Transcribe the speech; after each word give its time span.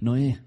Noé, 0.00 0.40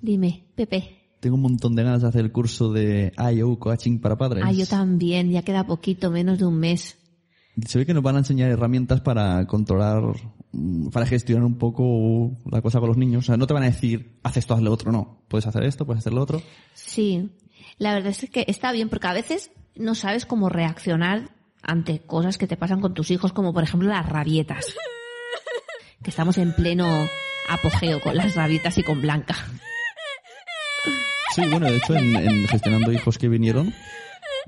Dime, 0.00 0.46
Pepe. 0.56 1.16
tengo 1.20 1.36
un 1.36 1.42
montón 1.42 1.76
de 1.76 1.84
ganas 1.84 2.02
de 2.02 2.08
hacer 2.08 2.22
el 2.22 2.32
curso 2.32 2.72
de 2.72 3.12
IO 3.34 3.58
Coaching 3.58 4.00
para 4.00 4.16
padres. 4.18 4.44
Ah, 4.46 4.52
yo 4.52 4.66
también, 4.66 5.30
ya 5.30 5.42
queda 5.42 5.64
poquito, 5.64 6.10
menos 6.10 6.38
de 6.38 6.46
un 6.46 6.58
mes. 6.58 6.98
Se 7.66 7.78
ve 7.78 7.86
que 7.86 7.94
nos 7.94 8.02
van 8.02 8.16
a 8.16 8.20
enseñar 8.20 8.50
herramientas 8.50 9.00
para 9.00 9.46
controlar, 9.46 10.02
mm, 10.52 10.88
para 10.88 11.06
gestionar 11.06 11.44
un 11.44 11.58
poco 11.58 12.36
la 12.50 12.62
cosa 12.62 12.80
con 12.80 12.88
los 12.88 12.96
niños. 12.96 13.24
O 13.24 13.26
sea, 13.26 13.36
no 13.36 13.46
te 13.46 13.54
van 13.54 13.62
a 13.62 13.66
decir, 13.66 14.18
haz 14.22 14.38
esto, 14.38 14.54
haz 14.54 14.62
lo 14.62 14.72
otro. 14.72 14.90
No. 14.90 15.22
Puedes 15.28 15.46
hacer 15.46 15.62
esto, 15.64 15.84
puedes 15.84 16.00
hacer 16.00 16.14
lo 16.14 16.22
otro. 16.22 16.42
Sí, 16.74 17.30
la 17.78 17.94
verdad 17.94 18.10
es 18.10 18.28
que 18.30 18.44
está 18.48 18.72
bien 18.72 18.88
porque 18.88 19.06
a 19.06 19.12
veces 19.12 19.52
no 19.76 19.94
sabes 19.94 20.26
cómo 20.26 20.48
reaccionar 20.48 21.30
ante 21.62 22.00
cosas 22.00 22.38
que 22.38 22.48
te 22.48 22.56
pasan 22.56 22.80
con 22.80 22.94
tus 22.94 23.10
hijos, 23.10 23.32
como 23.32 23.52
por 23.52 23.62
ejemplo 23.62 23.88
las 23.88 24.08
rabietas. 24.08 24.74
Que 26.02 26.10
estamos 26.10 26.36
en 26.38 26.52
pleno 26.54 26.88
apogeo 27.48 28.00
con 28.00 28.16
las 28.16 28.34
rabietas 28.34 28.76
y 28.78 28.82
con 28.82 29.00
Blanca. 29.00 29.36
Sí, 31.34 31.42
bueno, 31.48 31.66
de 31.66 31.76
hecho, 31.76 31.94
en, 31.94 32.14
en 32.14 32.46
Gestionando 32.46 32.92
Hijos 32.92 33.16
que 33.16 33.28
vinieron, 33.28 33.72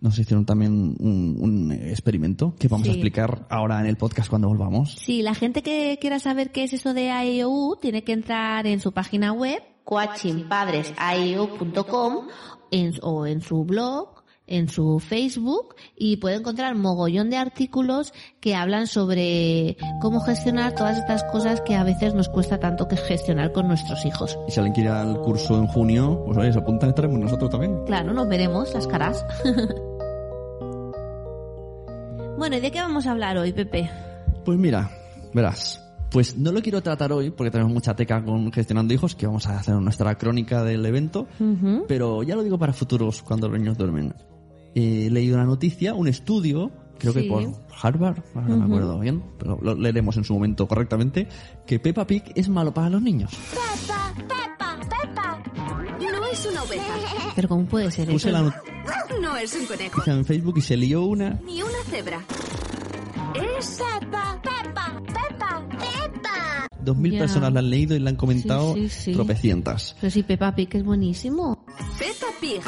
nos 0.00 0.18
hicieron 0.18 0.44
también 0.44 0.96
un, 0.98 1.36
un 1.40 1.72
experimento 1.72 2.54
que 2.58 2.68
vamos 2.68 2.88
a 2.88 2.90
explicar 2.90 3.46
ahora 3.48 3.80
en 3.80 3.86
el 3.86 3.96
podcast 3.96 4.28
cuando 4.28 4.48
volvamos. 4.48 4.96
Sí, 4.96 5.22
la 5.22 5.34
gente 5.34 5.62
que 5.62 5.96
quiera 6.00 6.18
saber 6.18 6.52
qué 6.52 6.64
es 6.64 6.74
eso 6.74 6.92
de 6.92 7.10
AEU 7.10 7.78
tiene 7.80 8.04
que 8.04 8.12
entrar 8.12 8.66
en 8.66 8.80
su 8.80 8.92
página 8.92 9.32
web, 9.32 9.62
coachingpadresaeu.com, 9.84 12.26
en, 12.70 12.92
o 13.02 13.26
en 13.26 13.40
su 13.40 13.64
blog, 13.64 14.23
en 14.46 14.68
su 14.68 14.98
Facebook, 14.98 15.74
y 15.96 16.18
puede 16.18 16.36
encontrar 16.36 16.74
mogollón 16.74 17.30
de 17.30 17.36
artículos 17.36 18.12
que 18.40 18.54
hablan 18.54 18.86
sobre 18.86 19.76
cómo 20.00 20.20
gestionar 20.20 20.74
todas 20.74 20.98
estas 20.98 21.24
cosas 21.24 21.60
que 21.62 21.74
a 21.74 21.84
veces 21.84 22.14
nos 22.14 22.28
cuesta 22.28 22.58
tanto 22.58 22.88
que 22.88 22.96
gestionar 22.96 23.52
con 23.52 23.68
nuestros 23.68 24.04
hijos. 24.04 24.38
Y 24.48 24.52
si 24.52 24.60
alguien 24.60 24.74
quiere 24.74 24.90
ir 24.90 24.96
al 24.96 25.20
curso 25.20 25.56
en 25.58 25.66
junio, 25.66 26.22
pues 26.26 26.38
oye, 26.38 26.52
se 26.52 26.58
apuntan, 26.58 26.90
estaremos 26.90 27.18
nosotros 27.18 27.50
también. 27.50 27.84
Claro, 27.86 28.12
nos 28.12 28.28
veremos 28.28 28.72
las 28.74 28.86
caras. 28.86 29.24
bueno, 32.38 32.56
¿y 32.56 32.60
de 32.60 32.70
qué 32.70 32.80
vamos 32.80 33.06
a 33.06 33.12
hablar 33.12 33.38
hoy, 33.38 33.52
Pepe? 33.52 33.90
Pues 34.44 34.58
mira, 34.58 34.90
verás. 35.32 35.80
Pues 36.10 36.36
no 36.36 36.52
lo 36.52 36.62
quiero 36.62 36.80
tratar 36.80 37.12
hoy 37.12 37.30
porque 37.30 37.50
tenemos 37.50 37.72
mucha 37.72 37.96
teca 37.96 38.22
con 38.22 38.52
Gestionando 38.52 38.94
Hijos, 38.94 39.16
que 39.16 39.26
vamos 39.26 39.48
a 39.48 39.58
hacer 39.58 39.74
nuestra 39.74 40.14
crónica 40.16 40.62
del 40.62 40.86
evento, 40.86 41.26
pero 41.88 42.22
ya 42.22 42.36
lo 42.36 42.44
digo 42.44 42.56
para 42.56 42.72
futuros 42.72 43.20
cuando 43.20 43.48
los 43.48 43.58
niños 43.58 43.76
duermen. 43.76 44.14
He 44.74 45.08
leído 45.10 45.36
una 45.36 45.44
noticia, 45.44 45.94
un 45.94 46.08
estudio, 46.08 46.70
creo 46.98 47.12
Sí. 47.12 47.22
que 47.22 47.28
por 47.28 47.44
Harvard, 47.82 48.18
no 48.34 48.56
me 48.56 48.64
acuerdo 48.64 48.98
bien, 48.98 49.22
pero 49.38 49.58
lo 49.62 49.74
leeremos 49.74 50.16
en 50.16 50.24
su 50.24 50.34
momento 50.34 50.66
correctamente, 50.66 51.28
que 51.66 51.78
Peppa 51.78 52.06
Pig 52.06 52.24
es 52.34 52.48
malo 52.48 52.72
para 52.74 52.90
los 52.90 53.00
niños. 53.02 53.30
Pepa, 53.50 54.12
Pepa, 54.16 54.78
Pepa. 54.80 55.42
No 56.00 56.26
es 56.26 56.46
una 56.46 56.62
oveja, 56.62 56.94
Pero 57.36 57.48
¿cómo 57.48 57.64
puede 57.66 57.90
ser 57.90 58.08
Puse 58.08 58.28
eso? 58.30 58.36
la 58.36 58.42
noticia 58.42 58.62
no 59.20 59.36
es 59.36 59.54
un 59.54 59.66
conejo, 59.66 60.02
en 60.10 60.24
Facebook 60.24 60.54
y 60.58 60.60
se 60.60 60.76
lió 60.76 61.02
una. 61.04 61.38
ni 61.46 61.62
una 61.62 61.78
cebra. 61.88 62.20
Es 63.34 63.78
Pepa, 64.00 64.40
Pepa, 64.42 65.02
Pepa, 65.06 65.68
Pepa. 65.70 66.68
Dos 66.80 66.96
mil 66.96 67.16
personas 67.18 67.52
la 67.52 67.60
han 67.60 67.70
leído 67.70 67.96
y 67.96 67.98
la 68.00 68.10
han 68.10 68.16
comentado 68.16 68.74
Sí, 68.74 68.88
sí, 68.88 69.00
sí. 69.06 69.12
tropecientas. 69.12 69.96
Pero 70.00 70.10
sí, 70.10 70.22
Peppa 70.22 70.54
Pig 70.54 70.68
es 70.76 70.84
buenísimo. 70.84 71.64
Peppa 71.98 72.26
Pig. 72.40 72.60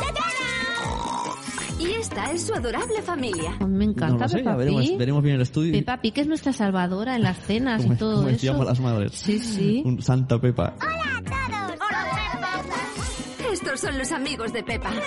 Y 1.79 1.91
esta 2.01 2.33
es 2.33 2.47
su 2.47 2.55
adorable 2.55 3.03
familia. 3.03 3.57
Me 3.67 3.85
encanta 3.85 4.15
no 4.15 4.19
lo 4.21 4.29
sé, 4.29 4.39
Peppa 4.39 4.51
ya 4.53 4.57
veremos, 4.57 4.87
Pig. 4.87 4.99
veremos 4.99 5.23
bien 5.23 5.37
el 5.37 5.43
estudio. 5.43 5.73
Peppa 5.73 6.01
Pig 6.01 6.19
es 6.21 6.27
nuestra 6.27 6.53
salvadora 6.53 7.17
en 7.17 7.23
las 7.23 7.39
cenas 7.39 7.83
como, 7.83 7.95
y 7.95 7.97
todo 7.97 8.17
como 8.17 8.29
eso. 8.31 8.65
las 8.65 8.81
madres. 8.81 9.13
Sí, 9.13 9.39
sí. 9.39 9.83
Un 9.85 10.01
Santa 10.03 10.41
Pepa. 10.41 10.75
Hola 10.81 11.19
a 11.19 11.23
todos. 11.23 11.81
Hola, 11.81 12.07
Pepa. 12.33 13.53
Estos 13.53 13.81
son 13.81 13.99
los 13.99 14.11
amigos 14.13 14.53
de 14.53 14.63
Peppa. 14.63 14.91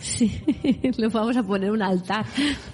Sí, 0.00 0.40
le 0.96 1.08
vamos 1.08 1.36
a 1.36 1.42
poner 1.42 1.70
un 1.70 1.82
altar 1.82 2.24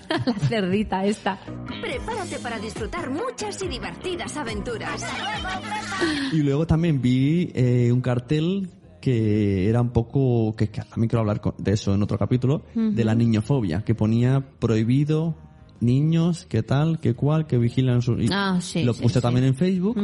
a 0.08 0.18
la 0.30 0.34
cerdita 0.34 1.04
esta. 1.04 1.38
Prepárate 1.80 2.38
para 2.38 2.58
disfrutar 2.58 3.10
muchas 3.10 3.60
y 3.62 3.68
divertidas 3.68 4.36
aventuras. 4.36 5.04
Y 6.32 6.36
luego 6.38 6.66
también 6.66 7.02
vi 7.02 7.50
eh, 7.54 7.90
un 7.92 8.00
cartel 8.02 8.70
que 9.04 9.68
era 9.68 9.82
un 9.82 9.90
poco, 9.90 10.56
que, 10.56 10.70
que 10.70 10.80
también 10.80 11.10
quiero 11.10 11.20
hablar 11.20 11.42
de 11.58 11.72
eso 11.72 11.92
en 11.94 12.02
otro 12.02 12.16
capítulo, 12.16 12.62
de 12.74 13.04
la 13.04 13.14
niñofobia, 13.14 13.84
que 13.84 13.94
ponía 13.94 14.42
prohibido 14.58 15.34
niños, 15.80 16.46
qué 16.48 16.62
tal, 16.62 17.00
qué 17.00 17.12
cual, 17.12 17.46
que 17.46 17.58
vigilan 17.58 18.00
su... 18.00 18.14
y 18.14 18.28
Ah, 18.32 18.56
sí, 18.62 18.82
Lo 18.82 18.94
puse 18.94 19.16
sí. 19.16 19.20
también 19.20 19.44
en 19.44 19.54
Facebook. 19.56 19.94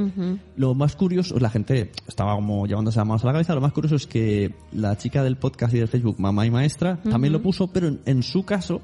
Lo 0.56 0.74
más 0.74 0.96
curioso, 0.96 1.38
la 1.38 1.48
gente 1.48 1.92
estaba 2.06 2.34
como 2.34 2.66
llevándose 2.66 2.98
las 2.98 3.06
manos 3.06 3.24
a 3.24 3.28
la 3.28 3.32
cabeza, 3.32 3.54
lo 3.54 3.62
más 3.62 3.72
curioso 3.72 3.96
es 3.96 4.06
que 4.06 4.54
la 4.72 4.98
chica 4.98 5.22
del 5.22 5.38
podcast 5.38 5.72
y 5.72 5.78
del 5.78 5.88
Facebook, 5.88 6.16
Mamá 6.20 6.44
y 6.44 6.50
Maestra, 6.50 7.00
también 7.02 7.32
lo 7.32 7.40
puso, 7.40 7.68
pero 7.72 7.88
en, 7.88 8.00
en 8.04 8.22
su 8.22 8.44
caso, 8.44 8.82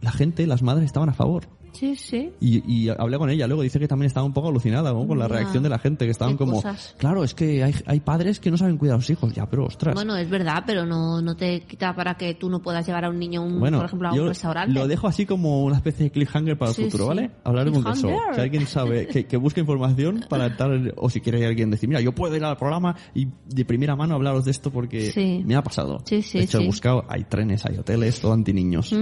la 0.00 0.12
gente, 0.12 0.46
las 0.46 0.62
madres 0.62 0.86
estaban 0.86 1.10
a 1.10 1.12
favor. 1.12 1.57
Sí, 1.78 1.94
sí. 1.96 2.32
Y, 2.40 2.86
y 2.86 2.88
hablé 2.88 3.18
con 3.18 3.30
ella, 3.30 3.46
luego 3.46 3.62
dice 3.62 3.78
que 3.78 3.86
también 3.86 4.08
estaba 4.08 4.26
un 4.26 4.32
poco 4.32 4.48
alucinada 4.48 4.92
¿no? 4.92 5.06
con 5.06 5.18
la 5.18 5.28
reacción 5.28 5.62
de 5.62 5.68
la 5.68 5.78
gente, 5.78 6.04
que 6.06 6.10
estaban 6.10 6.36
como, 6.36 6.54
cosas. 6.54 6.94
claro, 6.98 7.22
es 7.22 7.34
que 7.34 7.62
hay, 7.62 7.74
hay 7.86 8.00
padres 8.00 8.40
que 8.40 8.50
no 8.50 8.56
saben 8.56 8.78
cuidar 8.78 8.94
a 8.94 8.98
los 8.98 9.08
hijos, 9.10 9.32
ya, 9.32 9.46
pero 9.48 9.66
ostras. 9.66 9.94
Bueno, 9.94 10.16
es 10.16 10.28
verdad, 10.28 10.64
pero 10.66 10.84
no, 10.86 11.20
no 11.22 11.36
te 11.36 11.60
quita 11.60 11.94
para 11.94 12.14
que 12.16 12.34
tú 12.34 12.50
no 12.50 12.60
puedas 12.60 12.84
llevar 12.86 13.04
a 13.04 13.10
un 13.10 13.18
niño, 13.18 13.42
un- 13.42 13.60
Bueno, 13.60 13.78
por 13.78 13.86
ejemplo, 13.86 14.08
a 14.08 14.12
un 14.12 14.26
restaurante. 14.28 14.72
lo 14.72 14.88
dejo 14.88 15.06
así 15.06 15.24
como 15.26 15.62
una 15.64 15.76
especie 15.76 16.04
de 16.06 16.10
cliffhanger 16.10 16.58
para 16.58 16.72
Sí, 16.72 16.82
el 16.82 16.90
futuro, 16.90 17.04
sí. 17.04 17.08
¿vale? 17.08 17.30
Hablaremos 17.44 17.84
de 17.84 17.90
eso. 17.92 18.08
Si 18.34 18.40
alguien 18.40 18.66
sabe, 18.66 19.06
que, 19.06 19.26
que 19.26 19.36
busque 19.36 19.60
información 19.60 20.24
para 20.28 20.46
estar, 20.46 20.70
o 20.96 21.08
si 21.10 21.20
quiere 21.20 21.46
alguien 21.46 21.70
decir, 21.70 21.88
mira, 21.88 22.00
yo 22.00 22.12
puedo 22.12 22.34
ir 22.34 22.42
al 22.44 22.56
programa 22.56 22.96
y 23.14 23.28
de 23.46 23.64
primera 23.64 23.94
mano 23.94 24.14
hablaros 24.16 24.44
de 24.44 24.50
esto 24.50 24.70
porque 24.70 25.12
Sí. 25.12 25.42
me 25.46 25.54
ha 25.54 25.62
pasado. 25.62 26.00
Sí, 26.04 26.22
sí, 26.22 26.38
de 26.38 26.44
hecho, 26.44 26.58
he 26.60 26.66
buscado, 26.66 27.04
hay 27.08 27.24
trenes, 27.24 27.64
hay 27.66 27.76
hoteles, 27.78 28.20
todo 28.20 28.32
anti 28.32 28.52
niños. 28.52 28.92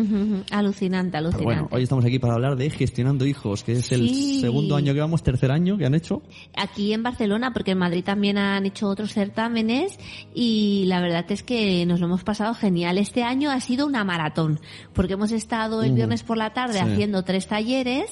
Alucinante, 0.51 1.13
Pero 1.13 1.19
alucinante. 1.29 1.45
bueno, 1.45 1.69
hoy 1.71 1.83
estamos 1.83 2.05
aquí 2.05 2.19
para 2.19 2.35
hablar 2.35 2.57
de 2.57 2.66
gestionando 2.75 3.27
hijos, 3.27 3.63
que 3.63 3.73
es 3.73 3.93
el 3.93 4.09
Sí. 4.09 4.41
segundo 4.41 4.77
año 4.77 4.95
que 4.95 5.01
vamos, 5.01 5.23
tercer 5.23 5.51
año 5.51 5.77
que 5.79 5.87
han 5.87 5.95
hecho. 5.95 6.23
Aquí 6.57 6.93
en 6.93 7.03
Barcelona, 7.03 7.53
porque 7.53 7.73
en 7.73 7.79
Madrid 7.79 8.05
también 8.05 8.39
han 8.39 8.67
hecho 8.67 8.89
otros 8.89 9.13
certámenes 9.13 9.99
y 10.35 10.85
la 10.87 11.01
verdad 11.01 11.25
es 11.31 11.43
que 11.43 11.85
nos 11.87 12.01
lo 12.01 12.07
hemos 12.07 12.25
pasado 12.25 12.55
genial. 12.55 12.99
Este 12.99 13.23
año 13.23 13.51
ha 13.51 13.61
sido 13.61 13.87
una 13.87 14.05
maratón, 14.05 14.61
porque 14.93 15.15
hemos 15.15 15.33
estado 15.33 15.83
el 15.83 15.93
Uh, 15.93 15.95
viernes 15.95 16.23
por 16.23 16.37
la 16.37 16.53
tarde 16.53 16.79
sí. 16.81 16.85
haciendo 16.85 17.23
tres 17.25 17.47
talleres. 17.47 18.11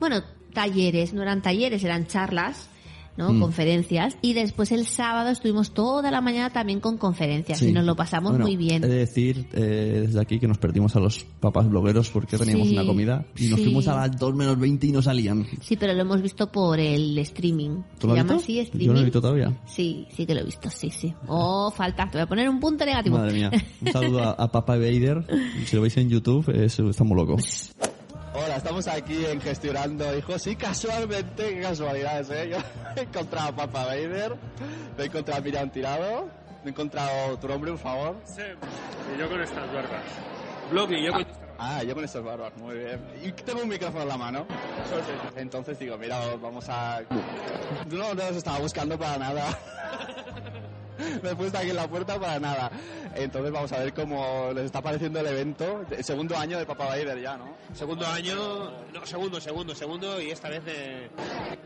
Bueno, 0.00 0.22
talleres, 0.52 1.12
no 1.12 1.22
eran 1.22 1.42
talleres, 1.42 1.84
eran 1.84 2.06
charlas. 2.06 2.68
¿No? 3.18 3.32
Mm. 3.34 3.40
Conferencias. 3.40 4.16
Y 4.22 4.32
después 4.32 4.72
el 4.72 4.86
sábado 4.86 5.28
estuvimos 5.28 5.74
toda 5.74 6.10
la 6.10 6.20
mañana 6.22 6.50
también 6.50 6.80
con 6.80 6.96
conferencias 6.96 7.58
Sí. 7.58 7.68
y 7.68 7.72
nos 7.72 7.84
lo 7.84 7.94
pasamos 7.96 8.30
Bueno, 8.32 8.46
muy 8.46 8.56
bien. 8.56 8.82
He 8.84 8.86
de 8.88 8.96
decir 8.98 9.46
eh, 9.52 10.04
desde 10.06 10.20
aquí 10.20 10.38
que 10.38 10.48
nos 10.48 10.56
perdimos 10.58 10.96
a 10.96 11.00
los 11.00 11.24
papás 11.40 11.68
blogueros 11.68 12.08
porque 12.08 12.38
teníamos 12.38 12.68
Sí, 12.68 12.74
una 12.74 12.86
comida 12.86 13.26
y 13.36 13.48
nos 13.48 13.58
sí. 13.58 13.64
fuimos 13.64 13.88
a 13.88 13.96
las 13.96 14.16
2 14.18 14.34
menos 14.34 14.58
20 14.58 14.86
y 14.86 14.92
no 14.92 15.02
salían. 15.02 15.46
Sí, 15.60 15.76
pero 15.76 15.92
lo 15.92 16.00
hemos 16.00 16.22
visto 16.22 16.50
por 16.50 16.78
el 16.80 17.18
streaming. 17.18 17.82
¿Tú 17.98 18.06
lo 18.06 18.14
¿Se 18.14 18.20
has 18.20 18.24
llama 18.26 18.34
visto? 18.38 18.44
así, 18.44 18.54
Yo 18.54 18.62
streaming? 18.62 18.86
no 18.86 18.92
lo 18.94 19.00
he 19.00 19.04
visto 19.04 19.20
todavía. 19.20 19.60
Sí, 19.66 20.06
sí 20.16 20.24
que 20.24 20.34
lo 20.34 20.40
he 20.40 20.44
visto, 20.44 20.70
sí, 20.70 20.90
sí. 20.90 21.12
Oh, 21.26 21.70
falta. 21.70 22.04
Te 22.10 22.18
voy 22.18 22.22
a 22.22 22.26
poner 22.28 22.48
un 22.48 22.60
punto 22.60 22.84
negativo. 22.86 23.18
Madre 23.18 23.34
mía. 23.34 23.50
Un 23.80 23.92
saludo 23.92 24.22
a, 24.22 24.30
a 24.30 24.48
Papa 24.52 24.76
Vader. 24.76 25.26
Si 25.66 25.74
lo 25.76 25.82
veis 25.82 25.96
en 25.96 26.08
YouTube, 26.08 26.48
es, 26.54 26.78
estamos 26.78 27.16
locos. 27.16 27.72
Hola, 28.40 28.56
estamos 28.56 28.86
aquí 28.86 29.26
en 29.26 29.40
Gestionando 29.40 30.16
Hijos 30.16 30.46
y 30.46 30.54
casualmente, 30.54 31.54
qué 31.54 31.60
casualidades, 31.60 32.30
¿eh? 32.30 32.48
Yo 32.50 32.58
he 32.96 33.00
encontrado 33.00 33.48
a 33.48 33.52
Papa 33.52 33.86
Vader, 33.86 34.36
me 34.96 35.02
he 35.02 35.06
encontrado 35.06 35.40
a 35.40 35.44
Miriam 35.44 35.68
Tirado, 35.70 36.28
me 36.62 36.66
he 36.66 36.68
encontrado 36.70 37.36
tu 37.38 37.48
nombre, 37.48 37.72
por 37.72 37.80
favor. 37.80 38.16
Y 39.12 39.18
yo 39.18 39.28
con 39.28 39.42
estas 39.42 39.72
barbas. 39.72 40.04
Blog 40.70 40.92
y 40.92 41.04
yo 41.04 41.12
con 41.12 41.20
estas 41.22 41.38
Ah, 41.60 41.82
yo 41.82 41.92
con 41.92 42.04
estos 42.04 42.24
barbas, 42.24 42.56
muy 42.58 42.76
bien. 42.76 43.00
Y 43.24 43.32
tengo 43.32 43.62
un 43.62 43.68
micrófono 43.68 44.02
en 44.02 44.08
la 44.08 44.16
mano. 44.16 44.46
Entonces 45.34 45.76
digo, 45.76 45.98
mira, 45.98 46.20
vamos 46.40 46.68
a... 46.68 47.00
No, 47.90 48.14
no 48.14 48.22
os 48.22 48.36
estaba 48.36 48.60
buscando 48.60 48.96
para 48.96 49.18
nada. 49.18 49.58
Me 51.22 51.30
he 51.30 51.36
puesto 51.36 51.58
aquí 51.58 51.70
en 51.70 51.76
la 51.76 51.88
puerta 51.88 52.18
para 52.18 52.38
nada. 52.40 52.70
Entonces 53.14 53.50
vamos 53.52 53.72
a 53.72 53.78
ver 53.78 53.92
cómo 53.94 54.50
les 54.54 54.64
está 54.66 54.80
pareciendo 54.82 55.20
el 55.20 55.26
evento. 55.26 55.82
El 55.90 56.04
segundo 56.04 56.36
año 56.36 56.58
de 56.58 56.66
Papa 56.66 56.86
Vader 56.86 57.20
ya, 57.20 57.36
¿no? 57.36 57.56
Segundo 57.74 58.06
año, 58.06 58.70
no, 58.92 59.06
segundo, 59.06 59.40
segundo, 59.40 59.74
segundo 59.74 60.20
y 60.20 60.30
esta 60.30 60.48
vez 60.48 60.62
eh, 60.66 61.08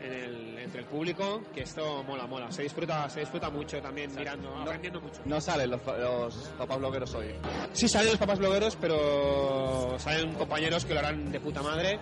en 0.01 0.13
el- 0.13 0.57
entre 0.63 0.79
el 0.81 0.85
público, 0.87 1.41
que 1.53 1.61
esto 1.63 2.03
mola, 2.03 2.25
mola. 2.25 2.51
Se 2.51 2.63
disfruta, 2.63 3.09
se 3.09 3.19
disfruta 3.21 3.49
mucho 3.49 3.81
también 3.81 4.13
mirando, 4.15 4.55
aprendiendo 4.55 5.01
mucho. 5.01 5.21
No 5.25 5.39
salen 5.41 5.69
los, 5.71 5.81
los 5.85 6.35
papás 6.57 6.77
blogueros 6.79 7.13
hoy. 7.15 7.27
Sí 7.73 7.87
salen 7.87 8.09
los 8.11 8.17
papás 8.17 8.39
blogueros, 8.39 8.75
pero 8.79 9.95
salen 9.99 10.33
compañeros 10.35 10.85
que 10.85 10.93
lo 10.93 10.99
harán 11.01 11.31
de 11.31 11.39
puta 11.39 11.61
madre 11.61 11.99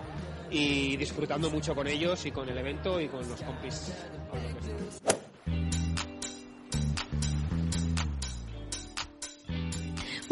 y 0.50 0.96
disfrutando 0.96 1.50
mucho 1.50 1.74
con 1.74 1.86
ellos 1.88 2.24
y 2.26 2.30
con 2.30 2.48
el 2.48 2.56
evento 2.56 3.00
y 3.00 3.08
con 3.08 3.28
los 3.28 3.40
compis. 3.42 3.92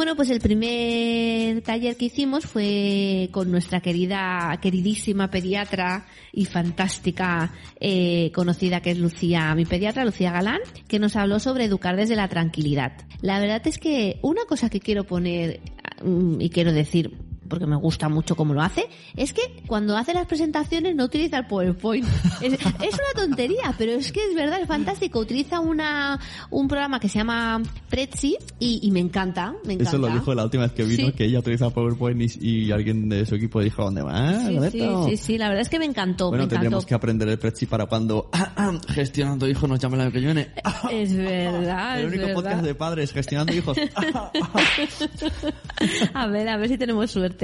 Bueno, 0.01 0.17
pues 0.17 0.31
el 0.31 0.41
primer 0.41 1.61
taller 1.61 1.95
que 1.95 2.07
hicimos 2.07 2.47
fue 2.47 3.29
con 3.33 3.51
nuestra 3.51 3.83
querida, 3.83 4.59
queridísima 4.63 5.31
pediatra 5.31 6.07
y 6.33 6.47
fantástica 6.47 7.53
eh, 7.79 8.33
conocida 8.35 8.81
que 8.81 8.93
es 8.93 8.99
Lucía, 8.99 9.55
mi 9.55 9.67
pediatra, 9.67 10.07
Lucía 10.07 10.33
Galán, 10.33 10.61
que 10.89 10.99
nos 10.99 11.17
habló 11.17 11.39
sobre 11.39 11.67
educar 11.67 11.97
desde 11.97 12.17
la 12.17 12.29
tranquilidad. 12.29 12.93
La 13.21 13.41
verdad 13.41 13.61
es 13.67 13.77
que 13.77 14.19
una 14.23 14.47
cosa 14.47 14.71
que 14.71 14.81
quiero 14.81 15.05
poner 15.05 15.61
mm, 16.03 16.41
y 16.41 16.49
quiero 16.49 16.73
decir 16.73 17.19
porque 17.51 17.67
me 17.67 17.77
gusta 17.77 18.09
mucho 18.09 18.35
cómo 18.37 18.55
lo 18.55 18.63
hace, 18.63 18.87
es 19.17 19.33
que 19.35 19.43
cuando 19.67 19.95
hace 19.97 20.15
las 20.15 20.27
presentaciones 20.27 20.95
no 20.97 21.05
utiliza 21.05 21.39
el 21.39 21.47
PowerPoint. 21.47 22.07
Es, 22.41 22.55
es 22.55 22.95
una 22.95 23.27
tontería, 23.27 23.75
pero 23.77 23.93
es 23.93 24.11
que 24.13 24.25
es 24.25 24.35
verdad, 24.35 24.61
es 24.63 24.67
fantástico. 24.69 25.19
Utiliza 25.19 25.61
una, 25.61 26.19
un 26.51 26.69
programa 26.69 26.99
que 26.99 27.09
se 27.11 27.19
llama 27.19 27.61
Prezi 27.91 28.37
y, 28.59 28.81
y 28.83 28.91
me 28.91 29.01
encanta, 29.01 29.55
me 29.67 29.75
encanta. 29.75 29.91
Eso 29.91 29.99
lo 29.99 30.09
dijo 30.09 30.35
la 30.35 30.45
última 30.45 30.63
vez 30.63 30.73
que 30.73 30.85
vino, 30.85 31.09
Sí. 31.09 31.13
que 31.13 31.25
ella 31.27 31.41
utiliza 31.41 31.69
PowerPoint 31.69 32.23
y, 32.41 32.65
y 32.67 32.73
alguien 32.73 33.11
de 33.11 33.27
su 33.27 33.35
equipo 33.35 33.61
dijo, 33.61 33.85
¿dónde 33.85 34.01
va? 34.03 34.47
Sí, 34.47 34.59
sí, 34.71 34.89
sí, 35.11 35.17
sí, 35.19 35.39
la 35.39 35.49
verdad 35.49 35.63
es 35.63 35.69
que 35.69 35.79
me 35.79 35.85
encantó, 35.85 36.29
Bueno, 36.29 36.43
me 36.43 36.45
encantó. 36.45 36.55
tendríamos 36.61 36.87
que 36.87 36.95
aprender 36.95 37.29
el 37.29 37.39
Prezi 37.39 37.67
para 37.67 37.85
cuando 37.87 38.31
gestionando 38.89 39.47
hijos 39.49 39.69
nos 39.69 39.79
llame 39.79 40.01
año 40.01 40.13
que 40.13 40.21
viene. 40.21 40.49
Es 40.91 41.15
verdad, 41.17 42.01
el 42.01 42.07
es 42.07 42.13
único 42.15 42.35
podcast 42.35 42.57
verdad. 42.57 42.63
de 42.69 42.75
padres 42.75 43.13
gestionando 43.13 43.53
hijos. 43.55 43.77
A 46.15 46.27
ver, 46.27 46.49
a 46.49 46.57
ver 46.57 46.69
si 46.69 46.79
tenemos 46.79 47.11
suerte. 47.11 47.40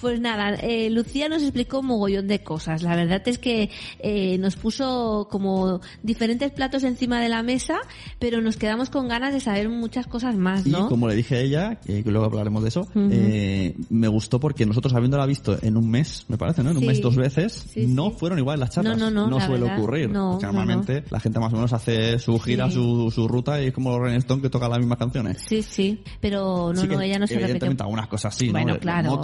Pues 0.00 0.20
nada, 0.20 0.54
eh, 0.56 0.90
Lucía 0.90 1.28
nos 1.28 1.42
explicó 1.42 1.80
un 1.80 1.86
mogollón 1.86 2.28
de 2.28 2.42
cosas. 2.42 2.82
La 2.82 2.96
verdad 2.96 3.22
es 3.26 3.38
que 3.38 3.70
eh, 4.00 4.38
nos 4.38 4.56
puso 4.56 5.28
como 5.30 5.80
diferentes 6.02 6.50
platos 6.52 6.82
encima 6.84 7.20
de 7.20 7.28
la 7.28 7.42
mesa, 7.42 7.78
pero 8.18 8.40
nos 8.40 8.56
quedamos 8.56 8.90
con 8.90 9.08
ganas 9.08 9.32
de 9.32 9.40
saber 9.40 9.68
muchas 9.68 10.06
cosas 10.06 10.36
más, 10.36 10.66
Y 10.66 10.70
¿no? 10.70 10.88
como 10.88 11.08
le 11.08 11.14
dije 11.14 11.36
a 11.36 11.40
ella, 11.40 11.80
que 11.80 12.02
luego 12.06 12.26
hablaremos 12.26 12.62
de 12.62 12.68
eso, 12.68 12.86
eh, 12.94 13.74
me 13.90 14.08
gustó 14.08 14.40
porque 14.40 14.66
nosotros 14.66 14.94
habiéndola 14.94 15.26
visto 15.26 15.56
en 15.62 15.76
un 15.76 15.90
mes, 15.90 16.24
me 16.28 16.36
parece, 16.38 16.62
¿no? 16.62 16.70
En 16.70 16.76
un 16.76 16.82
Sí. 16.82 16.86
mes 16.88 17.00
dos 17.00 17.16
veces, 17.16 17.64
Sí, 17.72 17.86
no 17.86 18.10
sí. 18.10 18.16
fueron 18.18 18.38
igual 18.38 18.58
las 18.60 18.70
charlas. 18.70 18.98
No, 18.98 19.10
no, 19.10 19.28
no, 19.28 19.38
la 19.38 19.46
suele 19.46 19.62
verdad, 19.64 19.78
ocurrir. 19.78 20.10
no, 20.10 20.30
Porque 20.32 20.46
no, 20.46 20.52
normalmente 20.52 21.04
la 21.10 21.20
gente 21.20 21.38
más 21.38 21.52
o 21.52 21.56
menos 21.56 21.72
hace 21.72 22.18
su 22.18 22.38
gira, 22.40 22.70
su, 22.70 23.10
su 23.10 23.28
ruta 23.28 23.62
y 23.62 23.68
es 23.68 23.72
como 23.72 23.90
los 23.90 24.00
Rolling 24.00 24.18
Stones 24.18 24.42
que 24.42 24.50
tocan 24.50 24.70
las 24.70 24.78
mismas 24.78 24.98
canciones. 24.98 25.38
Sí, 25.46 25.62
sí, 25.62 26.02
pero 26.20 26.72
no, 26.74 26.84
no, 26.84 27.00
ella 27.00 27.18
no 27.18 27.26
se 27.26 27.34
repitió. 27.34 27.44
Evidentemente 27.44 27.82
algunas 27.82 28.08
cosas 28.08 28.34
sí, 28.34 28.50
Bueno, 28.50 28.74
¿no? 28.82 29.02
Los 29.02 29.18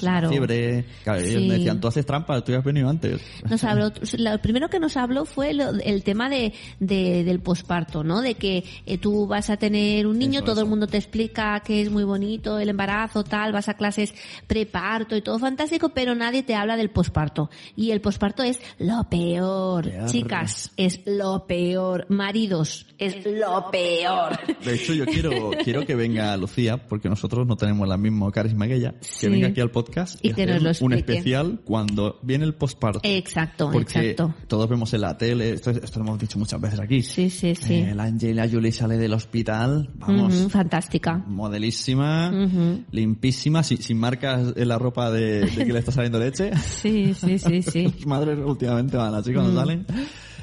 claro, 0.00 0.28
fiebre. 0.28 0.84
Claro, 1.02 1.20
ellos 1.20 1.42
Sí. 1.42 1.48
me 1.48 1.54
decían, 1.54 1.80
tú 1.80 1.88
haces 1.88 2.04
trampa, 2.06 2.40
tú 2.44 2.52
ya 2.52 2.58
has 2.58 2.64
venido 2.64 2.88
antes. 2.88 3.20
Nos 3.48 3.62
habló, 3.64 3.90
lo 4.18 4.38
primero 4.38 4.68
que 4.68 4.78
nos 4.80 4.96
habló 4.96 5.24
fue 5.24 5.54
lo- 5.54 5.70
el 5.70 6.02
tema 6.04 6.28
de, 6.28 6.52
de- 6.80 7.24
del 7.24 7.40
posparto, 7.40 8.04
¿no? 8.04 8.20
De 8.22 8.34
que 8.34 8.64
eh, 8.86 8.98
tú 8.98 9.26
vas 9.26 9.50
a 9.50 9.56
tener 9.56 10.06
un 10.06 10.18
niño, 10.18 10.38
Eso, 10.40 10.44
todo 10.46 10.54
eso. 10.56 10.62
el 10.62 10.68
mundo 10.68 10.86
te 10.86 10.96
explica 10.98 11.60
que 11.60 11.80
es 11.82 11.90
muy 11.90 12.04
bonito 12.04 12.58
el 12.58 12.68
embarazo, 12.68 13.24
tal, 13.24 13.52
vas 13.52 13.68
a 13.68 13.74
clases 13.74 14.14
preparto 14.46 15.16
y 15.16 15.22
todo 15.22 15.38
fantástico, 15.38 15.90
pero 15.90 16.14
nadie 16.14 16.42
te 16.42 16.54
habla 16.54 16.76
del 16.76 16.90
posparto. 16.90 17.50
Y 17.76 17.90
el 17.90 18.00
posparto 18.00 18.42
es 18.42 18.60
lo 18.78 19.04
peor. 19.10 19.84
Peor. 19.84 20.06
Chicas, 20.06 20.72
es 20.76 21.00
lo 21.06 21.46
peor. 21.46 22.06
Maridos, 22.08 22.86
es 22.98 23.24
lo 23.26 23.70
peor. 23.70 24.38
De 24.64 24.74
hecho, 24.74 24.92
yo 24.94 25.04
quiero, 25.06 25.50
quiero 25.64 25.84
que 25.84 25.94
venga 25.94 26.36
Lucía, 26.36 26.76
porque 26.76 27.08
nosotros 27.08 27.46
no 27.46 27.56
tenemos 27.56 27.88
la 27.88 27.96
misma 27.96 28.30
carisma 28.30 28.66
que 28.66 28.74
ella, 28.76 28.92
que 29.00 29.06
Sí. 29.06 29.26
Venga 29.44 29.52
aquí 29.52 29.60
al 29.60 29.70
podcast 29.70 30.18
Y 30.24 30.32
que 30.32 30.46
nos 30.46 30.62
lo 30.80 30.86
un 30.86 30.92
especial 30.92 31.60
cuando 31.64 32.18
viene 32.22 32.44
el 32.44 32.54
posparto. 32.54 33.00
Exacto, 33.02 33.70
Porque 33.72 34.12
exacto. 34.12 34.34
todos 34.48 34.68
vemos 34.68 34.92
en 34.94 35.00
la 35.02 35.16
tele, 35.16 35.50
esto, 35.50 35.70
esto 35.70 35.98
lo 36.00 36.06
hemos 36.06 36.18
dicho 36.18 36.38
muchas 36.38 36.60
veces 36.60 36.80
aquí. 36.80 37.02
Sí, 37.02 37.30
sí, 37.30 37.54
sí. 37.54 37.74
Eh, 37.74 37.94
la 37.94 38.04
Angela 38.04 38.48
Jolie 38.50 38.72
sale 38.72 38.96
del 38.96 39.12
hospital, 39.12 39.90
vamos, 39.94 40.34
Ujú, 40.34 40.48
fantástica. 40.50 41.22
modelísima, 41.26 42.30
Ujú. 42.30 42.84
limpísima, 42.90 43.62
sin, 43.62 43.78
sin 43.78 43.98
marcas 43.98 44.52
en 44.56 44.68
la 44.68 44.78
ropa 44.78 45.10
de, 45.10 45.40
de 45.46 45.64
que 45.66 45.72
le 45.72 45.78
está 45.78 45.92
saliendo 45.92 46.18
leche. 46.18 46.50
Sí, 46.84 47.14
sí, 47.14 47.38
sí, 47.38 47.62
sí. 47.62 47.84
Las 47.98 48.06
madres 48.06 48.38
últimamente 48.44 48.96
van 48.96 49.14
así 49.14 49.32
cuando 49.32 49.52
Mm. 49.52 49.56
salen. 49.56 49.86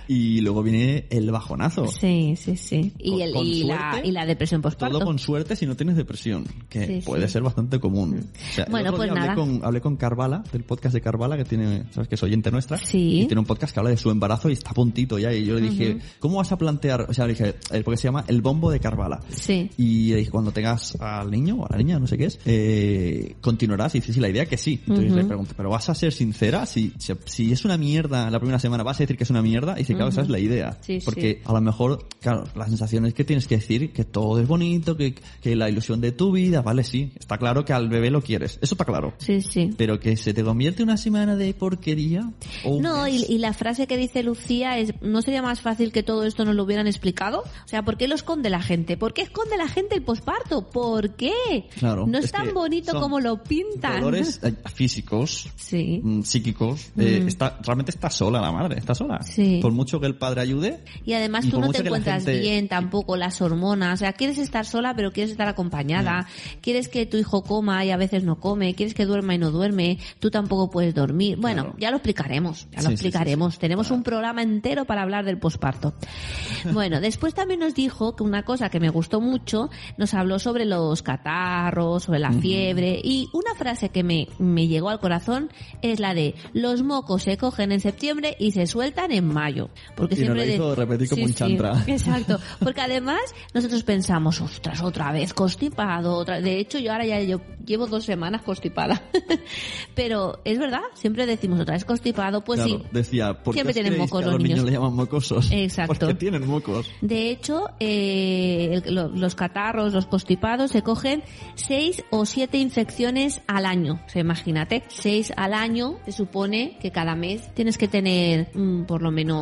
Y 0.08 0.42
luego 0.42 0.64
viene 0.64 1.06
el 1.10 1.30
bajonazo. 1.32 1.88
Sí, 1.88 2.36
sí, 2.38 2.56
sí. 2.58 2.92
Y, 3.00 3.12
Con- 3.12 3.22
el, 3.22 3.34
con 3.34 3.46
y, 3.46 3.64
la, 3.64 4.02
y 4.04 4.12
la 4.12 4.26
depresión 4.26 4.62
postparto. 4.62 4.98
Todo 4.98 5.06
con 5.06 5.20
suerte 5.20 5.56
si 5.56 5.66
no 5.66 5.76
tienes 5.76 5.96
depresión, 5.96 6.46
que 6.70 6.86
Sí, 6.88 7.02
puede 7.06 7.28
sí. 7.28 7.34
ser 7.34 7.44
bastante 7.44 7.80
común. 7.80 8.20
O 8.34 8.54
sea, 8.54 8.66
el 8.66 8.72
Bueno, 8.72 8.90
otro 8.90 8.98
pues 8.98 9.12
día 9.12 9.20
nada. 9.20 9.32
Hablé 9.34 9.44
con, 9.44 9.66
hablé 9.66 9.82
con 9.82 9.96
Carvala, 9.96 10.44
del 10.52 10.64
podcast 10.64 10.94
de 10.94 11.02
Carvala, 11.02 11.38
que 11.38 11.46
tiene, 11.46 11.84
sabes 11.92 12.08
que 12.08 12.16
es 12.16 12.24
oyente 12.24 12.52
nuestra. 12.52 12.78
Sí. 12.78 13.22
Y 13.22 13.26
tiene 13.28 13.40
un 13.40 13.46
podcast 13.46 13.74
que 13.74 13.80
habla 13.80 13.90
de 13.92 13.98
su 13.98 14.10
embarazo 14.10 14.50
y 14.50 14.54
está 14.54 14.72
puntito 14.72 15.18
ya. 15.20 15.34
Y 15.34 15.46
yo 15.46 15.56
le 15.56 15.62
dije, 15.70 15.98
¿cómo 16.20 16.38
vas 16.38 16.52
a 16.52 16.58
plantear? 16.58 17.06
O 17.10 17.14
sea, 17.14 17.26
le 17.28 17.34
dije, 17.34 17.56
porque 17.84 17.98
se 17.98 18.08
llama 18.08 18.26
El 18.28 18.42
Bombo 18.42 18.72
de 18.72 18.80
Carvala. 18.80 19.20
Sí. 19.30 19.70
Y 19.78 20.10
le 20.12 20.18
dije, 20.18 20.32
cuando 20.32 20.52
tengas 20.52 20.96
al 21.00 21.30
niño 21.32 21.56
o 21.56 21.66
a 21.66 21.70
la 21.72 21.78
niña, 21.78 22.00
no 22.00 22.08
sé 22.08 22.18
qué 22.18 22.26
es, 22.26 22.40
eh, 22.46 23.36
continuarás. 23.42 23.96
Y 23.96 24.00
dice, 24.00 24.14
sí, 24.14 24.20
la 24.20 24.30
idea 24.30 24.46
que 24.46 24.58
sí. 24.58 24.80
Entonces 24.88 25.14
le 25.14 25.26
pregunto, 25.26 25.54
¿pero 25.56 25.70
vas 25.70 25.90
a 25.90 25.96
ser 25.96 26.12
sincera? 26.14 26.66
Si, 26.66 26.94
si, 26.98 27.14
si 27.26 27.52
es 27.52 27.66
una 27.66 27.78
mierda 27.78 28.30
la 28.30 28.40
primera 28.40 28.60
semana, 28.60 28.84
¿vas 28.84 28.98
a 29.00 29.04
decir 29.04 29.18
que 29.18 29.24
es 29.24 29.30
una 29.30 29.42
mierda? 29.42 29.80
Y 29.80 29.84
claro, 29.94 30.10
esa 30.10 30.22
es 30.22 30.30
la 30.30 30.40
idea. 30.40 30.78
Sí, 30.82 31.00
Porque 31.04 31.40
sí. 31.42 31.42
a 31.46 31.54
lo 31.54 31.62
mejor, 31.62 32.08
claro, 32.20 32.44
la 32.56 32.66
sensación 32.68 33.06
es 33.06 33.14
que 33.14 33.24
tienes 33.24 33.48
que 33.48 33.56
decir 33.58 33.92
que 33.94 34.04
todo 34.06 34.40
es 34.40 34.48
bonito, 34.48 34.96
que, 34.98 35.16
que 35.42 35.56
la 35.56 35.70
ilusión 35.70 36.02
de 36.02 36.12
tu 36.12 36.32
vida, 36.32 36.62
vale, 36.62 36.84
sí. 36.84 37.12
Está 37.20 37.38
claro 37.38 37.66
que 37.66 37.74
al 37.74 37.90
bebé 37.90 38.10
lo 38.12 38.22
quieres. 38.22 38.60
Eso 38.62 38.76
está 38.76 38.86
claro. 38.86 39.14
Sí, 39.18 39.42
sí. 39.42 39.70
Pero 39.78 40.00
que 40.00 40.18
se 40.18 40.34
te 40.34 40.44
convierte 40.44 40.84
una 40.84 40.98
semana 40.98 41.36
de 41.36 41.54
porquería. 41.54 42.32
No, 42.66 43.08
y, 43.08 43.38
la 43.38 43.54
frase 43.54 43.88
que 43.88 43.98
dice 43.98 44.22
Lucía 44.24 44.78
es, 44.78 44.94
¿no 45.02 45.22
sería 45.22 45.42
más 45.42 45.62
fácil 45.62 45.92
que 45.92 46.04
todo 46.04 46.24
esto 46.26 46.46
nos 46.46 46.56
lo 46.56 46.64
hubieran 46.64 46.88
explicado? 46.88 47.40
O 47.42 47.68
sea, 47.68 47.84
¿por 47.84 47.98
qué 47.98 48.08
lo 48.08 48.16
esconde 48.16 48.50
la 48.50 48.62
gente? 48.62 48.98
¿Por 48.98 49.14
qué 49.14 49.24
esconde 49.24 49.58
la 49.58 49.68
gente 49.68 49.96
el 49.96 50.04
posparto? 50.04 50.70
¿Por 50.70 51.16
qué? 51.16 51.32
Claro, 51.80 52.06
No 52.06 52.20
es, 52.20 52.26
es 52.26 52.32
tan 52.32 52.54
bonito 52.54 53.00
como 53.00 53.20
lo 53.20 53.42
pintan. 53.44 54.02
Dolores 54.02 54.40
eh, 54.44 54.54
físicos, 54.74 55.50
Sí. 55.56 56.02
mm, 56.04 56.22
psíquicos, 56.24 56.92
eh, 56.98 57.22
Mm. 57.24 57.28
está, 57.28 57.58
realmente 57.64 57.92
está 57.92 58.10
sola 58.10 58.40
la 58.42 58.52
madre, 58.52 58.78
está 58.78 58.94
sola. 58.94 59.22
Sí. 59.24 59.60
Por 59.62 59.72
mucho 59.82 60.00
que 60.00 60.06
el 60.08 60.16
padre 60.16 60.42
ayude, 60.42 60.84
Y 61.06 61.14
además 61.14 61.50
tú 61.50 61.60
no 61.60 61.72
te 61.72 61.80
encuentras 61.80 62.24
gente- 62.24 62.40
bien 62.40 62.68
tampoco 62.68 63.18
las 63.18 63.42
hormonas. 63.42 63.94
O 63.96 63.98
sea, 63.98 64.14
quieres 64.14 64.38
estar 64.38 64.66
sola 64.66 64.94
pero 64.96 65.12
quieres 65.12 65.32
estar 65.32 65.48
acompañada. 65.48 66.28
Quieres 66.62 66.88
que 66.88 67.06
tu 67.06 67.18
hijo 67.18 67.44
coma 67.44 67.84
y 67.84 67.90
a 67.92 67.98
veces 67.98 68.24
no 68.24 68.40
come. 68.40 68.76
Quieres 68.76 68.94
que 68.94 69.06
duerma 69.06 69.34
y 69.34 69.38
no 69.40 69.50
duerme. 69.52 69.98
Tú 70.20 70.30
tampoco 70.30 70.70
puedes 70.70 70.94
dormir. 70.94 71.38
Bueno, 71.40 71.64
Claro. 71.64 71.78
ya 71.80 71.90
lo 71.92 71.98
explicaremos. 71.98 72.68
Ya 72.72 72.82
lo 72.84 72.88
sí, 72.90 72.94
explicaremos. 72.94 73.56
sí. 73.56 73.60
Tenemos 73.60 73.90
un 73.92 74.04
programa 74.04 74.44
entero 74.44 74.86
para 74.86 75.02
hablar 75.02 75.26
del 75.26 75.40
posparto. 75.40 75.94
bueno, 76.74 77.02
después 77.02 77.34
también 77.34 77.60
nos 77.60 77.74
dijo 77.74 78.16
que 78.16 78.24
una 78.24 78.44
cosa 78.44 78.70
que 78.70 78.80
me 78.80 78.90
gustó 78.90 79.20
mucho, 79.20 79.70
nos 79.98 80.14
habló 80.14 80.38
sobre 80.40 80.66
los 80.66 81.02
catarros, 81.02 82.04
sobre 82.04 82.20
la 82.20 82.32
fiebre 82.32 83.02
y 83.04 83.30
una 83.34 83.56
frase 83.56 83.90
que 83.90 84.04
me, 84.04 84.28
me 84.38 84.68
llegó 84.68 84.90
al 84.90 85.00
corazón 85.00 85.50
es 85.82 86.00
la 86.00 86.14
de 86.14 86.36
los 86.54 86.84
mocos 86.84 87.24
se 87.24 87.38
cogen 87.38 87.72
en 87.72 87.80
septiembre 87.80 88.36
y 88.40 88.52
se 88.52 88.68
sueltan 88.68 89.12
en 89.12 89.26
mayo. 89.26 89.70
Porque 89.96 90.16
Y 90.16 90.18
nos 90.20 90.26
siempre 90.26 90.46
la 90.48 90.54
hizo 90.54 90.70
de- 90.70 90.76
repetir 90.76 91.10
como 91.10 91.20
Sí, 91.20 91.24
un 91.24 91.30
sí, 91.30 91.36
chantra. 91.36 91.84
Exacto, 91.88 92.40
porque 92.60 92.82
además 92.82 93.22
nosotros 93.54 93.84
pensamos, 93.84 94.40
ostras, 94.42 94.82
otra 94.82 95.12
vez 95.12 95.34
constipado, 95.34 96.14
otra... 96.16 96.42
de 96.42 96.60
hecho 96.60 96.80
yo 96.80 96.92
ahora 96.92 97.06
ya 97.06 97.22
yo 97.22 97.42
llevo 97.66 97.88
dos 97.88 98.04
semanas 98.06 98.42
constipada, 98.42 99.02
pero 99.96 100.40
es 100.46 100.58
verdad, 100.58 100.82
siempre 100.94 101.26
decimos 101.26 101.60
otra 101.60 101.74
vez 101.76 101.86
constipado, 101.86 102.44
pues 102.44 102.62
claro, 102.62 102.80
sí. 102.80 102.86
decía, 102.92 103.34
¿por 103.44 103.54
qué 103.54 103.60
Siempre 103.62 103.74
tienen 103.74 103.98
mocos 103.98 104.20
que 104.20 104.26
los 104.26 104.34
los 104.34 104.44
niños 104.44 104.58
niños? 104.60 104.66
le 104.66 104.72
llaman 104.78 104.96
mocosos? 104.96 105.52
Exacto. 105.52 105.94
Porque 106.00 106.14
tienen 106.16 106.48
mocos. 106.48 106.88
De 107.02 107.30
hecho, 107.30 107.66
eh, 107.80 108.82
el- 108.86 108.96
lo- 108.96 109.10
los 109.10 109.36
catarros, 109.36 109.94
los 109.94 110.06
constipados 110.08 110.72
se 110.72 110.82
cogen 110.82 111.24
seis 111.56 112.04
o 112.10 112.26
siete 112.26 112.58
infecciones 112.58 113.42
al 113.48 113.66
año. 113.66 114.00
O 114.06 114.10
sea, 114.10 114.22
imagínate, 114.22 114.84
seis 114.88 115.32
al 115.38 115.54
año, 115.54 115.98
se 116.06 116.12
supone 116.12 116.78
que 116.82 116.92
cada 116.92 117.16
mes 117.16 117.54
tienes 117.54 117.78
que 117.78 117.88
tener 117.88 118.50
mm, 118.56 118.84
por 118.86 119.02
lo 119.02 119.12
menos, 119.12 119.42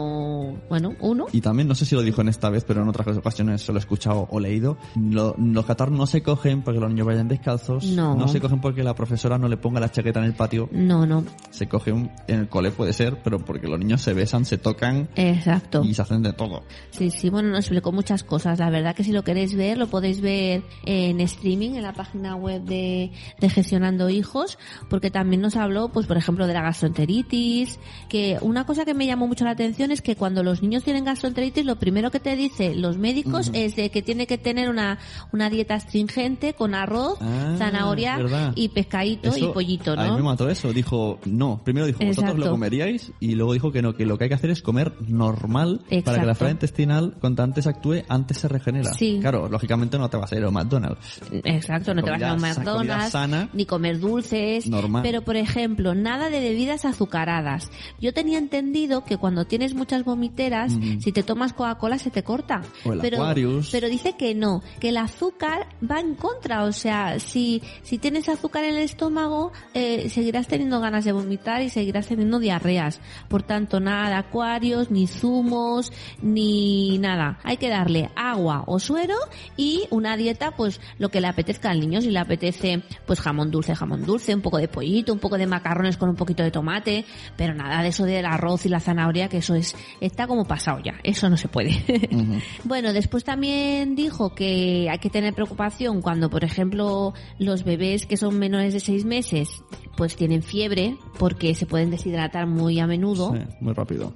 bueno, 0.69 0.93
uno. 1.01 1.25
Y 1.31 1.41
también, 1.41 1.67
no 1.67 1.75
sé 1.75 1.85
si 1.85 1.95
lo 1.95 2.01
dijo 2.01 2.21
en 2.21 2.29
esta 2.29 2.49
vez, 2.49 2.63
pero 2.65 2.81
en 2.81 2.87
otras 2.89 3.15
ocasiones 3.17 3.61
se 3.61 3.71
lo 3.71 3.77
he 3.77 3.81
escuchado 3.81 4.27
o 4.29 4.39
leído, 4.39 4.77
lo- 4.95 5.35
los 5.37 5.65
catarros 5.65 5.97
no 5.97 6.05
se 6.05 6.21
cogen 6.23 6.61
porque 6.61 6.79
los 6.79 6.89
niños 6.89 7.07
vayan 7.07 7.27
descalzos, 7.27 7.85
No. 7.85 8.27
se 8.27 8.39
cogen 8.41 8.61
porque 8.61 8.83
la 8.83 8.95
profesora 8.95 9.37
no 9.37 9.47
le 9.47 9.57
ponga 9.57 9.79
la 9.79 9.89
chaqueta 9.91 10.19
en 10.19 10.25
el 10.25 10.33
patio, 10.33 10.69
No, 10.71 11.05
no, 11.05 11.23
se 11.59 11.67
cogen 11.67 12.11
en 12.27 12.39
el 12.39 12.47
cole 12.49 12.71
puede 12.71 12.93
ser, 12.93 13.17
pero 13.23 13.37
porque 13.39 13.67
los 13.67 13.77
niños 13.77 14.01
se 14.01 14.13
besan, 14.13 14.45
se 14.45 14.57
tocan 14.57 15.09
exacto. 15.15 15.83
y 15.83 15.93
se 15.93 16.01
hacen 16.01 16.23
de 16.23 16.33
todo. 16.33 16.63
Sí, 16.91 17.11
sí, 17.11 17.29
bueno, 17.29 17.49
nos 17.49 17.59
explicó 17.65 17.91
muchas 17.91 18.23
cosas. 18.23 18.57
La 18.59 18.69
verdad 18.69 18.95
que 18.95 19.03
si 19.03 19.11
lo 19.11 19.23
queréis 19.23 19.53
ver, 19.55 19.77
lo 19.77 19.87
podéis 19.87 20.21
ver 20.21 20.63
en 20.85 21.19
streaming, 21.21 21.71
en 21.75 21.83
la 21.83 21.93
página 21.93 22.35
web 22.35 22.61
de, 22.63 23.11
de 23.39 23.49
Gestionando 23.49 24.09
Hijos, 24.09 24.57
porque 24.89 25.11
también 25.11 25.41
nos 25.41 25.55
habló, 25.55 25.89
pues, 25.89 26.07
por 26.07 26.17
ejemplo, 26.17 26.47
de 26.47 26.53
la 26.53 26.61
gastroenteritis, 26.61 27.79
que 28.07 28.37
una 28.41 28.65
cosa 28.65 28.85
que 28.85 28.93
me 28.93 29.05
llamó 29.05 29.27
mucho 29.27 29.45
la 29.45 29.51
atención 29.51 29.91
es 29.91 30.01
que 30.01 30.15
cuando 30.15 30.43
los 30.43 30.61
niños 30.61 30.83
tienen 30.83 31.03
gastroenteritis, 31.05 31.65
lo 31.65 31.77
primero 31.77 32.11
que 32.11 32.19
te 32.19 32.35
dicen 32.35 32.81
los 32.81 32.97
médicos 32.97 33.51
es 33.53 33.75
de 33.75 33.89
que 33.91 34.01
tiene 34.01 34.27
que 34.27 34.37
tener 34.37 34.69
una, 34.69 34.99
una 35.33 35.49
dieta 35.49 35.75
astringente 35.75 36.53
con 36.53 36.73
arroz, 36.73 37.17
Ah. 37.21 37.55
zanahoria 37.57 38.53
y 38.55 38.69
pescadito 38.69 39.35
y 39.35 39.43
pollito, 39.47 39.93
A 39.93 40.03
mí 40.05 40.11
me 40.11 40.17
¿no? 40.19 40.23
mató 40.25 40.49
eso. 40.49 40.71
Dijo, 40.71 41.19
no. 41.25 41.48
Primero 41.57 41.85
dijo, 41.85 41.99
vosotros 41.99 42.17
Exacto. 42.23 42.45
lo 42.45 42.51
comeríais. 42.51 43.11
Y 43.19 43.35
luego 43.35 43.53
dijo 43.53 43.71
que 43.71 43.81
no, 43.81 43.95
que 43.95 44.05
lo 44.05 44.17
que 44.17 44.25
hay 44.25 44.29
que 44.29 44.35
hacer 44.35 44.49
es 44.51 44.61
comer 44.61 44.93
normal 45.07 45.81
para 46.05 46.19
que 46.19 46.25
la 46.25 46.35
flora 46.35 46.51
intestinal, 46.51 47.15
cuanto 47.19 47.43
antes 47.43 47.67
actúe, 47.67 48.03
antes 48.07 48.37
se 48.37 48.47
regenera. 48.47 48.93
Sí. 48.93 49.17
Claro, 49.21 49.49
lógicamente 49.49 49.97
no 49.97 50.09
te 50.09 50.17
vas 50.17 50.31
a 50.31 50.37
ir 50.37 50.43
a 50.43 50.49
un 50.49 50.53
McDonald's. 50.53 51.21
Exacto, 51.43 51.93
no 51.93 52.03
te 52.03 52.11
vas 52.11 52.21
a 52.21 52.33
un 52.33 52.41
McDonald's, 52.41 53.09
sana, 53.11 53.49
ni 53.53 53.65
comer 53.65 53.99
dulces. 53.99 54.67
normal. 54.67 55.01
Pero, 55.03 55.21
por 55.23 55.35
ejemplo, 55.35 55.95
nada 55.95 56.29
de 56.29 56.39
bebidas 56.39 56.85
azucaradas. 56.85 57.69
Yo 57.99 58.13
tenía 58.13 58.37
entendido 58.37 59.03
que 59.03 59.17
cuando 59.17 59.45
tienes 59.45 59.73
muchas 59.73 60.03
vomiteras, 60.03 60.77
si 60.99 61.11
te 61.11 61.23
tomas 61.23 61.53
Coca-Cola 61.53 61.97
se 61.97 62.11
te 62.11 62.23
corta. 62.23 62.61
O 62.85 62.93
el 62.93 62.99
pero, 62.99 63.17
Aquarius. 63.17 63.69
pero 63.71 63.89
dice 63.89 64.15
que 64.17 64.35
no, 64.35 64.61
que 64.79 64.89
el 64.89 64.97
azúcar 64.97 65.67
va 65.89 65.99
en 65.99 66.15
contra. 66.15 66.63
O 66.63 66.71
sea, 66.71 67.19
si, 67.19 67.61
si 67.81 67.97
tienes 67.97 68.29
azúcar 68.29 68.63
en 68.63 68.75
el 68.75 68.83
estómago, 68.83 69.51
eh, 69.73 70.09
seguirás 70.09 70.47
teniendo 70.47 70.79
ganas 70.79 71.05
de 71.05 71.11
vomitar 71.11 71.28
y 71.31 71.69
seguirás 71.69 72.07
teniendo 72.07 72.39
diarreas. 72.39 73.01
Por 73.27 73.43
tanto, 73.43 73.79
nada 73.79 74.09
de 74.09 74.15
acuarios, 74.15 74.91
ni 74.91 75.07
zumos, 75.07 75.91
ni 76.21 76.97
nada. 76.99 77.39
Hay 77.43 77.57
que 77.57 77.69
darle 77.69 78.09
agua 78.15 78.63
o 78.67 78.79
suero 78.79 79.15
y 79.57 79.83
una 79.89 80.17
dieta, 80.17 80.51
pues 80.51 80.81
lo 80.97 81.09
que 81.09 81.21
le 81.21 81.27
apetezca 81.27 81.69
al 81.69 81.79
niño. 81.79 82.01
Si 82.01 82.09
le 82.09 82.19
apetece, 82.19 82.83
pues 83.05 83.19
jamón 83.19 83.51
dulce, 83.51 83.75
jamón 83.75 84.05
dulce, 84.05 84.33
un 84.33 84.41
poco 84.41 84.57
de 84.57 84.67
pollito, 84.67 85.13
un 85.13 85.19
poco 85.19 85.37
de 85.37 85.47
macarrones 85.47 85.97
con 85.97 86.09
un 86.09 86.15
poquito 86.15 86.43
de 86.43 86.51
tomate, 86.51 87.05
pero 87.35 87.53
nada 87.53 87.81
de 87.81 87.89
eso 87.89 88.05
del 88.05 88.25
arroz 88.25 88.65
y 88.65 88.69
la 88.69 88.79
zanahoria, 88.79 89.29
que 89.29 89.37
eso 89.37 89.55
es, 89.55 89.75
está 90.01 90.27
como 90.27 90.45
pasado 90.45 90.79
ya. 90.83 90.95
Eso 91.03 91.29
no 91.29 91.37
se 91.37 91.47
puede. 91.47 91.69
Bueno, 92.63 92.93
después 92.93 93.23
también 93.23 93.95
dijo 93.95 94.33
que 94.35 94.87
hay 94.89 94.99
que 94.99 95.09
tener 95.09 95.33
preocupación 95.33 96.01
cuando, 96.01 96.29
por 96.29 96.43
ejemplo, 96.43 97.13
los 97.37 97.63
bebés 97.63 98.05
que 98.05 98.17
son 98.17 98.37
menores 98.37 98.73
de 98.73 98.79
seis 98.79 99.05
meses, 99.05 99.63
pues 99.99 100.15
tienen 100.15 100.41
fiebre, 100.43 100.95
porque 101.17 101.53
se 101.55 101.65
pueden 101.65 101.91
deshidratar 101.91 102.47
muy 102.47 102.79
a 102.79 102.87
menudo. 102.87 103.33
Sí, 103.35 103.41
muy 103.59 103.73
rápido. 103.73 104.13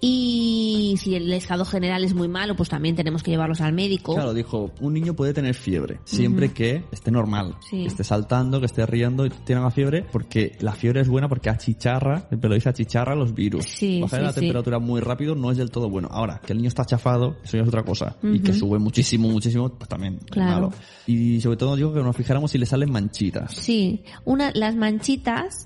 Y 0.00 0.96
si 0.98 1.14
el 1.14 1.32
estado 1.32 1.64
general 1.64 2.02
es 2.04 2.14
muy 2.14 2.26
malo, 2.26 2.56
pues 2.56 2.68
también 2.68 2.96
tenemos 2.96 3.22
que 3.22 3.30
llevarlos 3.30 3.60
al 3.60 3.72
médico. 3.72 4.14
Claro, 4.14 4.34
dijo, 4.34 4.72
un 4.80 4.92
niño 4.94 5.14
puede 5.14 5.32
tener 5.32 5.54
fiebre, 5.54 6.00
siempre 6.04 6.52
que 6.52 6.82
esté 6.90 7.12
normal, 7.12 7.54
Sí. 7.68 7.82
que 7.82 7.86
esté 7.86 8.02
saltando, 8.02 8.58
que 8.58 8.66
esté 8.66 8.84
riendo 8.86 9.24
y 9.24 9.30
tiene 9.30 9.60
una 9.60 9.70
fiebre, 9.70 10.04
porque 10.10 10.56
la 10.60 10.72
fiebre 10.72 11.02
es 11.02 11.08
buena 11.08 11.28
porque 11.28 11.48
achicharra, 11.48 12.26
el 12.32 12.38
pelo 12.40 12.54
dice 12.54 12.70
achicharra 12.70 13.14
los 13.14 13.34
virus. 13.34 13.66
Sí, 13.66 14.00
Bajar 14.00 14.18
sí, 14.20 14.26
la 14.26 14.32
temperatura 14.32 14.78
muy 14.80 15.00
rápido 15.00 15.36
no 15.36 15.52
es 15.52 15.58
del 15.58 15.70
todo 15.70 15.88
bueno. 15.88 16.08
Ahora, 16.10 16.40
que 16.44 16.54
el 16.54 16.58
niño 16.58 16.68
está 16.68 16.84
chafado, 16.84 17.36
eso 17.44 17.56
ya 17.56 17.62
es 17.62 17.68
otra 17.68 17.84
cosa. 17.84 18.16
Y 18.22 18.36
Ujú. 18.36 18.42
que 18.42 18.52
sube 18.52 18.78
muchísimo, 18.80 19.28
muchísimo, 19.28 19.68
pues 19.68 19.88
también 19.88 20.14
es 20.24 20.30
Claro. 20.30 20.50
malo. 20.68 20.72
Y 21.06 21.40
sobre 21.40 21.56
todo 21.56 21.76
digo 21.76 21.92
que 21.92 22.00
nos 22.02 22.16
fijáramos 22.16 22.50
si 22.50 22.58
le 22.58 22.66
salen 22.66 22.90
manchitas. 22.90 23.54
Sí, 23.54 24.02
una, 24.24 24.50
las 24.54 24.74
manchitas 24.76 25.19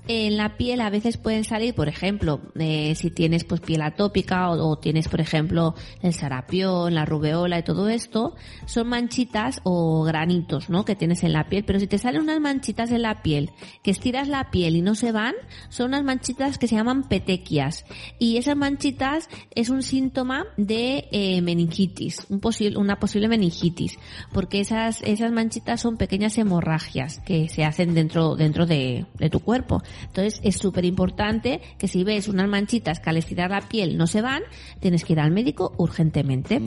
en 0.07 0.37
la 0.37 0.57
piel 0.57 0.81
a 0.81 0.89
veces 0.89 1.17
pueden 1.17 1.43
salir, 1.43 1.73
por 1.73 1.87
ejemplo, 1.87 2.41
eh, 2.55 2.93
si 2.95 3.09
tienes 3.11 3.43
pues 3.43 3.61
piel 3.61 3.81
atópica 3.81 4.49
o, 4.49 4.69
o 4.69 4.77
tienes, 4.77 5.07
por 5.07 5.21
ejemplo, 5.21 5.75
el 6.01 6.13
sarapión, 6.13 6.93
la 6.93 7.05
rubeola 7.05 7.59
y 7.59 7.63
todo 7.63 7.87
esto, 7.89 8.35
son 8.65 8.87
manchitas 8.87 9.61
o 9.63 10.03
granitos, 10.03 10.69
¿no? 10.69 10.85
Que 10.85 10.95
tienes 10.95 11.23
en 11.23 11.33
la 11.33 11.47
piel. 11.47 11.63
Pero 11.65 11.79
si 11.79 11.87
te 11.87 11.97
salen 11.97 12.21
unas 12.21 12.39
manchitas 12.39 12.91
en 12.91 13.01
la 13.01 13.21
piel, 13.21 13.51
que 13.83 13.91
estiras 13.91 14.27
la 14.27 14.51
piel 14.51 14.75
y 14.75 14.81
no 14.81 14.95
se 14.95 15.11
van, 15.11 15.35
son 15.69 15.87
unas 15.87 16.03
manchitas 16.03 16.57
que 16.57 16.67
se 16.67 16.75
llaman 16.75 17.07
petequias. 17.07 17.85
Y 18.19 18.37
esas 18.37 18.55
manchitas 18.55 19.29
es 19.53 19.69
un 19.69 19.83
síntoma 19.83 20.45
de 20.57 21.07
eh, 21.11 21.41
meningitis, 21.41 22.25
un 22.29 22.39
posible, 22.39 22.77
una 22.77 22.99
posible 22.99 23.27
meningitis, 23.27 23.97
porque 24.33 24.59
esas, 24.59 25.01
esas 25.03 25.31
manchitas 25.31 25.81
son 25.81 25.97
pequeñas 25.97 26.37
hemorragias 26.37 27.19
que 27.25 27.49
se 27.49 27.63
hacen 27.63 27.93
dentro, 27.93 28.35
dentro 28.35 28.65
de, 28.65 29.05
de 29.17 29.29
tu 29.29 29.39
cuerpo. 29.45 29.81
Entonces 30.07 30.41
es 30.43 30.57
súper 30.57 30.83
importante 30.83 31.61
que 31.77 31.87
si 31.87 32.03
ves 32.03 32.27
unas 32.27 32.49
manchitas 32.49 32.99
que 32.99 33.09
al 33.09 33.17
estirar 33.17 33.51
la 33.51 33.61
piel 33.61 33.97
no 33.97 34.07
se 34.07 34.21
van, 34.21 34.41
tienes 34.81 35.05
que 35.05 35.13
ir 35.13 35.19
al 35.21 35.31
médico 35.31 35.73
urgentemente. 35.77 36.59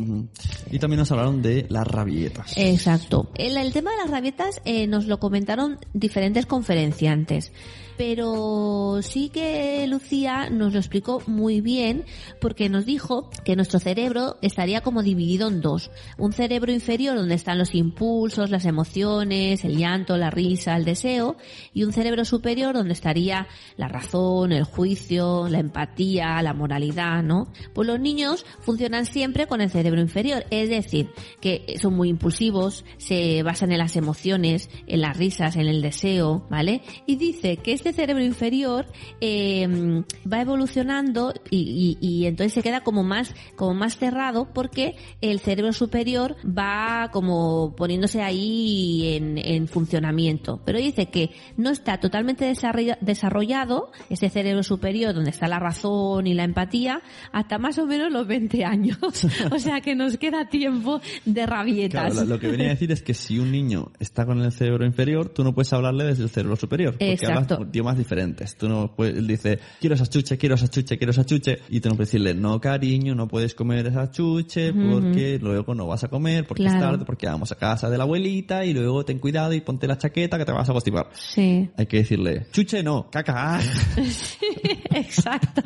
Y 0.71 0.79
también 0.79 1.01
nos 1.01 1.13
hablaron 1.13 1.43
de 1.43 1.67
las 1.69 1.87
rabietas. 1.87 2.57
Exacto. 2.57 3.31
El, 3.35 3.57
el 3.57 3.73
tema 3.73 3.91
de 3.91 3.97
las 3.99 4.11
rabietas 4.11 4.63
eh, 4.65 4.87
nos 4.87 5.07
lo 5.07 5.19
comentaron 5.19 5.79
diferentes 5.93 6.47
conferenciantes. 6.47 7.53
Pero 7.99 9.01
sí 9.03 9.29
que 9.29 9.85
Lucía 9.89 10.51
nos 10.51 10.73
lo 10.73 10.79
explicó 10.79 11.21
muy 11.27 11.61
bien 11.61 12.05
porque 12.41 12.69
nos 12.69 12.87
dijo 12.87 13.29
que 13.45 13.57
nuestro 13.57 13.81
cerebro 13.81 14.37
estaría 14.41 14.83
como 14.83 15.03
dividido 15.03 15.49
en 15.49 15.61
dos. 15.61 15.91
Un 16.17 16.33
cerebro 16.33 16.71
inferior 16.71 17.17
donde 17.17 17.35
están 17.35 17.59
los 17.59 17.75
impulsos, 17.75 18.51
las 18.51 18.67
emociones, 18.67 19.65
el 19.65 19.77
llanto, 19.77 20.17
la 20.17 20.31
risa, 20.31 20.77
el 20.77 20.85
deseo 20.85 21.37
y 21.75 21.83
un 21.83 21.93
cerebro 21.93 22.25
superior 22.25 22.75
donde 22.75 22.93
estaría 22.93 23.49
la 23.77 23.89
razón, 23.89 24.53
el 24.53 24.63
juicio, 24.63 25.49
la 25.49 25.59
empatía, 25.59 26.41
la 26.41 26.55
moralidad, 26.55 27.25
¿no? 27.25 27.49
Pues 27.75 27.89
los 27.89 27.99
niños 27.99 28.47
funcionan 28.61 29.07
siempre 29.07 29.49
con 29.49 29.61
el 29.61 29.71
cerebro 29.71 30.01
inferior, 30.01 30.45
es 30.51 30.71
decir, 30.71 31.11
que 31.41 31.77
son 31.81 31.95
muy 31.95 32.11
impulsivos, 32.11 32.85
se 32.97 33.43
basan 33.43 33.73
en 33.73 33.79
las 33.79 33.97
emociones, 33.97 34.71
en 34.87 35.01
las 35.01 35.17
risas, 35.17 35.57
en 35.57 35.67
el 35.67 35.83
deseo, 35.83 36.47
¿vale? 36.49 36.83
Y 37.05 37.17
dice 37.17 37.57
que 37.57 37.73
este 37.73 37.88
cerebro 37.93 38.23
inferior 38.25 38.87
eh, 39.21 40.03
va 40.31 40.41
evolucionando 40.41 41.33
y, 41.51 41.97
y- 42.01 42.07
y 42.07 42.27
entonces 42.27 42.53
se 42.53 42.63
queda 42.63 42.81
como 42.83 43.03
más, 43.03 43.35
como 43.57 43.75
más 43.75 43.97
cerrado 43.97 44.49
porque 44.53 44.97
el 45.21 45.41
cerebro 45.41 45.73
superior 45.73 46.37
va 46.47 47.11
como 47.13 47.75
poniéndose 47.77 48.23
ahí 48.23 49.15
en, 49.17 49.39
en 49.39 49.69
funcionamiento. 49.69 50.61
Pero 50.65 50.79
dice 50.79 51.07
que 51.07 51.31
no 51.57 51.71
está 51.71 51.99
totalmente 51.99 52.45
desarrolla- 52.51 52.99
desarrollado 53.01 53.91
ese 54.11 54.29
cerebro 54.31 54.63
superior 54.63 55.15
donde 55.15 55.31
está 55.31 55.49
la 55.49 55.59
razón 55.59 56.27
y 56.27 56.35
la 56.35 56.45
empatía 56.45 57.03
hasta 57.33 57.59
más 57.59 57.79
o 57.79 57.87
menos 57.87 58.13
los 58.13 58.27
20 58.27 58.65
años. 58.65 58.99
o 59.51 59.59
sea 59.59 59.81
que 59.81 59.95
nos 59.95 60.17
queda 60.19 60.49
tiempo 60.49 61.01
de 61.25 61.47
rabietas. 61.47 62.13
Claro, 62.13 62.27
lo 62.29 62.39
que 62.39 62.49
venía 62.49 62.67
a 62.69 62.71
decir 62.71 62.93
es 62.93 63.03
que 63.03 63.15
si 63.15 63.39
un 63.39 63.51
niño 63.53 63.91
está 63.99 64.25
con 64.27 64.41
el 64.41 64.53
cerebro 64.53 64.85
inferior, 64.87 65.29
tú 65.29 65.45
no 65.45 65.55
puedes 65.55 65.73
hablarle 65.73 66.05
desde 66.05 66.25
el 66.25 66.31
cerebro 66.31 66.57
superior. 66.57 66.93
Porque 66.93 67.13
Exacto. 67.13 67.55
hablas 67.55 67.73
idiomas 67.79 67.97
diferentes. 67.97 68.57
Tú 68.57 68.69
no 68.69 68.95
puedes, 68.95 69.17
él 69.17 69.27
dice, 69.27 69.59
quiero 69.81 69.95
esa 69.95 70.07
chuche, 70.07 70.37
quiero 70.37 70.57
esa 70.57 70.69
chuche, 70.69 70.99
quiero 70.99 71.13
esa 71.13 71.25
chuche. 71.25 71.59
Y 71.69 71.81
tú 71.81 71.89
no 71.89 71.95
puedes 71.95 72.11
decirle, 72.11 72.35
no 72.35 72.61
cariño, 72.61 73.15
no 73.15 73.29
puedes 73.29 73.55
comer 73.55 73.87
esa 73.87 74.11
chuche 74.11 74.73
porque 74.73 75.39
luego 75.41 75.75
no 75.75 75.87
vas 75.87 76.03
a 76.05 76.09
comer, 76.09 76.47
porque 76.47 76.67
es 76.67 76.79
tarde, 76.79 77.05
porque 77.05 77.27
vamos 77.27 77.53
a 77.53 77.55
casa 77.55 77.89
de 77.89 77.97
la 77.97 78.05
abuelita 78.05 78.65
y 78.65 78.75
luego 78.75 79.05
ten 79.05 79.19
cuidado 79.19 79.53
y 79.53 79.61
ponte 79.61 79.87
la 79.87 79.97
chaqueta 79.97 80.39
que 80.39 80.45
te 80.45 80.53
vas 80.53 80.69
a 80.69 80.73
constipar. 80.73 81.09
Sí. 81.13 81.71
Hay 81.77 81.87
que 81.87 81.99
decirle, 81.99 82.47
chuche 82.51 82.83
no, 82.83 83.09
caca, 83.11 83.57
ah, 83.57 83.61
exacto, 84.91 85.63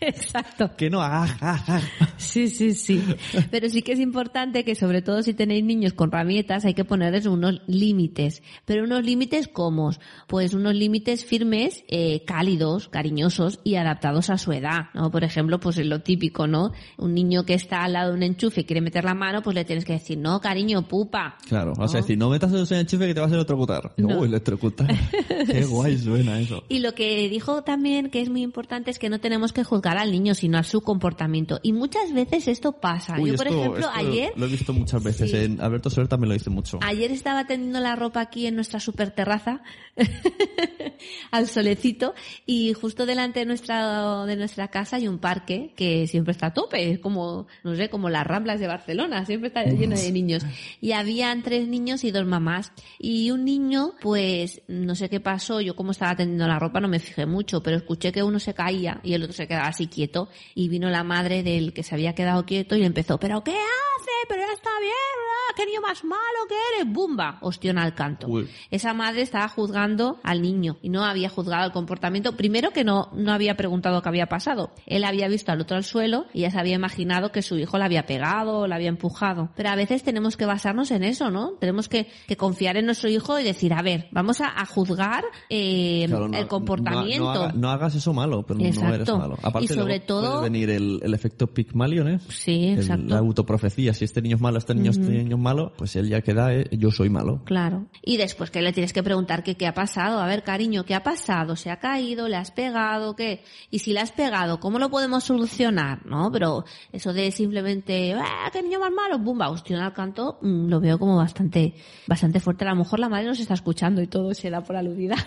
exacto. 0.00 0.70
que 0.76 0.88
no, 0.88 1.02
ah, 1.02 1.26
ah, 1.40 1.64
ah. 1.66 1.80
Sí, 2.16 2.48
sí, 2.48 2.74
sí. 2.74 3.02
Pero 3.50 3.68
sí 3.68 3.82
que 3.82 3.92
es 3.92 4.00
importante 4.00 4.64
que 4.64 4.74
sobre 4.74 5.02
todo 5.02 5.22
si 5.22 5.34
tenéis 5.34 5.64
niños 5.64 5.92
con 5.92 6.10
rabietas 6.10 6.64
hay 6.64 6.74
que 6.74 6.84
ponerles 6.84 7.26
unos 7.26 7.62
límites. 7.66 8.42
Pero 8.64 8.84
unos 8.84 9.04
límites 9.04 9.48
como, 9.48 9.90
pues 10.26 10.54
unos 10.54 10.74
límites 10.74 11.24
firmes, 11.24 11.55
eh, 11.88 12.22
cálidos, 12.26 12.88
cariñosos 12.88 13.60
y 13.64 13.76
adaptados 13.76 14.30
a 14.30 14.38
su 14.38 14.52
edad, 14.52 14.86
¿no? 14.94 15.10
Por 15.10 15.24
ejemplo, 15.24 15.58
pues 15.60 15.78
es 15.78 15.86
lo 15.86 16.00
típico, 16.00 16.46
¿no? 16.46 16.72
Un 16.98 17.14
niño 17.14 17.44
que 17.44 17.54
está 17.54 17.84
al 17.84 17.94
lado 17.94 18.10
de 18.10 18.16
un 18.16 18.22
enchufe 18.22 18.60
y 18.60 18.64
quiere 18.64 18.80
meter 18.80 19.04
la 19.04 19.14
mano, 19.14 19.42
pues 19.42 19.54
le 19.54 19.64
tienes 19.64 19.84
que 19.84 19.94
decir, 19.94 20.18
no, 20.18 20.40
cariño, 20.40 20.86
pupa. 20.88 21.36
Claro, 21.48 21.72
vas 21.76 21.92
¿No? 21.92 21.98
a 21.98 22.00
decir, 22.02 22.18
no 22.18 22.28
metas 22.30 22.52
el 22.52 22.58
en 22.60 22.66
el 22.74 22.80
enchufe 22.80 23.06
que 23.06 23.14
te 23.14 23.20
vas 23.20 23.30
a 23.32 23.34
electrocutar. 23.34 23.92
No. 24.06 24.18
"Uy, 24.20 24.28
electrocutar. 24.28 24.86
Qué 25.46 25.64
guay 25.64 25.98
suena 25.98 26.38
eso. 26.40 26.62
Y 26.68 26.78
lo 26.80 26.94
que 26.94 27.28
dijo 27.28 27.62
también 27.62 28.10
que 28.10 28.20
es 28.20 28.28
muy 28.28 28.42
importante 28.42 28.90
es 28.90 28.98
que 28.98 29.08
no 29.08 29.18
tenemos 29.20 29.52
que 29.52 29.64
juzgar 29.64 29.98
al 29.98 30.12
niño, 30.12 30.34
sino 30.34 30.58
a 30.58 30.62
su 30.62 30.80
comportamiento. 30.82 31.58
Y 31.62 31.72
muchas 31.72 32.12
veces 32.12 32.48
esto 32.48 32.72
pasa. 32.72 33.16
Uy, 33.20 33.30
Yo, 33.30 33.36
por 33.36 33.46
esto- 33.46 33.58
ejemplo, 33.58 33.80
esto 33.80 33.90
ayer 33.94 34.32
Lo 34.36 34.46
he 34.46 34.48
visto 34.48 34.72
muchas 34.72 35.02
veces. 35.02 35.30
Sí. 35.30 35.36
En 35.36 35.60
Alberto 35.60 35.90
Soler 35.90 36.08
también 36.08 36.28
lo 36.28 36.34
dice 36.34 36.50
mucho. 36.50 36.78
Ayer 36.82 37.10
estaba 37.10 37.46
tendiendo 37.46 37.80
la 37.80 37.96
ropa 37.96 38.20
aquí 38.20 38.46
en 38.46 38.54
nuestra 38.54 38.80
super 38.80 39.10
terraza 39.10 39.62
al 41.36 41.48
solecito 41.48 42.14
y 42.44 42.72
justo 42.72 43.06
delante 43.06 43.40
de 43.40 43.46
nuestra 43.46 44.24
de 44.24 44.36
nuestra 44.36 44.68
casa 44.68 44.96
hay 44.96 45.08
un 45.08 45.18
parque 45.18 45.72
que 45.76 46.06
siempre 46.06 46.32
está 46.32 46.48
a 46.48 46.54
tope, 46.54 46.90
es 46.90 46.98
como 46.98 47.46
no 47.62 47.74
sé, 47.74 47.88
como 47.88 48.08
las 48.08 48.26
Ramblas 48.26 48.60
de 48.60 48.66
Barcelona, 48.66 49.24
siempre 49.24 49.48
está 49.48 49.64
lleno 49.64 49.96
de 49.96 50.10
niños. 50.12 50.44
Y 50.80 50.92
habían 50.92 51.42
tres 51.42 51.68
niños 51.68 52.04
y 52.04 52.10
dos 52.10 52.26
mamás 52.26 52.72
y 52.98 53.30
un 53.30 53.44
niño, 53.44 53.94
pues 54.00 54.62
no 54.68 54.94
sé 54.94 55.08
qué 55.08 55.20
pasó, 55.20 55.60
yo 55.60 55.76
como 55.76 55.92
estaba 55.92 56.16
tendiendo 56.16 56.46
la 56.46 56.58
ropa 56.58 56.80
no 56.80 56.88
me 56.88 56.98
fijé 56.98 57.26
mucho, 57.26 57.62
pero 57.62 57.76
escuché 57.76 58.12
que 58.12 58.22
uno 58.22 58.38
se 58.38 58.54
caía 58.54 59.00
y 59.02 59.14
el 59.14 59.22
otro 59.22 59.32
se 59.32 59.46
quedaba 59.46 59.68
así 59.68 59.86
quieto 59.86 60.28
y 60.54 60.68
vino 60.68 60.90
la 60.90 61.04
madre 61.04 61.42
del 61.42 61.72
que 61.72 61.82
se 61.82 61.94
había 61.94 62.14
quedado 62.14 62.44
quieto 62.46 62.76
y 62.76 62.80
le 62.80 62.86
empezó, 62.86 63.18
pero 63.18 63.42
¿qué 63.42 63.52
hace? 63.52 64.10
Pero 64.28 64.40
ya 64.40 64.52
está 64.52 64.70
bien, 64.80 64.92
¿verdad? 64.92 65.36
¿qué 65.56 65.66
niño 65.66 65.80
más 65.80 66.04
malo 66.04 66.20
que 66.48 66.54
eres? 66.74 66.92
¡Bumba! 66.92 67.38
Ostión 67.40 67.78
al 67.78 67.94
canto. 67.94 68.28
Uy. 68.28 68.48
Esa 68.70 68.92
madre 68.92 69.22
estaba 69.22 69.48
juzgando 69.48 70.20
al 70.22 70.42
niño 70.42 70.76
y 70.82 70.90
no 70.90 71.04
había 71.04 71.25
juzgado 71.28 71.64
el 71.66 71.72
comportamiento. 71.72 72.36
Primero 72.36 72.70
que 72.70 72.84
no, 72.84 73.10
no 73.14 73.32
había 73.32 73.56
preguntado 73.56 74.02
qué 74.02 74.08
había 74.08 74.26
pasado. 74.26 74.70
Él 74.86 75.04
había 75.04 75.28
visto 75.28 75.52
al 75.52 75.60
otro 75.60 75.76
al 75.76 75.84
suelo 75.84 76.26
y 76.32 76.40
ya 76.42 76.50
se 76.50 76.58
había 76.58 76.74
imaginado 76.74 77.32
que 77.32 77.42
su 77.42 77.56
hijo 77.58 77.78
le 77.78 77.84
había 77.84 78.06
pegado 78.06 78.60
o 78.60 78.66
le 78.66 78.74
había 78.74 78.88
empujado. 78.88 79.50
Pero 79.56 79.68
a 79.70 79.76
veces 79.76 80.02
tenemos 80.02 80.36
que 80.36 80.46
basarnos 80.46 80.90
en 80.90 81.02
eso, 81.04 81.30
¿no? 81.30 81.52
Tenemos 81.60 81.88
que, 81.88 82.06
que 82.26 82.36
confiar 82.36 82.76
en 82.76 82.86
nuestro 82.86 83.08
hijo 83.10 83.38
y 83.38 83.44
decir, 83.44 83.72
a 83.72 83.82
ver, 83.82 84.08
vamos 84.10 84.40
a, 84.40 84.48
a 84.60 84.66
juzgar 84.66 85.24
eh, 85.50 86.04
Claro, 86.08 86.28
no- 86.28 86.38
el 86.38 86.46
comportamiento. 86.46 87.24
No, 87.24 87.34
no 87.34 87.40
haga- 87.42 87.52
no 87.54 87.70
hagas 87.70 87.94
eso 87.94 88.12
malo, 88.12 88.44
pero 88.46 88.60
no 88.60 88.66
Exacto. 88.66 88.94
eres 88.94 89.08
malo. 89.08 89.38
Aparte, 89.42 89.64
Y 89.72 89.76
sobre 89.76 90.00
todo- 90.00 90.38
puede 90.38 90.50
venir 90.50 90.70
el, 90.70 91.00
el 91.02 91.14
efecto 91.14 91.46
Pygmalion, 91.48 92.08
¿eh? 92.08 92.18
Sí, 92.28 92.68
El- 92.68 92.78
exacto. 92.78 93.04
la 93.06 93.18
autoprofecía. 93.18 93.94
Si 93.94 94.04
este 94.04 94.22
niño 94.22 94.36
es 94.36 94.42
malo, 94.42 94.58
este 94.58 94.74
niño, 94.74 94.90
este 94.90 95.08
niño 95.08 95.36
es 95.36 95.42
malo, 95.42 95.72
pues 95.76 95.96
él 95.96 96.08
ya 96.08 96.20
queda, 96.22 96.52
¿eh? 96.54 96.66
yo 96.72 96.90
soy 96.90 97.10
malo. 97.10 97.42
Claro. 97.44 97.86
Y 98.02 98.16
después 98.16 98.50
que 98.50 98.62
le 98.62 98.72
tienes 98.72 98.92
que 98.92 99.02
preguntar 99.02 99.42
que 99.42 99.56
qué 99.56 99.66
ha 99.66 99.74
pasado. 99.74 100.20
A 100.20 100.26
ver, 100.26 100.42
cariño, 100.42 100.84
¿qué 100.84 100.94
ha 100.94 101.02
pasado? 101.02 101.15
¿Se 101.16 101.70
ha 101.70 101.78
caído? 101.78 102.28
¿Le 102.28 102.36
has 102.36 102.50
pegado? 102.50 103.16
¿Qué? 103.16 103.42
Y 103.70 103.78
si 103.80 103.92
le 103.92 104.00
has 104.00 104.12
pegado, 104.12 104.60
¿cómo 104.60 104.78
lo 104.78 104.90
podemos 104.90 105.24
solucionar? 105.24 106.04
¿No? 106.06 106.30
Pero 106.32 106.64
eso 106.92 107.12
de 107.12 107.30
simplemente, 107.30 108.14
¡ah, 108.14 108.48
qué 108.52 108.62
niño 108.62 108.80
más 108.80 108.92
malo! 108.92 109.18
¡Bumba! 109.18 109.48
Hostia, 109.50 109.84
al 109.84 109.92
canto, 109.92 110.38
mm, 110.42 110.68
lo 110.68 110.80
veo 110.80 110.98
como 110.98 111.16
bastante, 111.16 111.74
bastante 112.06 112.40
fuerte. 112.40 112.64
A 112.64 112.70
lo 112.70 112.76
mejor 112.76 112.98
la 113.00 113.08
madre 113.08 113.26
nos 113.26 113.40
está 113.40 113.54
escuchando 113.54 114.02
y 114.02 114.06
todo 114.06 114.34
se 114.34 114.50
da 114.50 114.62
por 114.62 114.76
aludida. 114.76 115.16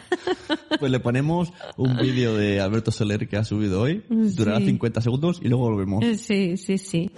Pues 0.79 0.91
le 0.91 0.99
ponemos 0.99 1.51
un 1.77 1.97
vídeo 1.97 2.35
de 2.35 2.61
Alberto 2.61 2.91
Soler 2.91 3.27
que 3.27 3.35
ha 3.37 3.43
subido 3.43 3.81
hoy. 3.81 4.03
Durará 4.09 4.59
Sí. 4.59 4.67
50 4.67 5.01
segundos 5.01 5.39
y 5.43 5.49
luego 5.49 5.65
volvemos. 5.69 6.05
sí, 6.17 6.55
sí, 6.57 6.77
sí. 6.77 7.11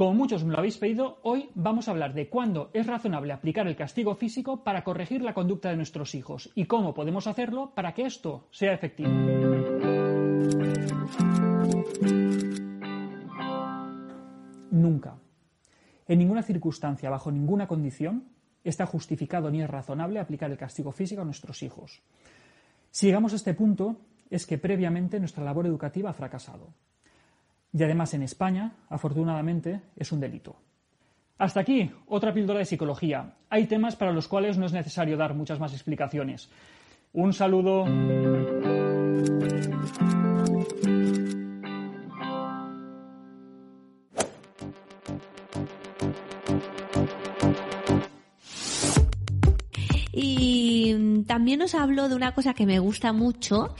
Como 0.00 0.14
muchos 0.14 0.44
me 0.44 0.52
lo 0.52 0.58
habéis 0.60 0.78
pedido, 0.78 1.18
hoy 1.24 1.50
vamos 1.54 1.86
a 1.86 1.90
hablar 1.90 2.14
de 2.14 2.30
cuándo 2.30 2.70
es 2.72 2.86
razonable 2.86 3.34
aplicar 3.34 3.66
el 3.66 3.76
castigo 3.76 4.14
físico 4.14 4.64
para 4.64 4.82
corregir 4.82 5.20
la 5.20 5.34
conducta 5.34 5.68
de 5.68 5.76
nuestros 5.76 6.14
hijos 6.14 6.50
y 6.54 6.64
cómo 6.64 6.94
podemos 6.94 7.26
hacerlo 7.26 7.74
para 7.74 7.92
que 7.92 8.06
esto 8.06 8.48
sea 8.50 8.72
efectivo. 8.72 9.10
Nunca, 14.70 15.18
en 16.08 16.18
ninguna 16.18 16.44
circunstancia, 16.44 17.10
bajo 17.10 17.30
ninguna 17.30 17.68
condición, 17.68 18.24
está 18.64 18.86
justificado 18.86 19.50
ni 19.50 19.60
es 19.60 19.68
razonable 19.68 20.18
aplicar 20.18 20.50
el 20.50 20.56
castigo 20.56 20.92
físico 20.92 21.20
a 21.20 21.26
nuestros 21.26 21.62
hijos. 21.62 22.00
Si 22.90 23.04
llegamos 23.08 23.34
a 23.34 23.36
este 23.36 23.52
punto, 23.52 23.96
es 24.30 24.46
que 24.46 24.56
previamente 24.56 25.20
nuestra 25.20 25.44
labor 25.44 25.66
educativa 25.66 26.08
ha 26.08 26.14
fracasado. 26.14 26.72
Y 27.72 27.82
además 27.82 28.14
en 28.14 28.22
España, 28.22 28.72
afortunadamente, 28.88 29.80
es 29.96 30.10
un 30.12 30.20
delito. 30.20 30.56
Hasta 31.38 31.60
aquí, 31.60 31.90
otra 32.06 32.34
píldora 32.34 32.58
de 32.58 32.64
psicología. 32.66 33.34
Hay 33.48 33.66
temas 33.66 33.96
para 33.96 34.12
los 34.12 34.28
cuales 34.28 34.58
no 34.58 34.66
es 34.66 34.72
necesario 34.72 35.16
dar 35.16 35.34
muchas 35.34 35.58
más 35.58 35.72
explicaciones. 35.72 36.50
Un 37.12 37.32
saludo. 37.32 37.86
Y 50.12 51.24
también 51.26 51.60
nos 51.60 51.74
habló 51.74 52.08
de 52.08 52.16
una 52.16 52.34
cosa 52.34 52.52
que 52.52 52.66
me 52.66 52.78
gusta 52.80 53.12
mucho, 53.12 53.74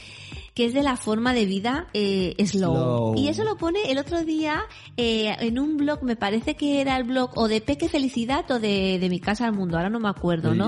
que 0.60 0.66
es 0.66 0.74
de 0.74 0.82
la 0.82 0.96
forma 0.98 1.32
de 1.32 1.46
vida 1.46 1.86
eh, 1.94 2.34
slow. 2.44 2.74
Slow. 2.74 3.14
Y 3.16 3.28
eso 3.28 3.44
lo 3.44 3.56
pone 3.56 3.78
el 3.90 3.96
otro 3.96 4.22
día 4.24 4.60
eh, 4.98 5.34
en 5.40 5.58
un 5.58 5.78
blog, 5.78 6.02
me 6.02 6.16
parece 6.16 6.54
que 6.54 6.82
era 6.82 6.98
el 6.98 7.04
blog 7.04 7.30
o 7.36 7.48
de 7.48 7.62
Peque 7.62 7.88
Felicidad 7.88 8.44
o 8.50 8.58
de, 8.60 8.98
de 8.98 9.08
Mi 9.08 9.20
Casa 9.20 9.46
al 9.46 9.54
Mundo, 9.54 9.78
ahora 9.78 9.88
no 9.88 10.00
me 10.00 10.10
acuerdo, 10.10 10.54
¿no? 10.54 10.66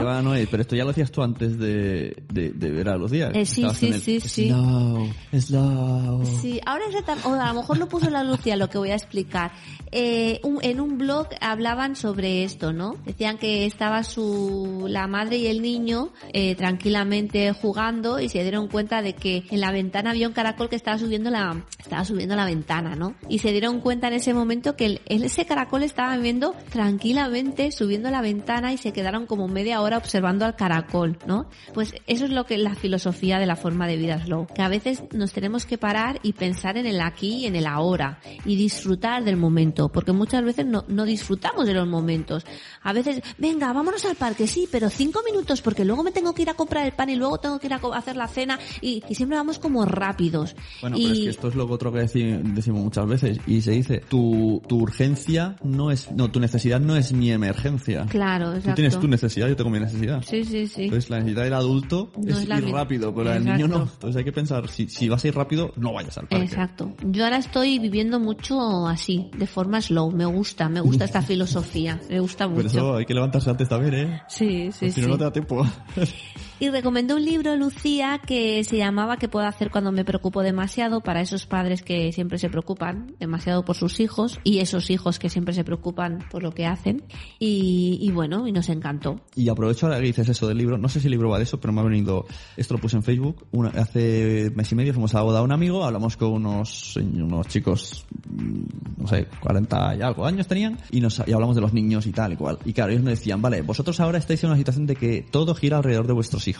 pero 0.51 0.63
esto 0.63 0.77
ya 0.77 0.85
lo 0.85 0.93
hacías 0.93 1.11
tú 1.13 1.23
antes 1.23 1.59
de, 1.59 2.17
de, 2.33 2.53
de 2.53 2.71
ver 2.71 2.89
a 2.89 2.97
los 2.97 3.11
días. 3.11 3.33
Eh, 3.35 3.45
sí, 3.45 3.67
sí, 3.75 3.89
el 3.89 4.01
sí, 4.01 4.19
sí. 4.21 4.49
Slow, 4.49 5.09
slow. 5.39 6.25
Sí, 6.41 6.59
ahora 6.65 6.85
exacta- 6.87 7.19
o 7.29 7.35
a 7.35 7.49
lo 7.53 7.61
mejor 7.61 7.77
lo 7.77 7.87
puso 7.87 8.09
la 8.09 8.25
Lucia 8.25 8.57
lo 8.57 8.71
que 8.71 8.79
voy 8.79 8.93
a 8.93 8.95
explicar. 8.95 9.53
Eh, 9.91 10.41
un- 10.43 10.59
en 10.63 10.81
un 10.81 10.97
blog 10.97 11.27
hablaban 11.43 11.97
sobre 11.97 12.45
esto, 12.45 12.73
¿no? 12.73 12.95
Decían 13.05 13.37
que 13.37 13.67
estaba 13.67 14.05
su 14.05 14.87
la 14.89 15.07
madre 15.07 15.37
y 15.37 15.49
el 15.49 15.61
niño 15.61 16.09
tranquilamente 16.57 17.53
jugando 17.53 18.21
y 18.21 18.29
se 18.31 18.41
dieron 18.43 18.69
cuenta 18.69 19.03
de 19.03 19.15
que 19.15 19.45
en 19.51 19.61
la 19.61 19.71
ventana 19.83 20.11
había 20.11 20.29
un 20.29 20.35
caracol 20.35 20.69
que 20.69 20.77
estaba 20.77 20.99
subiendo 20.99 21.31
la 21.31 21.65
estaba 21.79 22.05
subiendo 22.05 22.37
la 22.37 22.45
ventana, 22.47 22.95
¿no? 22.97 23.15
Y 23.29 23.39
se 23.41 23.51
dieron 23.53 23.81
cuenta 23.81 24.09
en 24.09 24.15
ese 24.15 24.33
momento 24.35 24.77
que 24.77 24.87
el- 24.87 25.01
ese 25.07 25.45
caracol 25.45 25.83
estaba 25.83 26.17
viendo 26.17 26.55
tranquilamente 26.97 27.73
subiendo 27.73 28.11
la 28.11 28.21
ventana 28.21 28.73
y 28.73 28.77
se 28.77 28.93
quedaron 28.93 29.27
como 29.27 29.49
media 29.49 29.81
hora 29.81 29.97
observando 29.97 30.45
al 30.45 30.55
caracol, 30.57 31.19
¿no? 31.27 31.47
Pues 31.75 31.95
eso 32.07 32.25
es 32.27 32.31
lo 32.31 32.45
que 32.47 32.59
la 32.59 32.75
filosofía 32.75 33.39
de 33.39 33.47
la 33.47 33.57
forma 33.57 33.87
de 33.87 33.97
vida 33.97 34.23
slow, 34.25 34.47
que 34.55 34.63
a 34.63 34.69
veces 34.69 35.03
nos 35.13 35.33
tenemos 35.33 35.67
que 35.67 35.79
parar 35.79 36.21
y 36.23 36.35
pensar 36.35 36.77
en 36.77 36.87
el 36.87 37.01
aquí 37.01 37.39
y 37.39 37.47
en 37.47 37.57
el 37.57 37.67
ahora 37.67 38.21
y 38.45 38.57
disfrutar 38.57 39.25
del 39.25 39.37
momento, 39.37 39.89
porque 39.91 40.13
muchas 40.13 40.45
veces 40.45 40.67
no, 40.67 40.85
no 40.89 41.05
disfrutamos 41.05 41.67
de 41.67 41.75
los 41.75 41.89
momentos. 41.89 42.45
A 42.83 42.93
veces, 42.93 43.23
venga, 43.39 43.73
vámonos 43.73 44.05
al 44.05 44.17
parque, 44.17 44.47
sí, 44.47 44.69
pero 44.71 44.91
cinco 44.91 45.23
minutos 45.25 45.63
porque 45.63 45.85
luego 45.85 46.03
me 46.03 46.13
tengo 46.13 46.35
que 46.35 46.43
ir 46.43 46.51
a 46.51 46.55
comprar 46.55 46.85
el 46.87 46.93
pan 46.93 47.09
y 47.11 47.17
luego 47.17 47.39
tengo 47.39 47.59
que 47.59 47.67
ir 47.69 47.73
a 47.75 47.81
hacer 47.95 48.17
la 48.17 48.29
cena 48.29 48.59
y, 48.81 49.03
y 49.09 49.15
siempre 49.15 49.37
vamos 49.39 49.59
como 49.59 49.72
rápidos. 49.81 50.55
Bueno, 50.81 50.97
y, 50.99 51.03
pero 51.03 51.13
es 51.15 51.21
que 51.21 51.31
esto 51.31 51.49
es 51.49 51.55
lo 51.55 51.67
otro 51.67 51.93
que 51.93 52.01
deci- 52.01 52.43
decimos 52.55 52.83
muchas 52.83 53.07
veces. 53.07 53.39
Y 53.47 53.61
se 53.63 53.73
dice, 53.73 54.03
tu, 54.09 54.63
tu 54.69 54.79
urgencia 54.79 55.57
no 55.63 55.91
es, 55.91 56.11
no, 56.13 56.31
tu 56.31 56.41
necesidad 56.41 56.81
no 56.81 56.97
es 56.97 57.13
mi 57.13 57.31
emergencia. 57.31 58.07
Claro, 58.09 58.51
Tú 58.53 58.57
exacto. 58.59 58.75
tienes 58.77 58.99
tu 59.01 59.09
necesidad, 59.09 59.49
yo 59.49 59.57
tengo 59.57 59.71
mi 59.71 59.81
necesidad. 59.81 60.23
Sí, 60.27 60.45
sí, 60.45 60.67
sí. 60.67 60.85
Entonces 60.85 61.11
la 61.11 61.19
necesidad 61.19 61.45
del 61.45 61.55
adulto 61.55 62.13
No 62.17 62.31
es, 62.33 62.43
es 62.43 62.49
la 62.49 62.59
ir 62.59 62.65
mi- 62.67 62.73
rápido, 62.73 63.13
pero 63.15 63.25
la 63.25 63.35
del 63.35 63.45
niño 63.45 63.69
no. 63.69 63.83
Entonces 63.83 64.17
hay 64.17 64.25
que 64.25 64.33
pensar, 64.33 64.69
si, 64.69 64.89
si 64.89 65.09
vas 65.09 65.25
a 65.25 65.29
ir 65.29 65.35
rápido, 65.35 65.73
no 65.77 65.93
vayas 65.93 66.17
al 66.19 66.27
parque. 66.29 66.45
Exacto. 66.45 66.93
Yo 67.05 67.25
ahora 67.25 67.39
estoy 67.39 67.79
viviendo 67.79 68.21
mucho 68.21 68.87
así, 68.87 69.31
de 69.37 69.47
forma 69.47 69.81
slow. 69.81 70.11
Me 70.13 70.25
gusta, 70.27 70.69
me 70.69 70.81
gusta 70.81 71.05
esta 71.05 71.23
filosofía. 71.23 72.01
Me 72.11 72.21
gusta 72.21 72.47
mucho. 72.49 72.67
eso 72.67 72.97
hay 72.97 73.05
que 73.07 73.15
levantarse 73.15 73.51
antes 73.51 73.69
también, 73.69 73.95
¿eh? 73.95 74.23
Sí, 74.29 74.71
sí, 74.73 74.91
si 74.91 74.93
sí. 74.93 75.01
no, 75.03 75.09
no 75.09 75.19
te 75.19 75.25
da 75.25 75.33
tiempo. 75.33 75.67
Y 76.63 76.71
recomendó 76.71 77.17
un 77.17 77.25
libro, 77.25 77.57
Lucía, 77.57 78.21
que 78.25 78.63
se 78.63 78.77
llamaba 78.77 79.17
¿Qué 79.17 79.27
puedo 79.27 79.45
hacer 79.45 79.73
cuando 79.73 79.91
me 79.91 80.05
preocupo 80.05 80.45
demasiado? 80.45 81.01
Para 81.01 81.21
esos 81.21 81.45
padres 81.45 81.83
que 81.83 82.13
siempre 82.13 82.39
se 82.39 82.49
preocupan 82.51 83.17
demasiado 83.19 83.65
por 83.65 83.75
sus 83.75 83.99
hijos 83.99 84.39
y 84.45 84.61
esos 84.61 84.89
hijos 84.91 85.19
que 85.19 85.29
siempre 85.29 85.55
se 85.55 85.65
preocupan 85.65 86.21
por 86.31 86.45
lo 86.45 86.53
que 86.53 86.65
hacen. 86.67 87.03
Y, 87.41 87.99
y 88.01 88.13
bueno, 88.13 88.47
y 88.47 88.53
nos 88.53 88.69
encantó. 88.69 89.21
Y 89.35 89.49
aprovecho 89.49 89.87
ahora 89.87 89.99
que 89.99 90.07
dices 90.07 90.29
eso 90.29 90.47
del 90.47 90.57
libro. 90.57 90.79
No 90.79 90.89
sé 90.89 91.01
si 91.01 91.09
el 91.09 91.11
libro 91.11 91.31
va 91.31 91.39
de 91.39 91.43
eso, 91.43 91.59
pero 91.59 91.73
me 91.73 91.81
ha 91.81 91.83
venido. 91.83 92.27
Esto 92.57 92.75
lo 92.75 92.81
puse 92.81 92.97
en 92.97 93.03
Facebook. 93.03 93.45
Una- 93.51 93.71
hace 93.71 94.53
mes 94.55 94.71
y 94.71 94.77
medio 94.77 94.93
fuimos 94.93 95.13
a 95.17 95.19
la 95.19 95.25
boda 95.25 95.39
de 95.41 95.45
un 95.47 95.53
amigo. 95.53 95.83
Hablamos 95.85 96.17
con 96.17 96.31
unos, 96.33 96.97
unos 96.97 97.49
chicos, 97.49 98.07
mm, 98.31 99.01
no 99.03 99.09
sé, 99.09 99.27
40 99.41 99.97
y 99.97 100.03
algo 100.03 100.25
años 100.25 100.47
tenían. 100.47 100.79
Y, 100.93 101.01
nos, 101.01 101.25
y 101.27 101.33
hablamos 101.33 101.57
de 101.57 101.61
los 101.61 101.73
niños 101.73 102.07
y 102.07 102.13
tal 102.13 102.35
y 102.35 102.37
cual. 102.37 102.61
Y 102.65 102.73
claro, 102.73 102.93
ellos 102.93 103.03
me 103.03 103.11
decían, 103.11 103.43
vale, 103.43 103.63
vosotros 103.63 103.99
ahora 103.99 104.19
estáis 104.19 104.45
en 104.45 104.51
una 104.51 104.59
situación 104.59 104.87
de 104.87 104.95
que 104.95 105.27
todo 105.29 105.57
gira 105.57 105.79
alrededor 105.79 106.07
de 106.07 106.13
vuestros 106.13 106.47
hijos. 106.47 106.52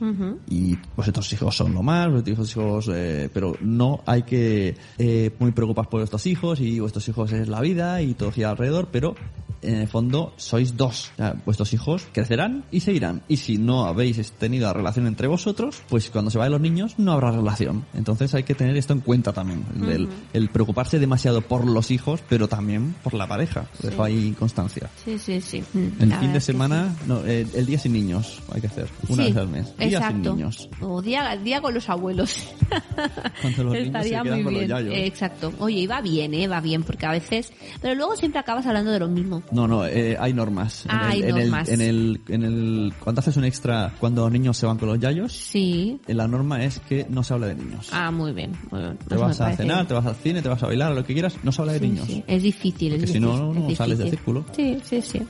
Ujú. 0.00 0.38
Y 0.48 0.76
vuestros 0.96 1.32
hijos 1.32 1.56
son 1.56 1.74
lo 1.74 1.82
más, 1.82 2.10
vuestros 2.10 2.50
hijos, 2.50 2.90
eh, 2.92 3.30
pero 3.32 3.56
no 3.60 4.02
hay 4.06 4.22
que 4.22 4.76
eh, 4.98 5.30
muy 5.38 5.52
preocupados 5.52 5.88
por 5.88 6.00
vuestros 6.00 6.26
hijos 6.26 6.60
y 6.60 6.80
vuestros 6.80 7.08
hijos 7.08 7.32
es 7.32 7.48
la 7.48 7.60
vida 7.60 8.02
y 8.02 8.14
todo 8.14 8.32
gira 8.32 8.50
alrededor, 8.50 8.88
pero 8.90 9.14
en 9.62 9.76
el 9.76 9.88
fondo 9.88 10.32
sois 10.36 10.76
dos. 10.76 11.10
O 11.14 11.16
sea, 11.16 11.34
vuestros 11.44 11.72
hijos 11.72 12.06
crecerán 12.12 12.64
y 12.70 12.80
seguirán. 12.80 13.22
Y 13.28 13.36
si 13.38 13.58
no 13.58 13.86
habéis 13.86 14.30
tenido 14.32 14.66
la 14.66 14.72
relación 14.72 15.06
entre 15.06 15.28
vosotros, 15.28 15.82
pues 15.88 16.10
cuando 16.10 16.30
se 16.30 16.38
vayan 16.38 16.52
los 16.52 16.60
niños 16.60 16.94
no 16.98 17.12
habrá 17.12 17.30
relación. 17.30 17.84
Entonces 17.94 18.34
hay 18.34 18.42
que 18.44 18.54
tener 18.54 18.76
esto 18.76 18.92
en 18.92 19.00
cuenta 19.00 19.32
también. 19.32 19.64
el- 19.76 19.88
el, 19.88 20.08
el 20.32 20.48
preocuparse 20.50 20.98
demasiado 20.98 21.40
por 21.42 21.66
los 21.66 21.90
hijos, 21.90 22.20
pero 22.28 22.48
también 22.48 22.94
por 23.02 23.14
la 23.14 23.26
pareja. 23.26 23.66
Dejo 23.82 24.04
ahí 24.04 24.32
constancia. 24.38 24.90
Sí, 25.04 25.18
sí, 25.18 25.40
sí. 25.40 25.62
Mm, 25.72 26.02
El 26.02 26.08
la 26.10 26.18
fin 26.20 26.32
de 26.32 26.40
semana, 26.40 26.94
no, 27.06 27.24
eh, 27.26 27.46
el 27.54 27.66
día 27.66 27.78
sin 27.78 27.92
niños 27.92 28.40
hay 28.52 28.60
que 28.60 28.66
hacer. 28.68 28.88
Una 29.08 29.22
Sí, 29.24 29.28
vez 29.30 29.36
al 29.38 29.48
mes. 29.48 29.76
Día 29.78 29.88
exacto. 29.88 30.12
sin 30.30 30.36
niños. 30.36 30.68
O 30.80 31.02
día, 31.02 31.36
día 31.36 31.60
con 31.60 31.74
los 31.74 31.88
abuelos. 31.88 32.36
Cuando 33.42 33.64
los 33.64 33.74
niños 33.74 34.02
se 34.04 34.10
quedan 34.10 34.42
con 34.44 34.54
los 34.54 34.66
yayos. 34.66 34.94
Exacto. 34.96 35.52
Oye, 35.58 35.80
y 35.80 35.86
va 35.86 36.00
bien, 36.00 36.34
¿eh? 36.34 36.46
Va 36.48 36.60
bien, 36.60 36.82
porque 36.82 37.06
a 37.06 37.12
veces... 37.12 37.52
Pero 37.80 37.94
luego 37.94 38.16
siempre 38.16 38.40
acabas 38.40 38.66
hablando 38.66 38.90
de 38.90 38.98
lo 39.00 39.08
mismo. 39.08 39.42
No, 39.50 39.66
no, 39.66 39.86
eh, 39.86 40.16
hay 40.20 40.32
normas. 40.34 40.84
En 40.84 40.90
Ah, 40.90 41.02
el- 41.06 41.10
hay 41.12 41.30
en 41.30 41.36
el- 41.36 41.50
normas. 41.50 41.68
En 41.68 41.80
el, 41.80 42.20
en 42.28 42.42
el, 42.42 42.92
cuando 43.00 43.20
haces 43.20 43.36
un 43.36 43.44
extra, 43.44 43.94
cuando 43.98 44.22
los 44.22 44.32
niños 44.32 44.56
se 44.56 44.66
van 44.66 44.76
con 44.78 44.88
los 44.88 44.98
yayos, 45.00 45.32
Sí. 45.32 45.98
eh, 46.06 46.14
la 46.14 46.28
norma 46.28 46.62
es 46.64 46.80
que 46.80 47.06
no 47.08 47.22
se 47.22 47.34
habla 47.34 47.46
de 47.48 47.54
niños. 47.54 47.88
Ah, 47.92 48.10
muy 48.10 48.32
bien. 48.32 48.52
muy 48.70 48.80
bien. 48.80 48.96
te 48.98 49.14
Eso 49.14 49.24
vas 49.24 49.40
a 49.40 49.56
cenar, 49.56 49.76
bien. 49.78 49.86
te 49.88 49.94
vas 49.94 50.06
al 50.06 50.16
cine, 50.16 50.42
te 50.42 50.48
vas 50.48 50.62
a 50.62 50.66
bailar, 50.66 50.92
lo 50.94 51.04
que 51.04 51.14
quieras, 51.14 51.36
no 51.42 51.52
se 51.52 51.62
habla 51.62 51.72
de 51.72 51.78
Sí, 51.80 51.86
niños. 51.88 52.06
sí. 52.06 52.24
Es 52.26 52.42
difícil, 52.42 52.92
es 52.92 52.98
Porque 53.00 53.12
si 53.12 53.20
no, 53.20 53.32
difícil, 53.48 53.62
no 53.62 53.68
es 53.70 53.76
sales 53.78 53.98
del 53.98 54.10
círculo. 54.10 54.44
Sí, 54.54 54.78
sí, 54.84 55.00
sí. 55.02 55.22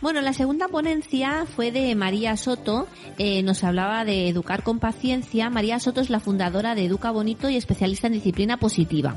Bueno, 0.00 0.20
la 0.20 0.32
segunda 0.34 0.68
ponencia 0.68 1.46
fue 1.46 1.72
de 1.72 1.94
María 1.94 2.36
Soto, 2.36 2.86
eh, 3.18 3.42
nos 3.42 3.64
hablaba 3.64 4.04
de 4.04 4.28
educar 4.28 4.62
con 4.62 4.78
paciencia. 4.78 5.48
María 5.50 5.80
Soto 5.80 6.00
es 6.02 6.10
la 6.10 6.20
fundadora 6.20 6.74
de 6.74 6.84
Educa 6.84 7.10
Bonito 7.10 7.48
y 7.48 7.56
especialista 7.56 8.06
en 8.08 8.12
disciplina 8.14 8.58
positiva. 8.58 9.16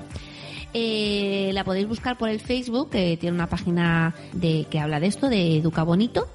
Eh, 0.73 1.51
la 1.53 1.63
podéis 1.63 1.87
buscar 1.87 2.17
por 2.17 2.29
el 2.29 2.39
Facebook, 2.39 2.89
que 2.89 3.17
tiene 3.17 3.35
una 3.35 3.47
página 3.47 4.15
de 4.33 4.65
que 4.69 4.79
habla 4.79 4.99
de 4.99 5.07
esto, 5.07 5.29
de 5.29 5.57
Educa 5.57 5.83
Bonito. 5.83 6.27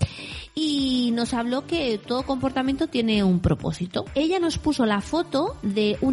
Y 0.55 1.11
nos 1.15 1.33
habló 1.33 1.67
que 1.67 1.99
todo 1.99 2.25
comportamiento 2.25 2.87
tiene 2.87 3.25
un 3.25 3.41
propósito. 3.41 4.05
Ella 4.15 4.39
nos 4.39 4.59
puso 4.59 4.85
la 4.85 5.01
foto 5.01 5.57
de 5.63 5.97
un. 6.01 6.13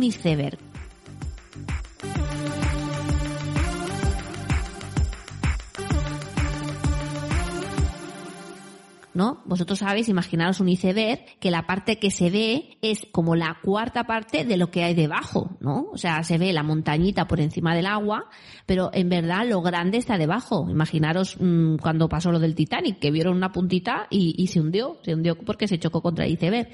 ¿No? 9.19 9.41
Vosotros 9.43 9.79
sabéis, 9.79 10.07
imaginaros 10.07 10.61
un 10.61 10.69
iceberg, 10.69 11.19
que 11.41 11.51
la 11.51 11.63
parte 11.63 11.99
que 11.99 12.09
se 12.09 12.29
ve 12.29 12.77
es 12.81 13.05
como 13.11 13.35
la 13.35 13.57
cuarta 13.61 14.05
parte 14.05 14.45
de 14.45 14.55
lo 14.55 14.71
que 14.71 14.85
hay 14.85 14.93
debajo, 14.93 15.57
¿no? 15.59 15.87
O 15.91 15.97
sea, 15.97 16.23
se 16.23 16.37
ve 16.37 16.53
la 16.53 16.63
montañita 16.63 17.27
por 17.27 17.41
encima 17.41 17.75
del 17.75 17.85
agua, 17.85 18.29
pero 18.65 18.91
en 18.93 19.09
verdad 19.09 19.45
lo 19.45 19.61
grande 19.61 19.97
está 19.97 20.17
debajo. 20.17 20.67
Imaginaros 20.69 21.35
mmm, 21.37 21.75
cuando 21.81 22.07
pasó 22.07 22.31
lo 22.31 22.39
del 22.39 22.55
Titanic, 22.55 22.99
que 22.99 23.11
vieron 23.11 23.35
una 23.35 23.51
puntita 23.51 24.07
y, 24.09 24.41
y, 24.41 24.47
se 24.47 24.61
hundió, 24.61 24.99
se 25.03 25.13
hundió 25.15 25.35
porque 25.35 25.67
se 25.67 25.79
chocó 25.79 26.01
contra 26.01 26.23
el 26.25 26.31
iceberg. 26.31 26.69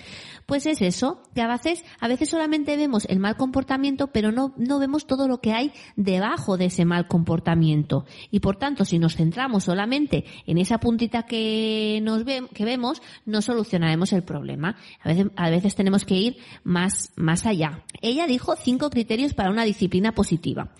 Pues 0.45 0.67
es 0.67 0.83
eso, 0.83 1.23
que 1.33 1.41
a 1.41 1.47
veces, 1.47 1.83
a 1.99 2.07
veces 2.07 2.29
solamente 2.29 2.77
vemos 2.77 3.05
el 3.05 3.17
mal 3.19 3.37
comportamiento, 3.37 4.11
pero 4.11 4.31
no, 4.31 4.53
no 4.55 4.77
vemos 4.77 5.07
todo 5.07 5.27
lo 5.27 5.39
que 5.39 5.53
hay 5.53 5.71
debajo 5.95 6.57
de 6.57 6.65
ese 6.65 6.85
mal 6.85 7.07
comportamiento. 7.07 8.05
Y 8.29 8.39
por 8.39 8.57
tanto, 8.57 8.85
si 8.85 8.99
nos 8.99 9.15
centramos 9.15 9.63
solamente 9.63 10.25
en 10.45 10.59
esa 10.59 10.77
puntita 10.77 11.23
que 11.23 11.99
nos 12.03 12.23
ve, 12.23 12.34
que 12.53 12.65
vemos, 12.65 13.01
no 13.25 13.41
solucionaremos 13.41 14.13
el 14.13 14.23
problema. 14.23 14.77
A 15.01 15.09
veces, 15.09 15.27
a 15.35 15.49
veces 15.49 15.75
tenemos 15.75 16.05
que 16.05 16.15
ir 16.15 16.37
más, 16.63 17.11
más 17.15 17.45
allá. 17.45 17.83
Ella 18.01 18.27
dijo 18.27 18.55
cinco 18.55 18.89
criterios 18.89 19.33
para 19.33 19.49
una 19.49 19.65
disciplina 19.65 20.13
positiva. 20.13 20.71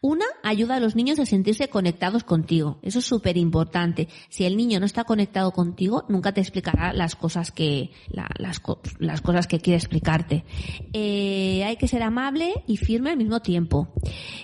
Una, 0.00 0.26
ayuda 0.44 0.76
a 0.76 0.80
los 0.80 0.94
niños 0.94 1.18
a 1.18 1.26
sentirse 1.26 1.66
conectados 1.66 2.22
contigo. 2.22 2.78
Eso 2.82 3.00
es 3.00 3.04
súper 3.04 3.36
importante. 3.36 4.06
Si 4.28 4.44
el 4.44 4.56
niño 4.56 4.78
no 4.78 4.86
está 4.86 5.02
conectado 5.02 5.50
contigo, 5.50 6.04
nunca 6.08 6.30
te 6.30 6.40
explicará 6.40 6.92
las 6.92 7.16
cosas 7.16 7.50
que, 7.50 7.90
la, 8.08 8.28
las, 8.38 8.62
las, 9.00 9.20
cosas 9.22 9.48
que 9.48 9.58
quiere 9.58 9.76
explicarte. 9.76 10.44
Eh, 10.92 11.64
hay 11.64 11.76
que 11.78 11.88
ser 11.88 12.04
amable 12.04 12.62
y 12.68 12.76
firme 12.76 13.10
al 13.10 13.16
mismo 13.16 13.40
tiempo. 13.40 13.88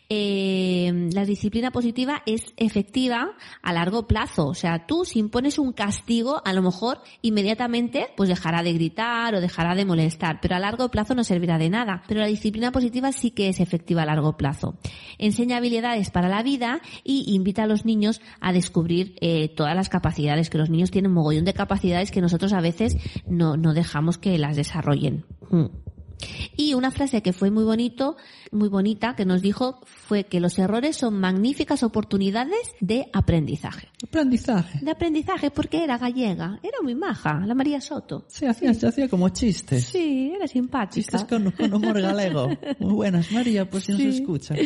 Eh, 0.08 1.08
la 1.12 1.24
disciplina 1.24 1.70
positiva 1.70 2.24
es 2.26 2.52
efectiva 2.56 3.36
a 3.62 3.72
largo 3.72 4.08
plazo. 4.08 4.48
O 4.48 4.54
sea, 4.54 4.86
tú 4.86 5.04
si 5.04 5.20
impones 5.20 5.60
un 5.60 5.72
castigo, 5.72 6.42
a 6.44 6.52
lo 6.52 6.62
mejor 6.62 6.98
inmediatamente 7.22 8.08
pues 8.16 8.28
dejará 8.28 8.64
de 8.64 8.72
gritar 8.72 9.36
o 9.36 9.40
dejará 9.40 9.76
de 9.76 9.84
molestar, 9.84 10.40
pero 10.42 10.56
a 10.56 10.58
largo 10.58 10.90
plazo 10.90 11.14
no 11.14 11.22
servirá 11.22 11.58
de 11.58 11.70
nada. 11.70 12.02
Pero 12.08 12.18
la 12.18 12.26
disciplina 12.26 12.72
positiva 12.72 13.12
sí 13.12 13.30
que 13.30 13.48
es 13.48 13.60
efectiva 13.60 14.02
a 14.02 14.06
largo 14.06 14.36
plazo. 14.36 14.78
Enseña 15.44 15.58
habilidades 15.58 16.08
para 16.08 16.30
la 16.30 16.42
vida 16.42 16.80
y 17.04 17.34
invita 17.34 17.64
a 17.64 17.66
los 17.66 17.84
niños 17.84 18.22
a 18.40 18.54
descubrir 18.54 19.14
eh, 19.20 19.50
todas 19.54 19.76
las 19.76 19.90
capacidades, 19.90 20.48
que 20.48 20.56
los 20.56 20.70
niños 20.70 20.90
tienen 20.90 21.10
un 21.10 21.16
mogollón 21.16 21.44
de 21.44 21.52
capacidades 21.52 22.10
que 22.10 22.22
nosotros 22.22 22.54
a 22.54 22.62
veces 22.62 22.96
no, 23.26 23.58
no 23.58 23.74
dejamos 23.74 24.16
que 24.16 24.38
las 24.38 24.56
desarrollen. 24.56 25.26
Mm. 25.50 25.66
Y 26.56 26.72
una 26.72 26.90
frase 26.90 27.20
que 27.22 27.34
fue 27.34 27.50
muy 27.50 27.64
bonito, 27.64 28.16
muy 28.52 28.70
bonita, 28.70 29.14
que 29.16 29.26
nos 29.26 29.42
dijo 29.42 29.80
fue 29.84 30.24
que 30.24 30.40
los 30.40 30.58
errores 30.58 30.96
son 30.96 31.20
magníficas 31.20 31.82
oportunidades 31.82 32.72
de 32.80 33.10
aprendizaje. 33.12 33.88
Aprendizaje. 34.02 34.78
De 34.80 34.92
aprendizaje, 34.92 35.50
porque 35.50 35.84
era 35.84 35.98
gallega, 35.98 36.58
era 36.62 36.78
muy 36.82 36.94
maja, 36.94 37.42
la 37.44 37.54
María 37.54 37.82
Soto. 37.82 38.24
Se 38.28 38.46
hacía, 38.48 38.72
se 38.72 38.86
hacía 38.86 39.08
como 39.10 39.28
chistes. 39.28 39.84
Sí, 39.84 40.32
era 40.34 40.46
simpática. 40.46 40.94
Chistes 40.94 41.24
con, 41.24 41.50
con 41.50 41.74
humor 41.74 42.00
galego. 42.00 42.48
Muy 42.78 42.94
buenas, 42.94 43.30
María, 43.30 43.68
pues 43.68 43.84
si 43.84 43.92
Sí. 43.94 44.04
nos 44.06 44.14
escucha. 44.14 44.54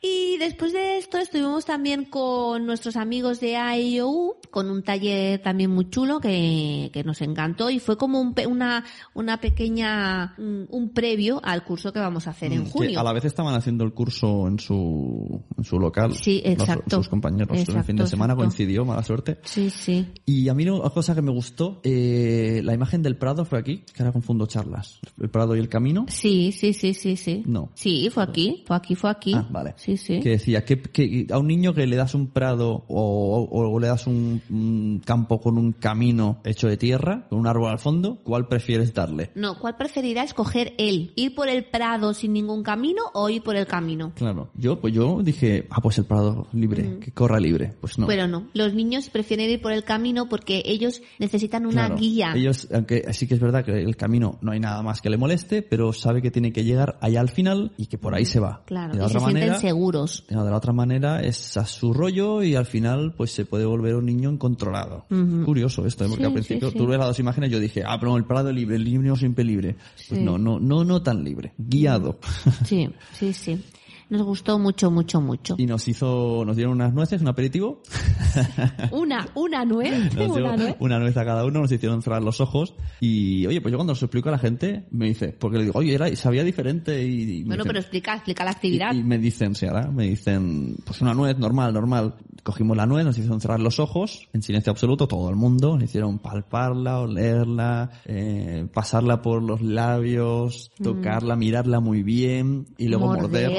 Y 0.00 0.36
después 0.38 0.72
de 0.72 0.98
esto 0.98 1.18
estuvimos 1.18 1.64
también 1.64 2.04
con 2.04 2.64
nuestros 2.66 2.96
amigos 2.96 3.40
de 3.40 3.56
AIOU, 3.56 4.36
con 4.50 4.70
un 4.70 4.82
taller 4.82 5.40
también 5.42 5.70
muy 5.70 5.90
chulo 5.90 6.20
que, 6.20 6.90
que 6.92 7.02
nos 7.04 7.20
encantó 7.20 7.68
y 7.70 7.80
fue 7.80 7.96
como 7.96 8.20
un 8.20 8.34
una, 8.48 8.84
una 9.14 9.40
pequeña, 9.40 10.34
un, 10.38 10.66
un 10.70 10.90
previo 10.90 11.40
al 11.42 11.64
curso 11.64 11.92
que 11.92 11.98
vamos 11.98 12.26
a 12.26 12.30
hacer 12.30 12.52
en 12.52 12.58
Mm, 12.62 12.64
Que 12.64 12.70
junio. 12.70 13.00
a 13.00 13.02
la 13.02 13.12
vez 13.12 13.24
estaban 13.24 13.54
haciendo 13.54 13.84
el 13.84 13.92
curso 13.92 14.46
en 14.46 14.58
su, 14.60 15.42
en 15.56 15.64
su 15.64 15.78
local. 15.80 16.14
Sí, 16.14 16.40
los- 16.44 16.52
exacto. 16.54 16.96
sus 16.98 17.08
compañeros. 17.08 17.48
el 17.58 17.64
fin 17.66 17.74
Exacto, 17.76 18.02
de 18.04 18.08
semana 18.08 18.32
exacto. 18.34 18.36
coincidió, 18.48 18.84
mala 18.84 19.02
suerte. 19.02 19.38
Sí, 19.44 19.70
sí. 19.70 20.06
Y 20.26 20.48
a 20.48 20.54
mí 20.54 20.68
una 20.68 20.90
cosa 20.90 21.14
que 21.14 21.22
me 21.22 21.32
gustó, 21.32 21.80
eh, 21.82 22.60
la 22.62 22.72
imagen 22.74 23.02
del 23.02 23.16
Prado 23.16 23.44
fue 23.44 23.58
aquí, 23.58 23.78
que 23.92 24.02
ahora 24.02 24.12
confundo 24.12 24.46
charlas. 24.46 25.00
El 25.20 25.28
Prado 25.30 25.56
y 25.56 25.58
el 25.58 25.68
camino. 25.68 26.06
Sí, 26.08 26.52
sí, 26.52 26.72
sí, 26.72 26.94
sí, 26.94 27.16
sí. 27.16 27.42
No. 27.46 27.70
Sí, 27.74 28.08
fue 28.12 28.22
aquí, 28.22 28.62
fue 28.66 28.76
aquí, 28.76 28.94
fue 28.94 29.10
aquí. 29.10 29.32
Ah, 29.34 29.46
vale. 29.50 29.74
Sí, 29.76 29.87
sí. 29.96 30.20
Que 30.20 30.30
decía 30.30 30.64
que, 30.64 30.80
que 30.80 31.26
a 31.30 31.38
un 31.38 31.46
niño 31.46 31.72
que 31.74 31.86
le 31.86 31.96
das 31.96 32.14
un 32.14 32.28
prado 32.28 32.84
o, 32.88 33.48
o- 33.50 33.68
o 33.72 33.80
le 33.80 33.86
das 33.88 34.06
un, 34.06 34.40
un 34.50 35.02
campo 35.04 35.40
con 35.40 35.56
un 35.58 35.72
camino 35.72 36.40
hecho 36.44 36.68
de 36.68 36.76
tierra, 36.76 37.26
con 37.28 37.38
un 37.38 37.46
árbol 37.46 37.70
al 37.70 37.78
fondo, 37.78 38.18
¿cuál 38.22 38.48
prefieres 38.48 38.92
darle? 38.94 39.30
No, 39.34 39.58
¿cuál 39.58 39.76
preferirá 39.76 40.22
escoger 40.22 40.74
él? 40.78 41.12
¿Ir 41.16 41.34
por 41.34 41.48
el 41.48 41.64
prado 41.64 42.14
sin 42.14 42.32
ningún 42.32 42.62
camino 42.62 43.02
o 43.14 43.28
ir 43.30 43.42
por 43.42 43.56
el 43.56 43.66
camino? 43.66 44.12
Claro, 44.14 44.50
yo 44.54 44.80
pues 44.80 44.92
yo 44.94 45.20
dije, 45.22 45.66
ah, 45.70 45.80
pues 45.80 45.98
el 45.98 46.04
prado 46.04 46.46
libre, 46.52 46.98
que 47.00 47.12
corra 47.12 47.40
libre. 47.40 47.74
Pues 47.80 47.98
no. 47.98 48.06
Pero 48.06 48.26
no, 48.28 48.48
los 48.54 48.74
niños 48.74 49.08
prefieren 49.10 49.48
ir 49.50 49.60
por 49.62 49.72
el 49.72 49.84
camino 49.84 50.28
porque 50.28 50.62
ellos 50.66 51.02
necesitan 51.18 51.64
una 51.66 51.86
Claro, 51.86 51.96
guía. 51.96 52.32
Ellos, 52.34 52.68
aunque 52.72 53.12
sí 53.12 53.26
que 53.26 53.34
es 53.34 53.40
verdad 53.40 53.64
que 53.64 53.72
el 53.80 53.96
camino 53.96 54.38
no 54.42 54.52
hay 54.52 54.60
nada 54.60 54.82
más 54.82 55.00
que 55.00 55.10
le 55.10 55.16
moleste, 55.16 55.62
pero 55.62 55.92
sabe 55.92 56.20
que 56.22 56.30
tiene 56.30 56.52
que 56.52 56.64
llegar 56.64 56.98
allá 57.00 57.20
al 57.20 57.28
final 57.28 57.72
y 57.76 57.86
que 57.86 57.98
por 57.98 58.14
ahí 58.14 58.24
se 58.24 58.40
va. 58.40 58.62
Claro, 58.66 58.92
de 58.92 58.96
y 58.96 59.00
la 59.00 59.08
se 59.08 59.16
otra 59.16 59.20
sienten 59.28 59.48
manera, 59.48 59.60
seguros. 59.78 60.24
no, 60.30 60.44
de 60.44 60.50
la 60.50 60.56
otra 60.56 60.72
manera 60.72 61.22
es 61.22 61.56
a 61.56 61.64
su 61.64 61.92
rollo 61.92 62.42
y 62.42 62.54
al 62.54 62.66
final 62.66 63.14
pues 63.16 63.30
se 63.30 63.44
puede 63.44 63.64
volver 63.64 63.94
un 63.94 64.06
niño 64.06 64.30
incontrolado. 64.30 65.06
Curioso 65.44 65.86
esto, 65.86 66.04
¿eh? 66.04 66.08
porque 66.08 66.24
Sí, 66.24 66.26
al 66.26 66.32
principio 66.32 66.68
sí, 66.68 66.72
sí. 66.72 66.78
tú 66.78 66.86
ves 66.86 66.98
las 66.98 67.08
dos 67.08 67.18
imágenes 67.20 67.50
y 67.50 67.52
yo 67.52 67.60
dije, 67.60 67.82
ah, 67.86 67.96
pero 67.98 68.16
el 68.16 68.24
prado 68.24 68.52
libre, 68.52 68.76
el 68.76 68.84
niño 68.84 69.16
siempre 69.16 69.44
libre. 69.44 69.76
Pues 70.08 70.20
no, 70.20 70.38
no, 70.38 70.58
no, 70.58 70.84
no 70.84 71.02
tan 71.02 71.24
libre, 71.24 71.52
guiado. 71.58 72.18
Sí, 72.64 72.88
sí, 73.12 73.32
sí. 73.32 73.60
Nos 74.10 74.22
gustó 74.22 74.58
mucho, 74.58 74.90
mucho, 74.90 75.20
mucho. 75.20 75.54
y 75.58 75.66
nos 75.66 75.86
hizo, 75.88 76.42
nos 76.46 76.56
dieron 76.56 76.74
unas 76.74 76.94
nueces, 76.94 77.20
un 77.20 77.28
aperitivo. 77.28 77.82
Una, 78.92 79.26
una 79.34 79.64
nuez, 79.64 80.14
una 80.16 80.56
nuez. 80.56 80.76
una 80.80 80.98
nuez 80.98 81.16
a 81.16 81.24
cada 81.24 81.44
uno, 81.44 81.60
nos 81.60 81.72
hicieron 81.72 82.02
cerrar 82.02 82.22
los 82.22 82.40
ojos 82.40 82.74
y, 83.00 83.46
oye, 83.46 83.60
pues 83.60 83.72
yo 83.72 83.78
cuando 83.78 83.94
se 83.94 84.02
lo 84.02 84.06
explico 84.06 84.28
a 84.28 84.32
la 84.32 84.38
gente, 84.38 84.86
me 84.90 85.06
dice, 85.06 85.28
porque 85.38 85.58
le 85.58 85.64
digo, 85.64 85.78
oye, 85.78 85.94
era, 85.94 86.14
sabía 86.16 86.44
diferente 86.44 87.02
y... 87.04 87.42
Bueno, 87.44 87.64
dicen- 87.64 87.66
pero 87.68 87.78
explica, 87.80 88.14
explica 88.14 88.44
la 88.44 88.50
actividad. 88.52 88.92
y, 88.94 88.98
y 88.98 89.02
me 89.04 89.18
dicen, 89.18 89.54
sí, 89.54 89.66
ahora, 89.66 89.90
me 89.90 90.04
dicen, 90.08 90.76
pues 90.84 91.00
una 91.00 91.14
nuez 91.14 91.38
normal, 91.38 91.72
normal. 91.72 92.14
Cogimos 92.42 92.76
la 92.76 92.86
nuez, 92.86 93.04
nos 93.04 93.18
hicieron 93.18 93.40
cerrar 93.40 93.60
los 93.60 93.78
ojos, 93.80 94.28
en 94.32 94.42
silencio 94.42 94.70
absoluto, 94.70 95.06
todo 95.08 95.28
el 95.30 95.36
mundo, 95.36 95.74
nos 95.74 95.84
hicieron 95.84 96.18
palparla, 96.18 97.00
olerla, 97.00 97.90
eh, 98.06 98.66
pasarla 98.72 99.20
por 99.22 99.42
los 99.42 99.60
labios, 99.60 100.70
tocarla, 100.82 101.36
mirarla 101.36 101.80
muy 101.80 102.02
bien, 102.02 102.66
y 102.78 102.88
luego 102.88 103.06
morder. 103.22 103.50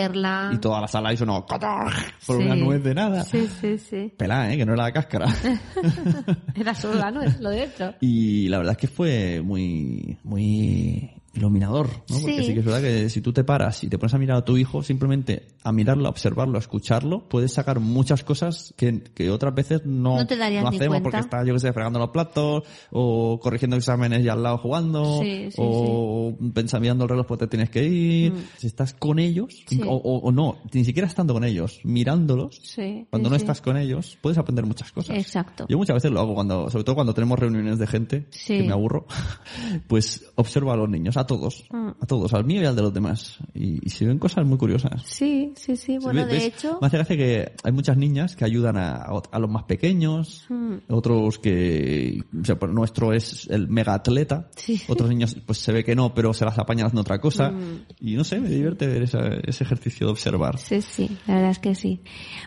Y 0.54 0.58
toda 0.58 0.82
la 0.82 0.88
sala 0.88 1.13
hizo 1.13 1.25
no, 1.25 1.45
¡catar! 1.45 1.91
por 2.25 2.38
Sí. 2.38 2.43
una 2.43 2.56
nuez 2.56 2.84
de 2.84 2.93
nada. 2.95 3.23
Sí, 3.23 3.47
sí, 3.60 3.78
sí. 3.78 4.13
Pelá, 4.17 4.52
eh, 4.54 4.58
que 4.58 4.65
no 4.65 4.73
era 4.73 4.84
la 4.84 4.91
cáscara. 4.91 5.28
Era 6.56 6.73
solo 6.75 6.95
la 6.95 7.12
nuez, 7.12 7.39
lo 7.39 7.49
de 7.49 7.58
dentro. 7.62 7.93
Y 8.02 8.47
la 8.49 8.58
verdad 8.58 8.71
es 8.73 8.78
que 8.78 8.88
fue 8.88 9.41
muy, 9.41 10.17
muy 10.23 11.12
iluminador, 11.39 11.88
¿no? 12.10 12.19
Porque 12.21 12.43
Sí. 12.43 12.54
que 12.54 12.60
es 12.60 12.65
verdad 12.65 12.82
que 12.82 13.10
si 13.10 13.21
tú 13.21 13.34
te 13.34 13.43
paras 13.43 13.84
y 13.84 13.88
te 13.89 13.97
pones 13.97 14.13
a 14.13 14.17
mirar 14.17 14.38
a 14.38 14.45
tu 14.45 14.58
hijo, 14.58 14.84
simplemente 14.84 15.47
a 15.63 15.71
mirarlo, 15.71 16.06
a 16.08 16.10
observarlo, 16.10 16.58
a 16.58 16.60
escucharlo, 16.60 17.28
puedes 17.28 17.54
sacar 17.54 17.80
muchas 17.80 18.23
cosas 18.23 18.73
que, 18.78 19.02
que 19.13 19.30
otras 19.32 19.54
veces 19.56 19.82
no, 19.86 20.17
No 20.17 20.28
te 20.28 20.38
darías 20.38 20.63
no 20.63 20.69
ni 20.71 20.78
hacemos 20.78 21.02
porque 21.02 21.19
está, 21.19 21.43
yo 21.43 21.54
que 21.54 21.60
sé, 21.60 21.73
fregando 21.73 21.99
los 21.99 22.10
platos, 22.10 22.63
o 22.91 23.39
corrigiendo 23.41 23.75
exámenes 23.75 24.23
y 24.23 24.30
al 24.30 24.43
lado 24.43 24.58
jugando, 24.60 25.19
Sí, 25.21 25.49
sí, 25.52 25.58
o 25.58 26.36
pensando 26.54 26.82
mirando 26.82 27.04
el 27.06 27.10
reloj 27.10 27.25
porque 27.28 27.45
te 27.45 27.49
tienes 27.52 27.69
que 27.69 27.84
ir. 27.84 28.34
Si 28.58 28.67
estás 28.67 28.93
con 28.93 29.19
ellos, 29.19 29.63
o, 29.86 29.93
o- 29.95 30.19
o 30.19 30.32
no, 30.32 30.58
ni 30.73 30.86
siquiera 30.86 31.08
estando 31.08 31.34
con 31.34 31.43
ellos, 31.43 31.80
mirándolos, 31.84 32.62
cuando 33.10 33.30
no 33.30 33.36
estás 33.36 33.62
con 33.62 33.78
ellos, 33.78 34.17
puedes 34.21 34.38
aprender 34.38 34.65
muchas 34.65 34.91
cosas. 34.91 35.17
Exacto. 35.17 35.65
Yo 35.69 35.78
muchas 35.78 35.95
veces 35.95 36.12
lo 36.12 36.19
hago 36.19 36.34
cuando, 36.36 36.69
sobre 36.69 36.84
todo 36.84 36.95
cuando 36.95 37.13
tenemos 37.13 37.38
reuniones 37.39 37.80
de 37.80 37.88
gente, 37.88 38.25
que 38.47 38.63
me 38.63 38.71
aburro, 38.73 39.06
pues 39.88 40.25
observo 40.36 40.71
a 40.71 40.78
los 40.78 40.89
niños, 40.89 41.17
a 41.17 41.25
todos, 41.29 41.63
Mm. 41.71 41.89
a 42.01 42.05
todos, 42.07 42.33
al 42.33 42.43
mío 42.43 42.61
y 42.61 42.65
al 42.65 42.75
de 42.75 42.81
los 42.81 42.93
demás. 42.93 43.37
Y, 43.53 43.85
y 43.85 43.89
se 43.89 44.05
ven 44.05 44.17
cosas 44.19 44.45
muy 44.45 44.57
curiosas. 44.57 45.03
Sí, 45.05 45.53
sí, 45.55 45.75
sí. 45.77 45.97
Bueno, 45.99 46.21
ve- 46.21 46.27
de 46.27 46.33
ves- 46.33 46.43
hecho... 46.47 46.77
Me 46.81 46.87
hace 46.87 46.97
gracia 46.97 47.15
que 47.17 47.51
hay 47.63 47.71
muchas 47.71 47.95
niñas 47.97 48.35
que 48.35 48.43
ayudan 48.45 48.77
a, 48.77 49.03
a 49.31 49.39
los 49.39 49.49
más 49.49 49.63
pequeños, 49.63 50.45
Mm. 50.49 50.75
otros 50.89 51.39
que, 51.39 52.23
o 52.41 52.43
sea, 52.43 52.57
pues 52.57 52.71
nuestro 52.73 53.13
es 53.13 53.47
el 53.49 53.67
mega 53.69 53.93
atleta, 53.93 54.49
Sí. 54.55 54.81
otros 54.87 55.07
niños 55.09 55.35
pues 55.45 55.59
se 55.59 55.71
ve 55.71 55.83
que 55.83 55.95
no, 55.95 56.13
pero 56.13 56.33
se 56.33 56.43
las 56.45 56.57
apañan 56.57 56.87
haciendo 56.87 57.01
otra 57.01 57.19
cosa. 57.21 57.51
Mm. 57.51 57.85
Y 58.01 58.15
no 58.15 58.23
sé, 58.23 58.39
me 58.39 58.49
divierte 58.49 58.87
ver 58.87 59.03
esa- 59.03 59.35
ese 59.45 59.63
ejercicio 59.63 60.07
de 60.07 60.11
observar. 60.13 60.57
Sí, 60.57 60.81
sí, 60.81 61.09
la 61.27 61.35
verdad 61.35 61.51
es 61.51 61.59
que 61.59 61.75
sí. 61.75 62.01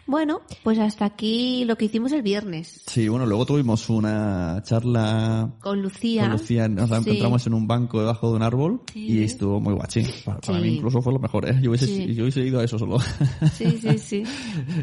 Bueno, 0.07 0.41
pues 0.65 0.79
hasta 0.79 1.05
aquí 1.05 1.65
lo 1.65 1.77
que 1.77 1.85
hicimos 1.87 2.13
el 2.13 2.23
viernes. 2.23 2.83
Sí, 2.87 3.09
bueno, 3.09 3.27
luego 3.27 3.47
tuvimos 3.47 3.89
una 3.89 4.61
charla 4.65 5.53
Con 5.61 5.81
Lucía. 5.83 6.23
con 6.23 6.33
Lucía, 6.33 6.69
nos 6.69 6.91
la 6.91 7.01
Sí. 7.01 7.11
encontramos 7.11 7.47
en 7.47 7.55
un 7.55 7.67
banco 7.67 8.01
debajo 8.01 8.31
de 8.31 8.37
un 8.37 8.43
árbol 8.43 8.72
Sí. 8.93 9.07
y 9.07 9.23
estuvo 9.25 9.61
muy 9.61 9.75
guachín. 9.75 10.07
Para, 10.25 10.41
para 10.41 10.59
Sí. 10.59 10.65
mí 10.65 10.75
incluso 10.77 11.01
fue 11.03 11.13
lo 11.13 11.19
mejor, 11.19 11.49
¿eh? 11.49 11.59
Yo 11.63 11.71
hubiese, 11.71 11.87
Sí. 11.87 12.15
yo 12.15 12.23
hubiese 12.25 12.41
ido 12.41 12.61
a 12.61 12.65
eso 12.65 12.79
solo. 12.79 12.99
Sí, 13.53 13.79
sí, 13.81 13.99
sí. 13.99 14.23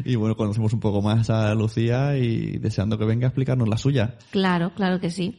y 0.04 0.16
bueno, 0.16 0.36
conocemos 0.36 0.72
un 0.72 0.80
poco 0.80 1.02
más 1.02 1.30
a 1.30 1.54
Lucía 1.54 2.16
y 2.16 2.58
deseando 2.58 2.98
que 2.98 3.04
venga 3.04 3.26
a 3.26 3.28
explicarnos 3.30 3.68
la 3.68 3.76
suya. 3.78 4.16
Claro, 4.30 4.72
claro 4.74 5.00
que 5.00 5.10
sí. 5.10 5.38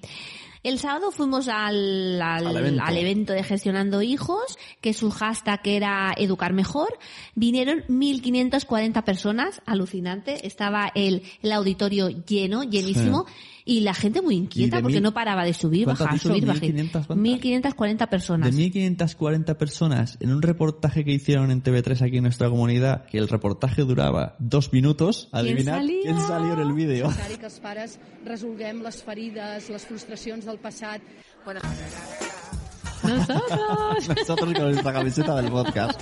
El 0.63 0.77
sábado 0.77 1.09
fuimos 1.11 1.47
al, 1.47 2.21
al, 2.21 2.45
Al 2.45 2.57
evento. 2.57 2.83
al 2.85 2.95
evento 2.97 3.33
de 3.33 3.41
Gestionando 3.43 4.03
Hijos, 4.03 4.59
que 4.79 4.93
su 4.93 5.09
hashtag 5.09 5.59
era 5.65 6.13
Educar 6.15 6.53
Mejor. 6.53 6.99
Vinieron 7.33 7.79
1.540 7.89 9.03
personas, 9.03 9.61
alucinante. 9.65 10.45
Estaba 10.45 10.91
el, 10.93 11.23
el 11.41 11.51
auditorio 11.51 12.09
lleno, 12.09 12.63
llenísimo, 12.63 13.25
y 13.71 13.81
la 13.81 13.93
gente 13.93 14.21
muy 14.21 14.35
inquieta 14.35 14.77
¿Y 14.77 14.79
de 14.79 14.83
porque 14.83 14.95
mil- 14.97 15.03
no 15.03 15.13
paraba 15.13 15.43
de 15.45 15.53
subir, 15.53 15.85
¿Cuánto 15.85 16.03
bajar, 16.03 16.19
subir, 16.19 16.45
bajar. 16.45 16.61
1500 16.61 17.07
cuántas? 17.07 17.17
1.540 17.41 18.09
personas. 18.09 18.55
De 18.55 18.61
1.540 18.71 19.55
personas 19.57 20.17
en 20.19 20.31
un 20.33 20.41
reportaje 20.41 21.05
que 21.05 21.11
hicieron 21.13 21.51
en 21.51 21.63
TV3 21.63 22.01
aquí 22.01 22.17
en 22.17 22.23
nuestra 22.23 22.49
comunidad, 22.49 23.05
que 23.05 23.17
el 23.17 23.27
reportaje 23.29 23.83
duraba 23.83 24.35
dos 24.39 24.73
minutos, 24.73 25.29
adivinar 25.31 25.79
salía? 25.79 26.01
quién 26.03 26.19
salió 26.19 26.53
en 26.53 26.59
el 26.59 26.73
vídeo. 26.73 27.07
necessari 27.07 27.37
que 27.37 27.45
els 27.45 27.59
pares 27.59 27.99
resolguem 28.25 28.81
les 28.83 29.01
ferides, 29.03 29.69
les 29.69 29.85
frustracions 29.85 30.45
del 30.45 30.59
passat. 30.59 31.01
Bueno, 31.45 31.61
Nosotros. 33.03 34.07
Nosotros 34.17 34.53
con 34.53 34.63
nuestra 34.71 34.93
camiseta 34.93 35.35
del 35.41 35.51
podcast. 35.51 36.01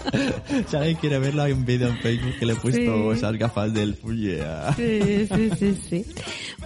Si 0.67 0.75
alguien 0.75 0.95
quiere 0.97 1.19
verlo, 1.19 1.43
hay 1.43 1.51
un 1.53 1.65
vídeo 1.65 1.87
en 1.89 1.97
Facebook 1.97 2.33
que 2.39 2.45
le 2.45 2.53
he 2.53 2.55
puesto 2.55 2.79
Sí. 2.79 3.17
esas 3.17 3.37
gafas 3.37 3.73
del 3.73 3.95
yeah. 3.97 4.73
Sí, 4.75 5.27
sí, 5.27 5.49
sí, 5.57 5.75
sí. 5.89 6.05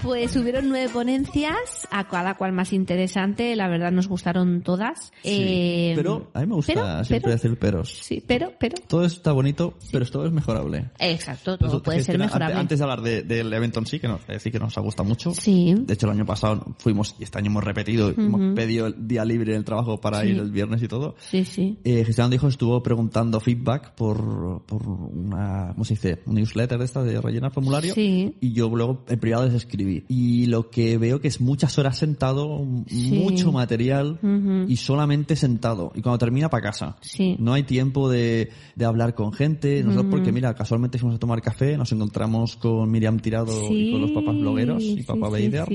Pues 0.02 0.36
hubieron 0.36 0.69
nueve 0.69 0.89
ponencias, 0.91 1.88
a 1.91 2.08
cada 2.08 2.36
cual 2.36 2.52
más 2.54 2.74
interesante, 2.74 3.56
la 3.56 3.67
verdad 3.67 3.91
nos 3.91 4.08
gustaron 4.08 4.62
todas. 4.62 5.12
Eh, 5.24 5.93
pero 5.96 6.30
a 6.34 6.41
mí 6.41 6.48
me 6.48 6.56
gusta 6.56 6.74
pero- 6.74 7.04
siempre 7.04 7.19
pero- 7.22 7.34
decir 7.34 7.58
peros. 7.60 7.98
Sí, 8.02 8.24
pero, 8.26 8.52
pero. 8.60 8.76
Todo 8.88 9.06
está 9.06 9.32
bonito, 9.32 9.76
pero 9.91 10.06
todo 10.06 10.26
es 10.26 10.32
mejorable. 10.32 10.91
Exacto, 11.00 11.58
todo 11.58 11.67
Nosotros 11.67 11.84
puede 11.84 12.04
ser 12.04 12.17
mejorable. 12.19 12.54
ante- 12.56 12.60
Antes 12.62 12.80
de 12.80 12.84
hablar 12.84 13.02
de- 13.02 13.24
del 13.24 13.52
evento 13.54 13.80
en 13.80 13.86
sí, 13.86 14.00
que 14.00 14.08
nos, 14.08 14.26
decir 14.28 14.52
que 14.52 14.60
nos 14.60 14.78
ha 14.78 14.82
gustado 14.82 15.08
mucho. 15.08 15.34
Sí. 15.34 15.74
De 15.78 15.93
hecho, 15.93 16.06
el 16.08 16.13
año 16.13 16.26
pasado 16.26 16.76
fuimos 16.80 17.15
y 17.19 17.24
este 17.24 17.38
año 17.39 17.48
hemos 17.48 17.63
repetido, 17.63 18.10
hemos 18.10 18.56
pedido 18.56 18.88
el 18.88 19.08
día 19.08 19.24
libre 19.26 19.52
en 19.54 19.60
el 19.60 19.65
trabajo 19.65 20.00
para 20.02 20.22
Sí. 20.23 20.31
ir 20.31 20.39
el 20.39 20.51
viernes 20.51 20.81
y 20.83 20.88
todo. 20.88 21.15
Sí, 21.19 21.45
sí. 21.45 21.77
Eh, 21.83 22.03
Gestionando 22.05 22.36
Hijos 22.36 22.53
estuvo 22.53 22.81
preguntando 22.83 23.39
feedback 23.39 23.93
por, 23.95 24.63
por 24.65 24.88
una, 24.88 25.69
¿cómo 25.73 25.86
se 25.86 25.93
dice? 25.95 26.19
Un 26.25 26.36
newsletter 26.36 26.77
de 26.79 26.86
esta 26.86 27.03
de 27.03 27.19
rellenar 27.21 27.51
formulario. 27.51 27.93
Sí. 27.93 28.36
Y 28.41 28.53
yo 28.53 28.69
luego 28.69 29.03
en 29.07 29.19
privado 29.19 29.45
les 29.45 29.53
escribí. 29.55 30.03
Y 30.07 30.45
lo 30.47 30.69
que 30.69 30.97
veo 30.97 31.19
que 31.21 31.27
es 31.27 31.41
muchas 31.41 31.77
horas 31.77 31.97
sentado, 31.97 32.65
Sí. 32.88 33.12
mucho 33.23 33.51
material 33.51 34.19
Ujú. 34.21 34.65
y 34.71 34.75
solamente 34.77 35.36
sentado. 35.36 35.91
Y 35.95 36.01
cuando 36.01 36.17
termina 36.17 36.49
para 36.49 36.63
casa. 36.63 36.97
Sí. 37.01 37.36
No 37.39 37.53
hay 37.53 37.63
tiempo 37.63 38.09
de, 38.09 38.49
de 38.75 38.86
hablar 38.86 39.15
con 39.15 39.33
gente. 39.33 39.83
Nosotros 39.83 40.07
porque 40.12 40.31
mira, 40.31 40.53
casualmente 40.53 40.97
fuimos 40.97 41.15
a 41.15 41.19
tomar 41.19 41.41
café, 41.41 41.77
nos 41.77 41.91
encontramos 41.91 42.55
con 42.57 42.89
Miriam 42.89 43.19
Tirado 43.19 43.51
y 43.71 43.91
con 43.91 44.01
los 44.01 44.12
papás 44.12 44.36
blogueros 44.36 44.81
y 44.83 44.97
sí, 44.97 45.03
papá 45.03 45.27
sí, 45.27 45.33
Beider. 45.33 45.67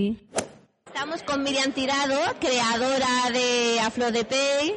Estamos 0.99 1.23
con 1.23 1.45
Miriam 1.45 1.71
Tirado, 1.71 2.19
creadora 2.41 3.31
de 3.33 3.79
Aflo 3.79 4.11
de 4.11 4.25
Pay. 4.25 4.75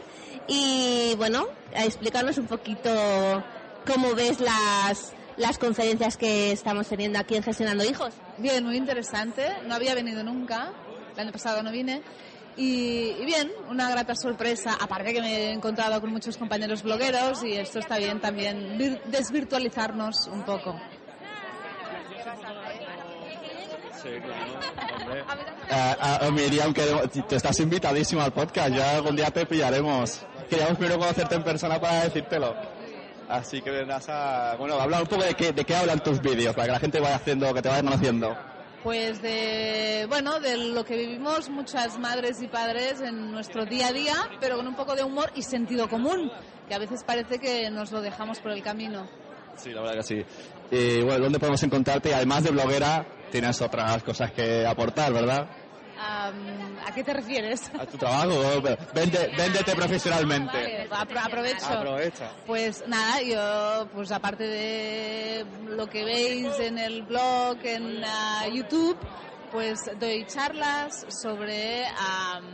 Y 0.47 1.15
bueno, 1.17 1.47
a 1.75 1.83
explicarnos 1.83 2.37
un 2.37 2.45
poquito 2.45 3.43
cómo 3.91 4.13
ves 4.13 4.39
las, 4.39 5.13
las 5.37 5.57
conferencias 5.57 6.17
que 6.17 6.51
estamos 6.51 6.87
teniendo 6.87 7.17
aquí 7.17 7.35
en 7.37 7.41
Gestionando 7.41 7.83
Hijos. 7.83 8.13
Bien, 8.37 8.63
muy 8.63 8.77
interesante. 8.77 9.47
No 9.65 9.73
había 9.73 9.95
venido 9.95 10.23
nunca. 10.23 10.71
El 11.15 11.19
año 11.21 11.31
pasado 11.31 11.63
no 11.63 11.71
vine. 11.71 12.03
Y, 12.55 13.15
y 13.19 13.25
bien, 13.25 13.51
una 13.67 13.89
grata 13.89 14.13
sorpresa. 14.15 14.77
Aparte 14.79 15.15
que 15.15 15.21
me 15.21 15.47
he 15.47 15.51
encontrado 15.51 15.99
con 16.01 16.11
muchos 16.11 16.37
compañeros 16.37 16.83
blogueros 16.83 17.43
y 17.43 17.53
esto 17.53 17.79
está 17.79 17.97
bien 17.97 18.21
también 18.21 18.77
vir- 18.77 19.01
desvirtualizarnos 19.05 20.27
un 20.27 20.43
poco. 20.43 20.79
Eh, 24.05 25.95
eh, 26.21 26.31
Miriam, 26.31 26.73
queremos- 26.73 27.09
te 27.27 27.35
estás 27.35 27.59
invitadísima 27.59 28.25
al 28.25 28.33
podcast, 28.33 28.73
ya 28.73 28.95
algún 28.95 29.15
día 29.15 29.29
te 29.31 29.45
pillaremos. 29.45 30.21
Queríamos 30.49 30.77
primero 30.77 30.99
conocerte 30.99 31.35
en 31.35 31.43
persona 31.43 31.79
para 31.79 32.03
decírtelo. 32.03 32.55
Así 33.29 33.61
que 33.61 33.69
vendrás 33.71 34.09
a... 34.09 34.55
Bueno, 34.57 34.75
habla 34.79 35.01
un 35.01 35.07
poco 35.07 35.23
de 35.23 35.33
qué, 35.35 35.53
de 35.53 35.63
qué 35.63 35.75
hablan 35.75 36.03
tus 36.03 36.19
vídeos, 36.21 36.53
para 36.53 36.65
que 36.67 36.71
la 36.73 36.79
gente 36.79 36.99
vaya 36.99 37.15
haciendo, 37.15 37.53
que 37.53 37.61
te 37.61 37.69
vaya 37.69 37.81
conociendo. 37.83 38.35
Pues 38.83 39.21
de, 39.21 40.05
bueno, 40.09 40.39
de 40.39 40.57
lo 40.57 40.83
que 40.83 40.97
vivimos 40.97 41.49
muchas 41.49 41.97
madres 41.99 42.41
y 42.41 42.47
padres 42.47 42.99
en 42.99 43.31
nuestro 43.31 43.65
día 43.65 43.87
a 43.87 43.93
día, 43.93 44.15
pero 44.41 44.57
con 44.57 44.67
un 44.67 44.75
poco 44.75 44.95
de 44.95 45.03
humor 45.03 45.31
y 45.35 45.43
sentido 45.43 45.87
común, 45.87 46.31
que 46.67 46.73
a 46.73 46.79
veces 46.79 47.03
parece 47.05 47.39
que 47.39 47.69
nos 47.69 47.91
lo 47.91 48.01
dejamos 48.01 48.39
por 48.39 48.51
el 48.51 48.63
camino. 48.63 49.07
Sí, 49.55 49.69
la 49.69 49.81
verdad 49.81 49.97
que 49.97 50.03
sí. 50.03 50.25
Y 50.71 51.01
bueno, 51.03 51.25
¿dónde 51.25 51.39
podemos 51.39 51.61
encontrarte? 51.63 52.09
Y 52.09 52.13
además 52.13 52.43
de 52.43 52.51
bloguera, 52.51 53.05
tienes 53.31 53.61
otras 53.61 54.03
cosas 54.03 54.31
que 54.31 54.65
aportar, 54.65 55.11
¿verdad? 55.13 55.47
¿A 56.03 56.91
qué 56.95 57.03
te 57.03 57.13
refieres? 57.13 57.69
A 57.79 57.85
tu 57.85 57.97
trabajo, 57.97 58.41
Vende, 58.93 59.31
véndete 59.37 59.75
profesionalmente. 59.75 60.87
Vale, 60.89 60.89
apro- 60.89 61.25
aprovecho. 61.25 61.65
Aprovecha. 61.67 62.31
Pues 62.47 62.83
nada, 62.87 63.21
yo, 63.21 63.87
pues 63.93 64.11
aparte 64.11 64.43
de 64.47 65.45
lo 65.67 65.87
que 65.87 66.03
veis 66.03 66.47
en 66.59 66.79
el 66.79 67.03
blog, 67.03 67.57
en 67.63 68.03
ah, 68.03 68.47
YouTube, 68.51 68.97
pues 69.51 69.79
doy 69.99 70.25
charlas 70.25 71.05
sobre 71.21 71.85
am, 71.85 72.45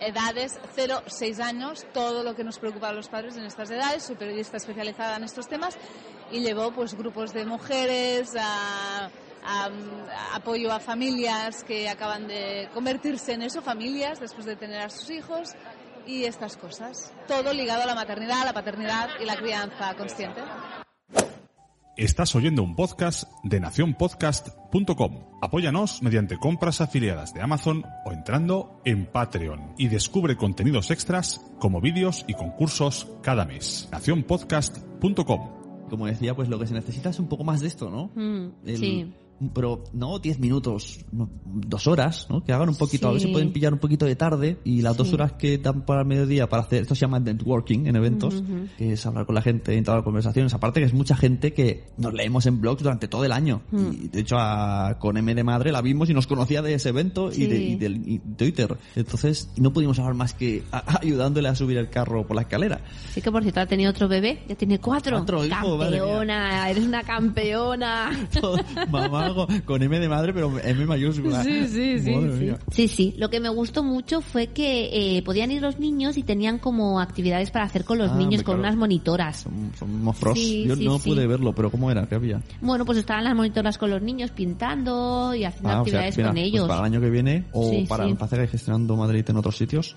edades 0.00 0.58
0-6 0.74 1.40
años, 1.40 1.84
todo 1.92 2.22
lo 2.22 2.34
que 2.34 2.44
nos 2.44 2.58
preocupa 2.58 2.88
a 2.88 2.92
los 2.92 3.08
padres 3.08 3.36
en 3.36 3.44
estas 3.44 3.70
edades, 3.70 4.04
soy 4.04 4.16
periodista 4.16 4.56
especializada 4.56 5.16
en 5.16 5.24
estos 5.24 5.48
temas 5.48 5.76
y 6.30 6.40
llevo 6.40 6.70
pues 6.72 6.94
grupos 6.94 7.32
de 7.34 7.44
mujeres, 7.44 8.30
a, 8.40 9.10
apoyo 10.34 10.72
a 10.72 10.80
familias 10.80 11.62
que 11.64 11.88
acaban 11.88 12.26
de 12.26 12.68
convertirse 12.74 13.32
en 13.34 13.42
eso, 13.42 13.62
familias 13.62 14.20
después 14.20 14.44
de 14.46 14.56
tener 14.56 14.80
a 14.80 14.90
sus 14.90 15.10
hijos 15.10 15.50
y 16.06 16.24
estas 16.24 16.56
cosas. 16.56 17.12
Todo 17.28 17.52
ligado 17.52 17.82
a 17.82 17.86
la 17.86 17.94
maternidad, 17.94 18.44
la 18.44 18.52
paternidad 18.52 19.08
y 19.20 19.24
la 19.24 19.36
crianza 19.36 19.94
consciente. 19.96 20.40
Estás 21.96 22.34
oyendo 22.34 22.62
un 22.62 22.76
podcast 22.76 23.24
de 23.42 23.58
nacionpodcast.com. 23.58 25.24
Apóyanos 25.40 26.02
mediante 26.02 26.36
compras 26.36 26.82
afiliadas 26.82 27.32
de 27.32 27.40
Amazon 27.40 27.84
o 28.04 28.12
entrando 28.12 28.82
en 28.84 29.06
Patreon 29.06 29.74
y 29.78 29.88
descubre 29.88 30.36
contenidos 30.36 30.90
extras 30.90 31.40
como 31.58 31.80
vídeos 31.80 32.24
y 32.28 32.34
concursos 32.34 33.08
cada 33.22 33.46
mes. 33.46 33.88
nacionpodcast.com. 33.92 35.88
Como 35.88 36.06
decía, 36.06 36.34
pues 36.34 36.48
lo 36.50 36.58
que 36.58 36.66
se 36.66 36.74
necesita 36.74 37.08
es 37.10 37.18
un 37.18 37.28
poco 37.28 37.44
más 37.44 37.60
de 37.60 37.68
esto, 37.68 37.88
¿no? 37.88 38.10
Mm, 38.14 38.52
El- 38.66 38.76
sí. 38.76 39.14
Pero 39.54 39.84
no 39.92 40.18
10 40.18 40.38
minutos, 40.40 41.00
no, 41.12 41.28
dos 41.44 41.86
horas, 41.86 42.26
¿no? 42.30 42.42
Que 42.42 42.52
hagan 42.52 42.70
un 42.70 42.76
poquito, 42.76 43.08
a 43.08 43.12
ver 43.12 43.20
si 43.20 43.26
pueden 43.28 43.52
pillar 43.52 43.72
un 43.72 43.78
poquito 43.78 44.06
de 44.06 44.16
tarde 44.16 44.58
y 44.64 44.80
las 44.80 44.96
dos 44.96 45.08
Sí. 45.08 45.14
horas 45.14 45.32
que 45.34 45.58
dan 45.58 45.82
para 45.84 46.00
el 46.00 46.06
mediodía 46.06 46.48
para 46.48 46.62
hacer, 46.62 46.82
esto 46.82 46.94
se 46.94 47.02
llama 47.02 47.20
networking 47.20 47.86
en 47.86 47.96
eventos, 47.96 48.42
que 48.78 48.92
es 48.94 49.04
hablar 49.04 49.26
con 49.26 49.34
la 49.34 49.42
gente, 49.42 49.76
entablar 49.76 50.04
conversaciones. 50.04 50.54
Aparte 50.54 50.80
que 50.80 50.86
es 50.86 50.94
mucha 50.94 51.16
gente 51.16 51.52
que 51.52 51.84
nos 51.98 52.14
leemos 52.14 52.46
en 52.46 52.60
blogs 52.62 52.82
durante 52.82 53.08
todo 53.08 53.24
el 53.26 53.32
año. 53.32 53.60
Mm. 53.72 53.92
Y 54.04 54.08
de 54.08 54.20
hecho 54.20 54.36
a, 54.38 54.96
con 54.98 55.16
M 55.18 55.34
de 55.34 55.44
Madre 55.44 55.70
la 55.70 55.82
vimos 55.82 56.08
y 56.08 56.14
nos 56.14 56.26
conocía 56.26 56.62
de 56.62 56.72
ese 56.74 56.88
evento 56.88 57.30
y, 57.30 57.44
de, 57.46 57.58
y 57.58 57.76
del 57.76 58.08
y 58.08 58.18
Twitter. 58.18 58.76
Entonces 58.94 59.50
no 59.58 59.72
pudimos 59.72 59.98
hablar 59.98 60.14
más 60.14 60.32
que 60.32 60.62
a- 60.72 60.98
ayudándole 61.02 61.48
a 61.48 61.54
subir 61.54 61.76
el 61.76 61.90
carro 61.90 62.26
por 62.26 62.36
la 62.36 62.42
escalera. 62.42 62.80
Sí 63.12 63.20
que 63.20 63.30
por 63.30 63.42
cierto 63.42 63.60
ha 63.60 63.66
tenido 63.66 63.90
otro 63.90 64.08
bebé, 64.08 64.42
ya 64.48 64.54
tiene 64.54 64.78
cuatro. 64.78 65.18
Cuatro, 65.18 65.44
hijo, 65.44 65.78
campeona, 65.78 66.70
eres 66.70 66.84
una 66.86 67.02
campeona. 67.02 68.10
Todo- 68.40 68.58
mamá, 68.90 69.25
algo 69.26 69.46
con 69.64 69.82
M 69.82 69.98
de 70.00 70.08
madre, 70.08 70.32
pero 70.32 70.52
M 70.62 70.86
mayúscula. 70.86 71.42
Sí, 71.44 71.66
sí, 71.66 71.98
sí, 71.98 72.14
sí. 72.38 72.52
Sí, 72.70 72.88
sí. 72.88 73.14
Lo 73.18 73.28
que 73.30 73.40
me 73.40 73.48
gustó 73.48 73.82
mucho 73.82 74.20
fue 74.20 74.48
que 74.48 75.16
eh, 75.18 75.22
podían 75.22 75.50
ir 75.50 75.62
los 75.62 75.78
niños 75.78 76.16
y 76.16 76.22
tenían 76.22 76.58
como 76.58 77.00
actividades 77.00 77.50
para 77.50 77.64
hacer 77.64 77.84
con 77.84 77.98
los 77.98 78.10
Ah, 78.10 78.16
niños, 78.16 78.42
con 78.42 78.54
claro. 78.56 78.60
unas 78.60 78.76
monitoras. 78.76 79.40
Son, 79.40 79.72
son 79.78 80.02
mofros. 80.02 80.38
Sí, 80.38 80.64
Yo 80.66 80.76
sí, 80.76 80.84
no 80.84 80.98
sí. 80.98 81.10
pude 81.10 81.26
verlo, 81.26 81.52
pero 81.54 81.70
¿cómo 81.70 81.90
era? 81.90 82.06
¿Qué 82.06 82.14
había? 82.14 82.40
Bueno, 82.60 82.84
pues 82.84 82.98
estaban 82.98 83.24
las 83.24 83.34
monitoras 83.34 83.78
con 83.78 83.90
los 83.90 84.00
niños 84.02 84.30
pintando 84.30 85.34
y 85.34 85.44
haciendo 85.44 85.68
Ah, 85.68 85.82
o 85.82 85.86
sea, 85.86 86.00
actividades 86.10 86.16
mira, 86.16 86.28
con 86.28 86.34
pues 86.36 86.46
ellos. 86.46 86.68
para 86.68 86.80
el 86.80 86.86
año 86.86 87.00
que 87.00 87.10
viene 87.10 87.44
o 87.52 87.70
Sí, 87.70 87.86
para 87.88 88.04
sí. 88.04 88.10
el 88.10 88.16
Pacega 88.16 88.44
y 88.44 88.48
gestionando 88.48 88.96
Madrid 88.96 89.24
en 89.28 89.36
otros 89.36 89.56
sitios, 89.56 89.96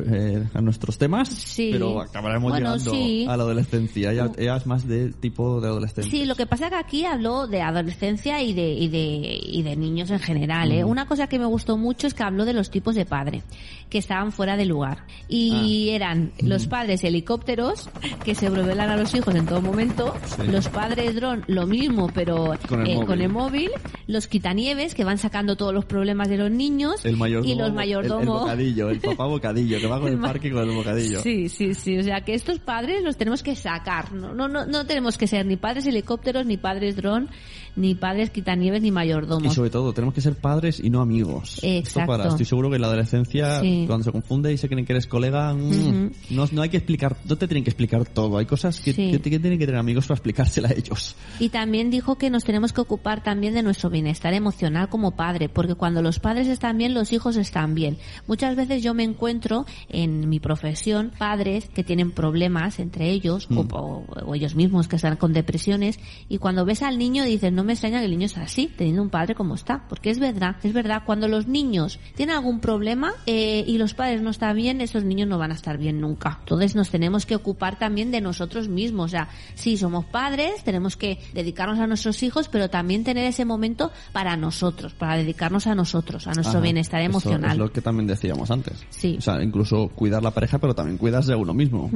eh, 0.06 0.44
a 0.54 0.61
nuestros 0.61 0.98
temas, 0.98 1.28
Sí. 1.28 1.70
pero 1.72 2.00
acabaremos 2.00 2.50
Bueno, 2.50 2.76
llegando 2.76 2.90
sí. 2.92 3.24
a 3.28 3.37
la 3.37 3.42
adolescencia. 3.42 4.12
Ella, 4.12 4.30
ella 4.38 4.56
es 4.56 4.66
más 4.66 4.87
de 4.87 5.12
tipo 5.12 5.61
de 5.61 5.68
adolescente. 5.68 6.11
Sí, 6.11 6.24
lo 6.24 6.34
que 6.34 6.46
pasa 6.46 6.68
que 6.70 6.76
aquí 6.76 7.04
habló 7.04 7.46
de 7.46 7.62
adolescencia 7.62 8.42
y 8.42 8.52
de, 8.52 8.72
y 8.72 8.88
de, 8.88 9.38
y 9.42 9.62
de 9.62 9.76
niños 9.76 10.11
en 10.11 10.18
general. 10.20 10.72
¿eh? 10.72 10.84
Una 10.84 11.06
cosa 11.06 11.26
que 11.26 11.38
me 11.38 11.46
gustó 11.46 11.76
mucho 11.76 12.06
es 12.06 12.14
que 12.14 12.22
habló 12.22 12.44
de 12.44 12.52
los 12.52 12.70
tipos 12.70 12.94
de 12.94 13.04
padre 13.06 13.42
que 13.90 13.98
estaban 13.98 14.32
fuera 14.32 14.56
de 14.56 14.66
lugar. 14.66 15.04
Y 15.28 15.90
eran 15.90 16.32
los 16.42 16.66
padres 16.66 17.02
helicópteros 17.04 17.88
que 18.24 18.34
se 18.34 18.50
revelan 18.50 18.90
a 18.90 18.96
los 18.96 19.14
hijos 19.14 19.34
en 19.34 19.46
todo 19.46 19.61
momento, 19.62 20.14
Sí. 20.26 20.42
los 20.50 20.68
padres 20.68 21.14
dron, 21.14 21.44
lo 21.46 21.66
mismo, 21.66 22.11
pero 22.14 22.54
Con 22.68 22.82
el 22.82 22.88
eh, 22.90 22.94
móvil. 22.94 23.06
con 23.06 23.20
el 23.22 23.28
móvil, 23.28 23.70
los 24.06 24.26
quitanieves 24.26 24.94
que 24.94 25.04
van 25.04 25.18
sacando 25.18 25.56
todos 25.56 25.72
los 25.72 25.84
problemas 25.87 26.28
de 26.28 26.37
los 26.37 26.50
niños 26.50 27.04
El 27.04 27.16
mayordomo, 27.16 27.52
y 27.52 27.56
los 27.56 27.64
el, 27.66 27.70
el 27.70 27.74
mayordomos. 27.76 28.40
bocadillo, 28.42 28.90
el 28.90 29.00
papá 29.00 29.24
bocadillo, 29.38 29.81
que 29.81 29.87
va 29.87 30.01
con 30.01 30.09
El 30.09 30.18
parque 30.20 30.51
con 30.51 30.68
el 30.68 30.74
bocadillo. 30.74 31.20
Sí, 31.20 31.48
sí, 31.48 31.74
sí. 31.74 31.98
O 31.98 32.03
sea, 32.03 32.20
que 32.20 32.35
estos 32.35 32.59
padres 32.59 33.03
los 33.03 33.16
tenemos 33.16 33.42
que 33.42 33.57
sacar. 33.57 34.12
No, 34.12 34.35
no, 34.35 34.48
no, 34.48 34.66
no 34.66 34.87
tenemos 34.87 35.16
que 35.16 35.27
ser 35.27 35.46
ni 35.46 35.57
padres 35.57 35.87
helicópteros, 35.87 36.46
ni 36.46 36.57
padres 36.57 36.96
dron, 36.96 37.29
ni 37.78 37.94
padres 37.94 38.30
quitanieves, 38.30 38.82
ni 38.82 38.88
Y 38.88 38.90
mayordomos. 38.90 39.54
sobre 39.54 39.70
todo, 39.70 39.92
tenemos 39.92 40.14
que 40.14 40.20
ser 40.20 40.34
padres 40.34 40.80
y 40.82 40.90
no 40.90 41.00
amigos. 41.00 41.54
Esto 41.62 41.66
Exacto. 41.66 42.06
para, 42.12 42.28
estoy 42.28 42.44
seguro 42.44 42.68
que 42.70 42.76
en 42.76 42.82
la 42.82 42.88
adolescencia, 42.88 43.60
Sí. 43.60 43.84
cuando 43.86 44.04
se 44.04 44.12
confunde 44.12 44.52
y 44.52 44.58
se 44.58 44.68
creen 44.68 44.84
que 44.84 44.92
eres 44.92 45.06
colega, 45.06 45.54
mm, 45.54 46.10
no, 46.30 46.44
no 46.52 46.62
hay 46.62 46.68
que 46.68 46.76
explicar, 46.78 47.16
no 47.28 47.36
te 47.36 47.46
tienen 47.48 47.64
que 47.64 47.70
explicar 47.70 48.04
todo. 48.06 48.38
Hay 48.38 48.46
cosas 48.46 48.80
que, 48.80 48.92
Sí. 48.92 49.10
que, 49.10 49.20
que 49.20 49.38
tienen 49.38 49.58
que 49.58 49.66
tener 49.66 49.78
amigos 49.80 50.06
para 50.06 50.16
explicársela 50.16 50.68
a 50.68 50.72
ellos. 50.72 51.16
Y 51.38 51.48
también 51.50 51.90
dijo 51.90 52.16
que 52.18 52.30
nos 52.30 52.44
tenemos 52.44 52.72
que 52.72 52.80
ocupar 52.80 53.22
también 53.22 53.54
de 53.54 53.62
nuestro 53.62 53.90
bienestar 53.90 54.34
emocional 54.34 54.88
como 54.88 55.12
padre, 55.12 55.48
porque 55.48 55.74
cuando 55.74 56.02
los 56.02 56.18
padres 56.18 56.48
están 56.48 56.78
bien, 56.78 56.94
los 56.94 57.12
hijos 57.12 57.36
están 57.36 57.74
bien. 57.74 57.98
Muchas 58.26 58.56
veces 58.56 58.82
yo 58.82 58.94
me 58.94 59.04
encuentro 59.04 59.64
en 59.88 60.28
mi 60.28 60.40
profesión 60.40 61.12
padres 61.18 61.68
que 61.74 61.84
tienen 61.84 62.10
problemas 62.10 62.78
entre 62.80 63.10
ellos 63.10 63.48
o, 63.54 63.60
o- 63.72 64.04
o 64.26 64.34
ellos 64.34 64.54
mismos 64.54 64.88
que 64.88 64.96
están 64.96 65.16
con 65.16 65.32
depresiones 65.32 65.98
y 66.28 66.38
cuando 66.38 66.64
ves 66.64 66.82
al 66.82 66.98
niño 66.98 67.24
dices, 67.24 67.52
no 67.52 67.64
me 67.68 67.74
extraña 67.74 67.98
que 67.98 68.07
el 68.07 68.11
niño 68.12 68.28
sea 68.28 68.44
así, 68.44 68.72
teniendo 68.74 69.02
un 69.02 69.11
padre 69.11 69.35
como 69.35 69.54
está, 69.54 69.85
porque 69.90 70.09
es 70.09 70.18
verdad, 70.18 70.57
es 70.62 70.72
verdad, 70.72 71.02
cuando 71.04 71.28
los 71.28 71.46
niños 71.46 72.00
tienen 72.14 72.35
algún 72.35 72.61
problema 72.61 73.12
eh, 73.26 73.62
y 73.66 73.76
los 73.76 73.92
padres 73.92 74.22
no 74.22 74.31
están 74.31 74.57
bien, 74.57 74.81
esos 74.81 75.04
niños 75.04 75.28
no 75.28 75.37
van 75.37 75.50
a 75.50 75.54
estar 75.54 75.76
bien 75.76 76.00
nunca. 76.00 76.38
Entonces 76.40 76.74
nos 76.74 76.88
tenemos 76.88 77.26
que 77.26 77.37
ocupar 77.37 77.78
también 77.78 78.11
de 78.11 78.22
nosotros 78.22 78.68
mismos, 78.68 79.04
o 79.04 79.09
sea, 79.09 79.28
sí 79.54 79.76
somos 79.76 80.07
padres, 80.07 80.64
tenemos 80.64 80.96
que 80.96 81.18
dedicarnos 81.35 81.78
a 81.78 81.87
nuestros 81.87 82.22
hijos, 82.22 82.48
pero 82.48 82.70
también 82.70 83.04
tener 83.04 83.26
ese 83.26 83.44
momento 83.44 83.92
para 84.12 84.35
nosotros, 84.38 84.94
para 84.94 85.18
dedicarnos 85.18 85.66
a 85.66 85.74
nosotros, 85.74 86.26
a 86.26 86.33
nuestro 86.33 86.59
Ajá. 86.59 86.62
bienestar 86.62 87.02
Eso 87.02 87.11
emocional. 87.11 87.52
es 87.52 87.59
lo 87.59 87.70
que 87.70 87.83
también 87.83 88.07
decíamos 88.07 88.50
antes. 88.50 88.83
Sí. 88.88 89.16
O 89.18 89.20
sea, 89.20 89.42
incluso 89.42 89.88
cuidar 89.94 90.22
la 90.22 90.31
pareja, 90.31 90.59
pero 90.59 90.74
también 90.74 90.96
cuidas 90.96 91.26
de 91.26 91.35
uno 91.35 91.52
mismo. 91.52 91.90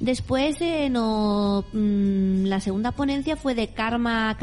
Después, 0.00 0.60
eh, 0.60 0.90
no, 0.90 1.64
mm, 1.72 2.44
la 2.44 2.60
segunda 2.60 2.92
ponencia 2.92 3.36
fue 3.36 3.54
de 3.54 3.68
Karma 3.68 4.36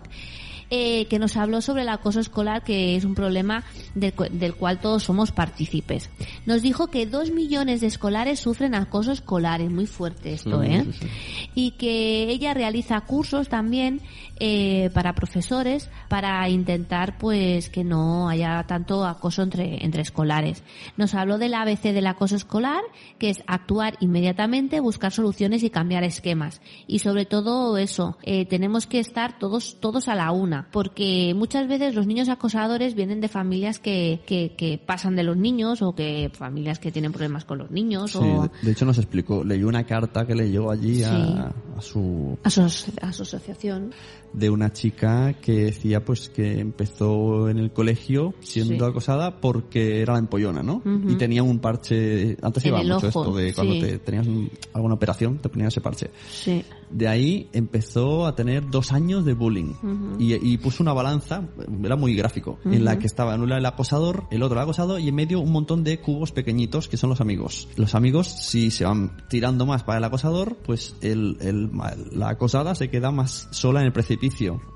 eh, 0.76 1.06
que 1.06 1.20
nos 1.20 1.36
habló 1.36 1.60
sobre 1.60 1.82
el 1.82 1.88
acoso 1.88 2.18
escolar, 2.18 2.64
que 2.64 2.96
es 2.96 3.04
un 3.04 3.14
problema 3.14 3.62
del, 3.94 4.12
del 4.32 4.54
cual 4.54 4.80
todos 4.80 5.04
somos 5.04 5.30
partícipes. 5.30 6.10
Nos 6.46 6.62
dijo 6.62 6.88
que 6.88 7.06
dos 7.06 7.30
millones 7.30 7.80
de 7.80 7.86
escolares 7.86 8.40
sufren 8.40 8.74
acoso 8.74 9.12
escolar, 9.12 9.60
es 9.60 9.70
muy 9.70 9.86
fuerte 9.86 10.32
esto, 10.32 10.62
Sí, 10.62 10.68
¿eh? 10.70 10.84
sí, 10.84 10.98
sí. 11.00 11.50
y 11.54 11.70
que 11.72 12.24
ella 12.28 12.54
realiza 12.54 13.00
cursos 13.02 13.48
también 13.48 14.00
eh, 14.40 14.90
para 14.94 15.14
profesores 15.14 15.88
para 16.08 16.48
intentar 16.48 17.18
pues 17.18 17.68
que 17.68 17.84
no 17.84 18.28
haya 18.28 18.64
tanto 18.66 19.04
acoso 19.04 19.42
entre, 19.42 19.84
entre 19.84 20.02
escolares. 20.02 20.64
Nos 20.96 21.14
habló 21.14 21.38
del 21.38 21.54
ABC 21.54 21.92
del 21.92 22.08
acoso 22.08 22.34
escolar, 22.34 22.82
que 23.20 23.30
es 23.30 23.44
actuar 23.46 23.96
inmediatamente, 24.00 24.80
buscar 24.80 25.12
soluciones 25.12 25.62
y 25.62 25.70
cambiar 25.70 26.02
esquemas. 26.02 26.60
Y 26.88 26.98
sobre 26.98 27.26
todo 27.26 27.78
eso, 27.78 28.18
eh, 28.24 28.44
tenemos 28.46 28.88
que 28.88 28.98
estar 28.98 29.38
todos, 29.38 29.76
todos 29.78 30.08
a 30.08 30.16
la 30.16 30.32
una, 30.32 30.63
porque 30.70 31.32
muchas 31.36 31.68
veces 31.68 31.94
los 31.94 32.06
niños 32.06 32.28
acosadores 32.28 32.94
vienen 32.94 33.20
de 33.20 33.28
familias 33.28 33.78
que, 33.78 34.20
que, 34.26 34.52
que 34.56 34.78
pasan 34.78 35.16
de 35.16 35.22
los 35.22 35.36
niños 35.36 35.82
o 35.82 35.94
que 35.94 36.30
familias 36.32 36.78
que 36.78 36.90
tienen 36.92 37.12
problemas 37.12 37.44
con 37.44 37.58
los 37.58 37.70
niños 37.70 38.12
Sí, 38.12 38.18
o 38.20 38.50
de, 38.62 38.70
hecho 38.72 38.84
nos 38.84 38.98
explicó, 38.98 39.44
leyó 39.44 39.68
una 39.68 39.84
carta 39.84 40.26
que 40.26 40.34
leyó 40.34 40.70
allí 40.70 40.96
Sí. 40.96 41.04
a, 41.04 41.52
a 41.76 41.80
su 41.80 42.38
a 42.42 42.50
su, 42.50 42.62
a 42.62 43.12
su 43.12 43.22
asociación. 43.22 43.92
De 44.34 44.50
una 44.50 44.72
chica 44.72 45.32
que 45.40 45.52
decía 45.66 46.04
pues 46.04 46.28
que 46.28 46.58
empezó 46.60 47.48
en 47.48 47.58
el 47.58 47.72
colegio 47.72 48.34
siendo 48.40 48.84
Sí. 48.84 48.90
acosada 48.90 49.40
porque 49.40 50.00
era 50.02 50.14
la 50.14 50.18
empollona, 50.18 50.62
¿no? 50.62 50.82
Y 51.08 51.14
tenía 51.14 51.42
un 51.42 51.60
parche, 51.60 52.36
antes 52.42 52.64
el 52.64 52.72
mucho 52.72 52.96
ojo, 52.96 53.06
esto 53.06 53.32
de 53.34 53.54
cuando 53.54 53.74
sí. 53.74 53.80
te 53.80 53.98
tenías 54.00 54.26
un- 54.26 54.50
alguna 54.72 54.94
operación, 54.94 55.38
te 55.38 55.48
ponías 55.48 55.72
ese 55.72 55.80
parche. 55.80 56.10
Sí. 56.30 56.64
De 56.90 57.08
ahí 57.08 57.48
empezó 57.52 58.26
a 58.26 58.34
tener 58.36 58.68
dos 58.70 58.92
años 58.92 59.24
de 59.24 59.34
bullying 59.34 59.72
y, 60.18 60.34
y 60.34 60.58
puso 60.58 60.82
una 60.82 60.92
balanza, 60.92 61.48
era 61.82 61.96
muy 61.96 62.14
gráfico, 62.14 62.58
en 62.64 62.84
la 62.84 62.98
que 62.98 63.06
estaba 63.06 63.34
en 63.34 63.40
una 63.40 63.58
el 63.58 63.66
acosador, 63.66 64.24
el 64.30 64.42
otro 64.42 64.56
el 64.56 64.62
acosado 64.62 64.98
y 64.98 65.08
en 65.08 65.14
medio 65.14 65.40
un 65.40 65.50
montón 65.52 65.82
de 65.84 66.00
cubos 66.00 66.32
pequeñitos 66.32 66.88
que 66.88 66.96
son 66.96 67.10
los 67.10 67.20
amigos. 67.20 67.68
Los 67.76 67.94
amigos, 67.94 68.26
si 68.28 68.70
se 68.70 68.84
van 68.84 69.16
tirando 69.28 69.64
más 69.66 69.82
para 69.84 69.98
el 69.98 70.04
acosador, 70.04 70.56
pues 70.64 70.96
el, 71.02 71.36
el- 71.40 71.70
la 72.12 72.30
acosada 72.30 72.74
se 72.74 72.90
queda 72.90 73.10
más 73.10 73.48
sola 73.52 73.80
en 73.80 73.86
el 73.86 73.92
precipicio. 73.92 74.23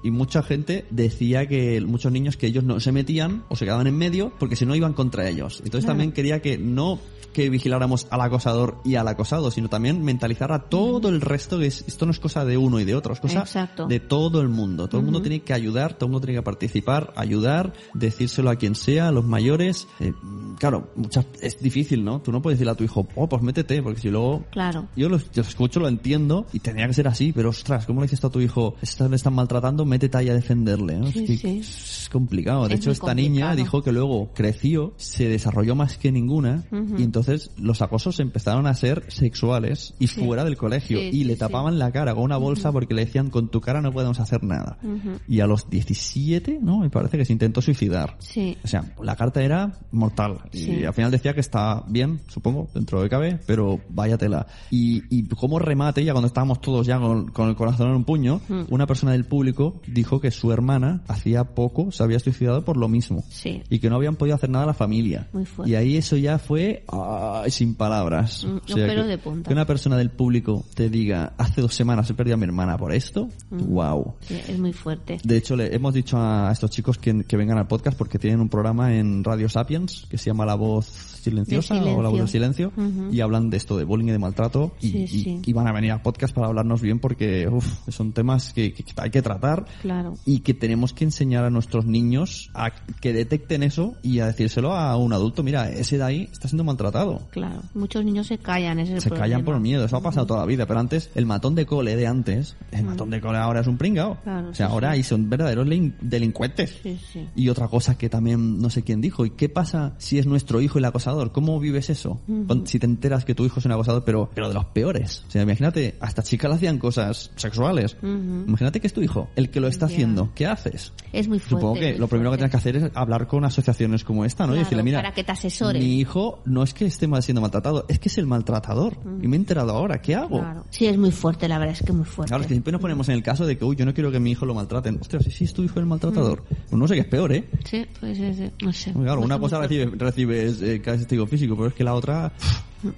Y 0.02 0.11
mucha 0.11 0.42
gente 0.42 0.84
decía 0.90 1.46
que 1.46 1.80
muchos 1.80 2.12
niños 2.12 2.37
que 2.37 2.46
ellos 2.46 2.64
no 2.64 2.80
se 2.80 2.92
metían 2.92 3.44
o 3.48 3.56
se 3.56 3.64
quedaban 3.64 3.87
en 3.87 3.96
medio 3.96 4.32
porque 4.38 4.56
si 4.56 4.66
no 4.66 4.74
iban 4.74 4.92
contra 4.92 5.28
ellos. 5.28 5.56
Entonces 5.64 5.84
Claro. 5.84 5.92
también 5.94 6.12
quería 6.12 6.40
que 6.42 6.58
no 6.58 6.98
que 7.32 7.50
vigiláramos 7.50 8.08
al 8.11 8.22
acosador 8.22 8.78
y 8.84 8.94
al 8.96 9.06
acosado, 9.06 9.50
sino 9.50 9.68
también 9.68 10.02
mentalizar 10.02 10.50
a 10.50 10.68
todo 10.68 11.08
el 11.11 11.20
resto 11.20 11.58
que 11.58 11.66
es, 11.66 11.84
esto 11.87 12.04
no 12.06 12.11
es 12.11 12.18
cosa 12.18 12.44
de 12.44 12.56
uno 12.56 12.80
y 12.80 12.84
de 12.84 12.96
otro, 12.96 13.12
es 13.12 13.20
cosa 13.20 13.40
Exacto. 13.40 13.87
de 13.87 14.00
todo 14.00 14.40
el 14.40 14.48
mundo. 14.48 14.88
Todo 14.88 15.00
el 15.00 15.04
mundo 15.04 15.20
tiene 15.20 15.40
que 15.42 15.52
ayudar, 15.52 15.92
todo 15.94 16.06
el 16.06 16.12
mundo 16.12 16.26
tiene 16.26 16.40
que 16.40 16.42
participar, 16.44 17.12
ayudar, 17.16 17.74
decírselo 17.94 18.50
a 18.50 18.56
quien 18.56 18.74
sea, 18.74 19.08
a 19.08 19.12
los 19.12 19.24
mayores. 19.26 19.87
Eh, 20.00 20.14
claro, 20.58 20.90
muchas, 20.96 21.26
es 21.40 21.61
difícil, 21.61 22.02
¿no? 22.02 22.20
Tú 22.22 22.32
no 22.32 22.40
puedes 22.42 22.58
decirle 22.58 22.72
a 22.72 22.76
tu 22.76 22.82
hijo, 22.84 23.06
oh, 23.14 23.28
pues 23.28 23.42
métete, 23.42 23.82
porque 23.82 24.00
si 24.00 24.08
luego 24.08 24.44
Claro. 24.50 24.88
yo 24.96 25.08
lo, 25.08 25.18
yo 25.18 25.24
lo 25.37 25.42
escucho, 25.42 25.80
lo 25.80 25.87
entiendo 25.88 26.46
y 26.52 26.61
tendría 26.61 26.87
que 26.88 26.94
ser 26.94 27.06
así, 27.08 27.32
pero 27.32 27.50
ostras, 27.50 27.87
¿cómo 27.87 28.00
le 28.00 28.06
dices 28.06 28.14
esto 28.16 28.28
a 28.28 28.32
tu 28.32 28.40
hijo? 28.40 28.74
Estás, 28.82 29.08
le 29.11 29.16
están 29.16 29.34
maltratando, 29.38 29.85
métete 29.85 30.18
ahí 30.18 30.29
a 30.29 30.35
defenderle. 30.35 30.98
¿no? 30.98 31.07
Sí, 31.09 31.20
es, 31.20 31.27
que 31.27 31.37
sí. 31.37 31.59
es 31.61 32.09
complicado. 32.12 32.68
De 32.68 32.74
Es 32.74 32.81
hecho, 32.81 32.90
esta 32.90 33.14
niña 33.14 33.46
complicado. 33.48 33.57
dijo 33.57 33.83
que 33.83 33.92
luego 33.92 34.31
creció, 34.35 34.92
se 34.96 35.29
desarrolló 35.29 35.74
más 35.74 35.96
que 35.96 36.12
ninguna 36.12 36.64
Ujú. 36.70 36.96
y 36.98 37.03
entonces 37.03 37.51
los 37.59 37.83
acosos 37.83 38.20
empezaron 38.20 38.66
a 38.66 38.74
ser 38.74 39.05
sexuales 39.09 39.94
y 39.98 40.07
Sí. 40.09 40.24
fuera 40.24 40.44
del 40.44 40.57
colegio 40.57 41.01
y 41.01 41.24
le 41.24 41.37
tapaban 41.37 41.79
la 41.79 41.90
cara 41.92 42.14
con 42.14 42.24
una 42.24 42.37
bolsa 42.37 42.72
porque 42.72 42.94
le 42.94 43.05
decían 43.05 43.31
con 43.31 43.48
tu 43.51 43.61
cara 43.61 43.81
no 43.81 43.92
podemos 43.92 44.18
hacer 44.20 44.42
nada. 44.44 44.79
Ujú. 44.83 45.18
Y 45.29 45.40
a 45.40 45.46
los 45.46 45.68
17, 45.70 46.59
¿no? 46.62 46.79
Me 46.81 46.90
parece 46.90 47.18
que 47.18 47.24
se 47.24 47.33
intentó 47.33 47.61
suicidar. 47.62 48.16
Sí. 48.20 48.57
O 48.64 48.66
sea, 48.68 48.85
la 49.03 49.16
carta 49.16 49.42
era 49.42 49.72
mortal. 49.92 50.38
Y 50.53 50.85
al 50.85 50.94
final 50.94 51.11
decía 51.11 51.35
que 51.35 51.40
está 51.40 51.85
bien, 51.88 52.20
supongo, 52.29 52.68
dentro 52.74 53.03
de 53.03 53.09
cabe, 53.09 53.38
pero 53.46 53.81
vaya 53.90 54.16
tela. 54.18 54.46
Y, 54.70 55.03
y 55.11 55.27
como 55.29 55.59
remate, 55.59 56.05
ya 56.05 56.12
cuando 56.12 56.27
estábamos 56.29 56.61
todos 56.61 56.87
ya 56.87 56.98
con, 56.98 57.29
con 57.29 57.48
el 57.48 57.55
corazón 57.57 57.88
en 57.90 57.96
un 57.96 58.05
puño, 58.05 58.40
una 58.70 58.87
persona 58.87 59.12
del 59.12 59.24
público 59.28 59.80
dijo 59.86 60.20
que 60.20 60.30
su 60.30 60.52
hermana 60.52 61.02
hacía 61.08 61.44
poco 61.44 61.92
se 61.92 62.02
había 62.02 62.18
suicidado 62.18 62.64
por 62.64 62.76
lo 62.76 62.88
mismo. 62.88 63.22
Sí. 63.28 63.62
Y 63.70 63.78
que 63.78 63.88
no 63.90 63.96
habían 63.96 64.16
podido 64.16 64.34
hacer 64.34 64.50
nada 64.50 64.64
a 64.64 64.68
la 64.68 64.74
familia. 64.74 65.28
Muy 65.32 65.44
fuerte. 65.46 65.70
Y 65.72 65.74
ahí 65.76 65.96
eso 65.96 66.16
ya 66.16 66.38
fue 66.38 66.84
ay, 66.88 67.50
sin 67.50 67.74
palabras. 67.74 68.44
Mm, 68.44 68.56
O 68.56 68.68
sea, 68.76 68.88
que, 68.88 69.02
de 69.02 69.18
punta. 69.18 69.48
que 69.48 69.54
una 69.54 69.66
persona 69.66 69.96
del 69.96 70.10
público 70.10 70.64
te 70.74 70.88
diga, 70.90 71.34
hace 71.38 71.60
dos 71.60 71.74
semanas 71.74 72.08
he 72.10 72.14
perdido 72.14 72.34
a 72.34 72.38
mi 72.38 72.44
hermana 72.44 72.76
por 72.76 72.92
esto, 72.92 73.28
wow. 73.50 74.14
Sí, 74.20 74.34
es 74.48 74.58
muy 74.58 74.72
fuerte. 74.72 75.18
De 75.22 75.36
hecho, 75.36 75.56
le 75.56 75.74
hemos 75.74 75.94
dicho 75.94 76.16
a 76.18 76.50
estos 76.52 76.70
chicos 76.70 76.98
que, 76.98 77.24
que 77.24 77.36
vengan 77.36 77.58
al 77.58 77.66
podcast 77.66 77.96
porque 77.96 78.18
tienen 78.18 78.40
un 78.40 78.48
programa 78.48 78.94
en 78.96 79.24
Radio 79.24 79.48
Sapiens 79.48 80.06
que 80.10 80.18
se 80.18 80.26
llama 80.30 80.44
La 80.46 80.54
Voz 80.54 80.86
Silenciosa 80.86 81.74
o 81.82 82.02
La 82.02 82.08
Voz 82.08 82.18
del 82.20 82.28
Silencio 82.28 82.72
Ujú. 82.76 83.08
y 83.12 83.20
hablan 83.20 83.50
de 83.50 83.56
esto 83.56 83.76
de 83.76 83.84
bullying 83.84 84.08
y 84.08 84.12
de 84.12 84.18
maltrato 84.18 84.72
y, 84.80 85.06
Sí, 85.08 85.40
y- 85.44 85.50
y 85.50 85.52
van 85.52 85.66
a 85.66 85.72
venir 85.72 85.92
al 85.92 86.00
podcast 86.02 86.34
para 86.34 86.46
hablarnos 86.46 86.80
bien 86.80 86.98
porque 87.00 87.48
uf, 87.48 87.66
son 87.88 88.12
temas 88.12 88.52
que, 88.52 88.72
que 88.72 88.82
hay 89.09 89.12
que 89.12 89.23
tratar 89.23 89.64
Claro. 89.83 90.14
y 90.25 90.40
que 90.40 90.55
tenemos 90.55 90.92
que 90.92 91.05
enseñar 91.05 91.44
a 91.44 91.51
nuestros 91.51 91.85
niños 91.87 92.51
a 92.55 92.71
que 93.01 93.12
detecten 93.12 93.62
eso 93.62 93.94
y 94.03 94.21
a 94.21 94.27
decírselo 94.27 94.75
a 94.75 94.97
un 94.97 95.12
adulto, 95.12 95.42
mira, 95.42 95.68
ese 95.71 95.99
de 95.99 96.05
ahí 96.05 96.29
está 96.33 96.49
siendo 96.49 96.64
maltratado. 96.64 97.23
Claro. 97.31 97.62
Muchos 97.75 98.05
niños 98.05 98.27
se 98.27 98.38
callan, 98.38 98.79
ese 98.79 99.01
Se 99.01 99.11
callan 99.11 99.44
por 99.44 99.59
miedo, 99.61 99.85
eso 99.85 99.97
ha 99.97 100.03
pasado 100.03 100.27
toda 100.27 100.40
la 100.40 100.47
vida, 100.47 100.66
pero 100.66 100.81
antes 100.81 101.11
el 101.14 101.27
matón 101.27 101.55
de 101.55 101.66
cole 101.66 101.97
de 101.97 102.07
antes, 102.07 102.57
el 102.73 102.85
matón 102.85 103.11
de 103.11 103.21
cole 103.21 103.38
ahora 103.38 103.61
es 103.61 103.66
un 103.66 103.77
pringao. 103.79 104.14
Mm. 104.14 104.23
Claro, 104.25 104.49
o 104.51 104.55
sea, 104.55 104.66
sí, 104.66 104.73
ahora 104.73 104.94
sí. 104.94 105.03
son 105.03 105.29
verdaderos 105.31 105.66
lin- 105.66 105.94
delincuentes. 106.01 106.79
Sí. 106.83 107.29
Y 107.35 107.49
otra 107.49 107.68
cosa 107.68 107.97
que 107.97 108.09
también 108.09 108.61
no 108.61 108.71
sé 108.71 108.83
quién 108.83 109.01
dijo, 109.01 109.25
¿y 109.27 109.31
qué 109.31 109.49
pasa 109.49 109.94
si 109.99 110.18
es 110.18 110.27
nuestro 110.27 110.61
hijo 110.61 110.79
el 110.79 110.85
acosador? 110.85 111.33
¿Cómo 111.33 111.59
vives 111.61 111.90
eso? 111.90 112.21
Si 112.64 112.79
te 112.79 112.87
enteras 112.87 113.25
que 113.25 113.35
tu 113.35 113.44
hijo 113.44 113.61
es 113.61 113.66
un 113.66 113.73
acosador, 113.73 114.05
pero, 114.05 114.31
pero 114.35 114.49
de 114.49 114.55
los 114.55 114.66
peores. 114.66 115.25
O 115.29 115.31
sea, 115.31 115.42
imagínate, 115.42 115.97
hasta 116.01 116.23
chicas 116.23 116.50
le 116.50 116.56
hacían 116.56 116.79
cosas 116.79 117.31
sexuales. 117.37 117.96
Imagínate 118.02 118.81
que 118.81 118.87
es 118.87 118.92
tu 118.99 119.05
hijo 119.05 119.29
el 119.37 119.51
que 119.51 119.61
lo 119.61 119.69
está 119.69 119.87
haciendo. 119.87 120.31
¿Qué 120.35 120.46
haces? 120.46 120.92
Es 121.13 121.29
muy 121.29 121.38
fuerte. 121.38 121.61
Supongo 121.61 121.75
que 121.75 121.99
lo 121.99 122.09
primero 122.09 122.31
que 122.31 122.38
tienes 122.38 122.51
que 122.51 122.57
hacer 122.57 122.77
es 122.77 122.90
hablar 122.94 123.27
con 123.27 123.44
asociaciones 123.44 124.05
como 124.05 124.25
esta, 124.25 124.46
¿no? 124.46 124.55
y 124.55 124.59
decirle, 124.59 124.83
mira, 124.83 124.99
para 124.99 125.15
que 125.15 125.25
te 125.25 125.33
asesoren. 125.33 125.83
mi 125.83 125.99
hijo 126.01 126.40
no 126.44 126.63
es 126.63 126.75
que 126.75 126.87
esté 126.87 127.07
mal 127.07 127.23
siendo 127.23 127.40
maltratado, 127.40 127.85
es 127.88 127.99
que 127.99 128.09
es 128.09 128.19
el 128.19 128.27
maltratador. 128.27 128.99
Y 129.23 129.29
me 129.29 129.37
he 129.37 129.38
enterado 129.38 129.73
ahora, 129.73 130.01
¿qué 130.01 130.15
hago? 130.15 130.40
Claro. 130.40 130.65
Sí, 130.71 130.87
es 130.87 130.99
muy 130.99 131.13
fuerte, 131.13 131.49
la 131.49 131.59
verdad 131.59 131.77
es 131.79 131.87
que 131.87 131.92
muy 131.92 132.05
fuerte. 132.05 132.31
Claro, 132.31 132.42
es 132.42 132.49
que 132.49 132.55
siempre 132.55 132.73
nos 132.73 132.81
ponemos 132.81 133.09
en 133.09 133.15
el 133.15 133.23
caso 133.23 133.46
de 133.46 133.57
que, 133.57 133.65
uy, 133.65 133.77
yo 133.77 133.87
no 133.87 133.94
quiero 133.94 134.11
que 134.11 134.19
mi 134.19 134.33
hijo 134.33 134.44
lo 134.44 134.55
maltraten. 134.55 134.99
Ostras, 135.01 135.25
si 135.25 135.31
sí 135.31 135.44
es 135.44 135.55
tu 135.55 135.63
hijo 135.63 135.79
el 135.79 135.87
maltratador. 135.87 136.44
Pues 136.44 136.73
no 136.73 136.88
sé 136.88 136.94
qué 136.94 137.01
es 137.01 137.07
peor, 137.07 137.33
¿eh? 137.33 137.49
Sí, 137.65 137.87
pues 138.01 138.19
sí, 138.19 138.35
sí, 138.35 138.51
no 138.65 138.73
sé. 138.73 138.92
Claro, 138.92 139.21
una 139.21 139.38
cosa 139.38 139.61
recibe, 139.61 139.92
recibes 139.96 140.61
eh, 140.63 140.81
castigo 140.81 141.27
físico, 141.27 141.57
pero 141.57 141.69
es 141.69 141.75
que 141.75 141.85
la 141.85 141.94
otra, 141.94 142.33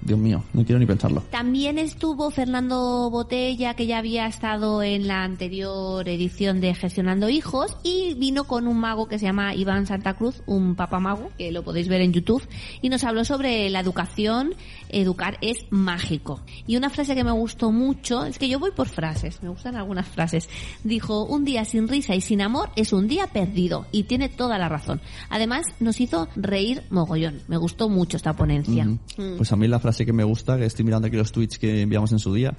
Dios 0.01 0.19
mío, 0.19 0.43
no 0.53 0.63
quiero 0.63 0.79
ni 0.79 0.85
pensarlo. 0.85 1.21
También 1.31 1.77
estuvo 1.77 2.29
Fernando 2.29 3.09
Botella, 3.09 3.73
que 3.73 3.87
ya 3.87 3.97
había 3.97 4.27
estado 4.27 4.83
en 4.83 5.07
la 5.07 5.23
anterior 5.23 6.07
edición 6.07 6.61
de 6.61 6.73
Gestionando 6.75 7.29
Hijos, 7.29 7.77
y 7.83 8.13
vino 8.15 8.43
con 8.43 8.67
un 8.67 8.79
mago 8.79 9.07
que 9.07 9.17
se 9.17 9.25
llama 9.25 9.55
Iván 9.55 9.87
Santa 9.87 10.13
Cruz, 10.15 10.43
un 10.45 10.75
papamago, 10.75 11.29
que 11.37 11.51
lo 11.51 11.63
podéis 11.63 11.87
ver 11.87 12.01
en 12.01 12.13
YouTube, 12.13 12.47
y 12.81 12.89
nos 12.89 13.03
habló 13.03 13.25
sobre 13.25 13.69
la 13.69 13.79
educación. 13.79 14.53
Educar 14.89 15.37
es 15.41 15.57
mágico. 15.69 16.41
Y 16.67 16.75
una 16.75 16.89
frase 16.89 17.15
que 17.15 17.23
me 17.23 17.31
gustó 17.31 17.71
mucho, 17.71 18.25
es 18.25 18.37
que 18.37 18.49
yo 18.49 18.59
voy 18.59 18.71
por 18.71 18.89
frases, 18.89 19.41
me 19.41 19.49
gustan 19.49 19.75
algunas 19.75 20.07
frases. 20.07 20.49
Dijo, 20.83 21.23
un 21.23 21.45
día 21.45 21.65
sin 21.65 21.87
risa 21.87 22.13
y 22.13 22.21
sin 22.21 22.41
amor 22.41 22.69
es 22.75 22.93
un 22.93 23.07
día 23.07 23.27
perdido, 23.27 23.87
y 23.91 24.03
tiene 24.03 24.29
toda 24.29 24.57
la 24.57 24.69
razón. 24.69 25.01
Además, 25.29 25.65
nos 25.79 25.99
hizo 26.01 26.27
reír 26.35 26.83
mogollón. 26.89 27.41
Me 27.47 27.57
gustó 27.57 27.89
mucho 27.89 28.17
esta 28.17 28.33
ponencia. 28.33 28.85
Mm. 28.85 29.37
Pues 29.37 29.51
a 29.51 29.55
mí 29.55 29.67
la 29.71 29.79
frase 29.79 30.05
que 30.05 30.13
me 30.13 30.23
gusta, 30.23 30.57
que 30.57 30.65
estoy 30.65 30.85
mirando 30.85 31.07
aquí 31.07 31.17
los 31.17 31.31
tweets 31.31 31.57
que 31.57 31.81
enviamos 31.81 32.11
en 32.11 32.19
su 32.19 32.33
día, 32.33 32.53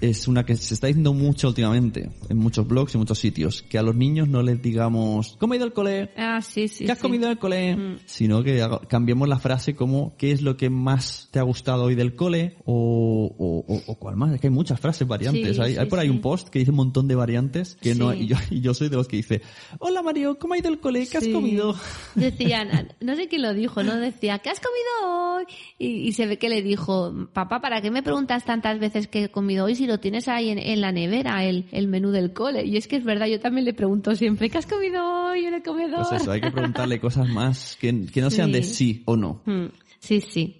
es 0.00 0.28
una 0.28 0.44
que 0.44 0.56
se 0.56 0.74
está 0.74 0.86
diciendo 0.86 1.12
mucho 1.12 1.48
últimamente, 1.48 2.10
en 2.28 2.36
muchos 2.36 2.66
blogs 2.66 2.94
y 2.94 2.98
muchos 2.98 3.18
sitios, 3.18 3.62
que 3.62 3.78
a 3.78 3.82
los 3.82 3.94
niños 3.94 4.28
no 4.28 4.42
les 4.42 4.60
digamos, 4.62 5.36
¿cómo 5.38 5.52
ha 5.52 5.56
ido 5.56 5.64
el 5.66 5.72
cole? 5.72 6.10
Ah, 6.16 6.40
sí, 6.40 6.68
sí. 6.68 6.84
¿Qué 6.84 6.92
has 6.92 6.98
sí. 6.98 7.02
comido 7.02 7.24
en 7.26 7.32
el 7.32 7.38
cole? 7.38 7.76
Mm. 7.76 7.96
Sino 8.06 8.42
que 8.42 8.64
cambiemos 8.88 9.28
la 9.28 9.38
frase 9.38 9.74
como 9.74 10.16
¿qué 10.16 10.30
es 10.32 10.42
lo 10.42 10.56
que 10.56 10.70
más 10.70 11.28
te 11.32 11.38
ha 11.38 11.42
gustado 11.42 11.84
hoy 11.84 11.94
del 11.94 12.14
cole? 12.14 12.56
O, 12.64 13.34
o, 13.38 13.72
o- 13.74 13.82
o 13.86 13.94
cuál 13.96 14.16
más. 14.16 14.32
Es 14.34 14.40
que 14.40 14.46
hay 14.48 14.52
muchas 14.52 14.78
frases 14.80 15.06
variantes. 15.08 15.56
Sí, 15.56 15.62
hay, 15.62 15.72
sí, 15.74 15.78
hay 15.80 15.86
por 15.86 15.98
ahí 15.98 16.08
un 16.08 16.20
post 16.20 16.48
que 16.48 16.58
dice 16.60 16.70
un 16.70 16.76
montón 16.76 17.08
de 17.08 17.14
variantes 17.14 17.76
que 17.80 17.94
no 17.94 18.14
y 18.14 18.26
yo, 18.28 18.36
y 18.50 18.60
yo 18.60 18.74
soy 18.74 18.88
de 18.88 18.96
los 18.96 19.08
que 19.08 19.16
dice 19.16 19.42
Hola 19.80 20.02
Mario, 20.02 20.38
¿cómo 20.38 20.54
ha 20.54 20.58
ido 20.58 20.68
el 20.68 20.78
cole? 20.80 21.06
¿Qué 21.06 21.18
has 21.18 21.28
comido? 21.28 21.74
Decían, 22.14 22.94
no 23.00 23.16
sé 23.16 23.28
quién 23.28 23.42
lo 23.42 23.52
dijo, 23.54 23.82
¿no? 23.82 23.96
Decía, 23.96 24.38
¿qué 24.38 24.50
has 24.50 24.60
comido 24.60 25.36
hoy? 25.36 25.44
Y, 25.78 26.08
y 26.08 26.12
se 26.12 26.26
ve 26.26 26.38
que 26.38 26.48
le 26.48 26.62
dijo, 26.62 27.28
papá, 27.32 27.60
¿para 27.60 27.80
qué 27.80 27.90
me 27.90 28.02
preguntas 28.02 28.44
tantas 28.44 28.78
veces 28.78 29.08
qué 29.08 29.24
he 29.24 29.28
comido 29.30 29.64
hoy 29.66 29.74
si 29.74 29.86
lo 29.88 29.98
tienes 29.98 30.28
ahí 30.28 30.50
en, 30.50 30.58
en 30.58 30.80
la 30.80 30.92
nevera, 30.92 31.44
el, 31.44 31.66
el 31.72 31.88
menú 31.88 32.10
del 32.10 32.32
cole? 32.32 32.64
Y 32.64 32.76
es 32.76 32.86
que 32.86 32.96
es 32.96 33.04
verdad, 33.04 33.26
yo 33.26 33.40
también 33.40 33.64
le 33.64 33.74
pregunto 33.74 34.14
siempre, 34.14 34.48
¿qué 34.50 34.58
has 34.58 34.66
comido 34.66 35.02
hoy 35.30 35.46
en 35.46 35.54
el 35.54 35.62
comedor? 35.62 36.06
Pues 36.08 36.22
eso, 36.22 36.30
hay 36.30 36.40
que 36.40 36.50
preguntarle 36.50 37.00
cosas 37.00 37.28
más 37.28 37.76
que, 37.80 38.06
que 38.06 38.20
no 38.20 38.30
sean 38.30 38.52
de 38.52 38.62
Sí. 38.62 38.74
sí 38.74 39.02
o 39.06 39.16
no. 39.16 39.42
Mm, 39.46 39.66
Sí, 40.00 40.20
sí. 40.20 40.56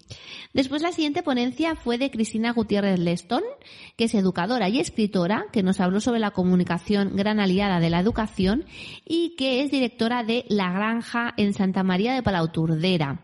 Después 0.59 0.83
la 0.83 0.91
siguiente 0.91 1.23
ponencia 1.23 1.77
fue 1.77 1.99
de 1.99 2.11
Cristina 2.11 2.53
Gutiérrez 2.53 2.99
Leston, 2.99 3.45
que 3.97 4.07
es 4.07 4.15
educadora 4.17 4.69
y 4.69 4.81
escritora, 4.81 5.45
que 5.53 5.63
nos 5.63 5.79
habló 5.79 6.01
sobre 6.01 6.19
la 6.19 6.33
comunicación 6.33 7.15
gran 7.15 7.39
aliada 7.39 7.79
de 7.79 7.91
la 7.91 8.01
educación 8.01 8.65
y 9.07 9.37
que 9.37 9.63
es 9.63 9.71
directora 9.71 10.25
de 10.25 10.45
La 10.49 10.73
Granja 10.73 11.33
en 11.37 11.55
Santa 11.55 11.85
María 11.85 12.13
de 12.13 12.25
Palauturdera. 12.25 13.23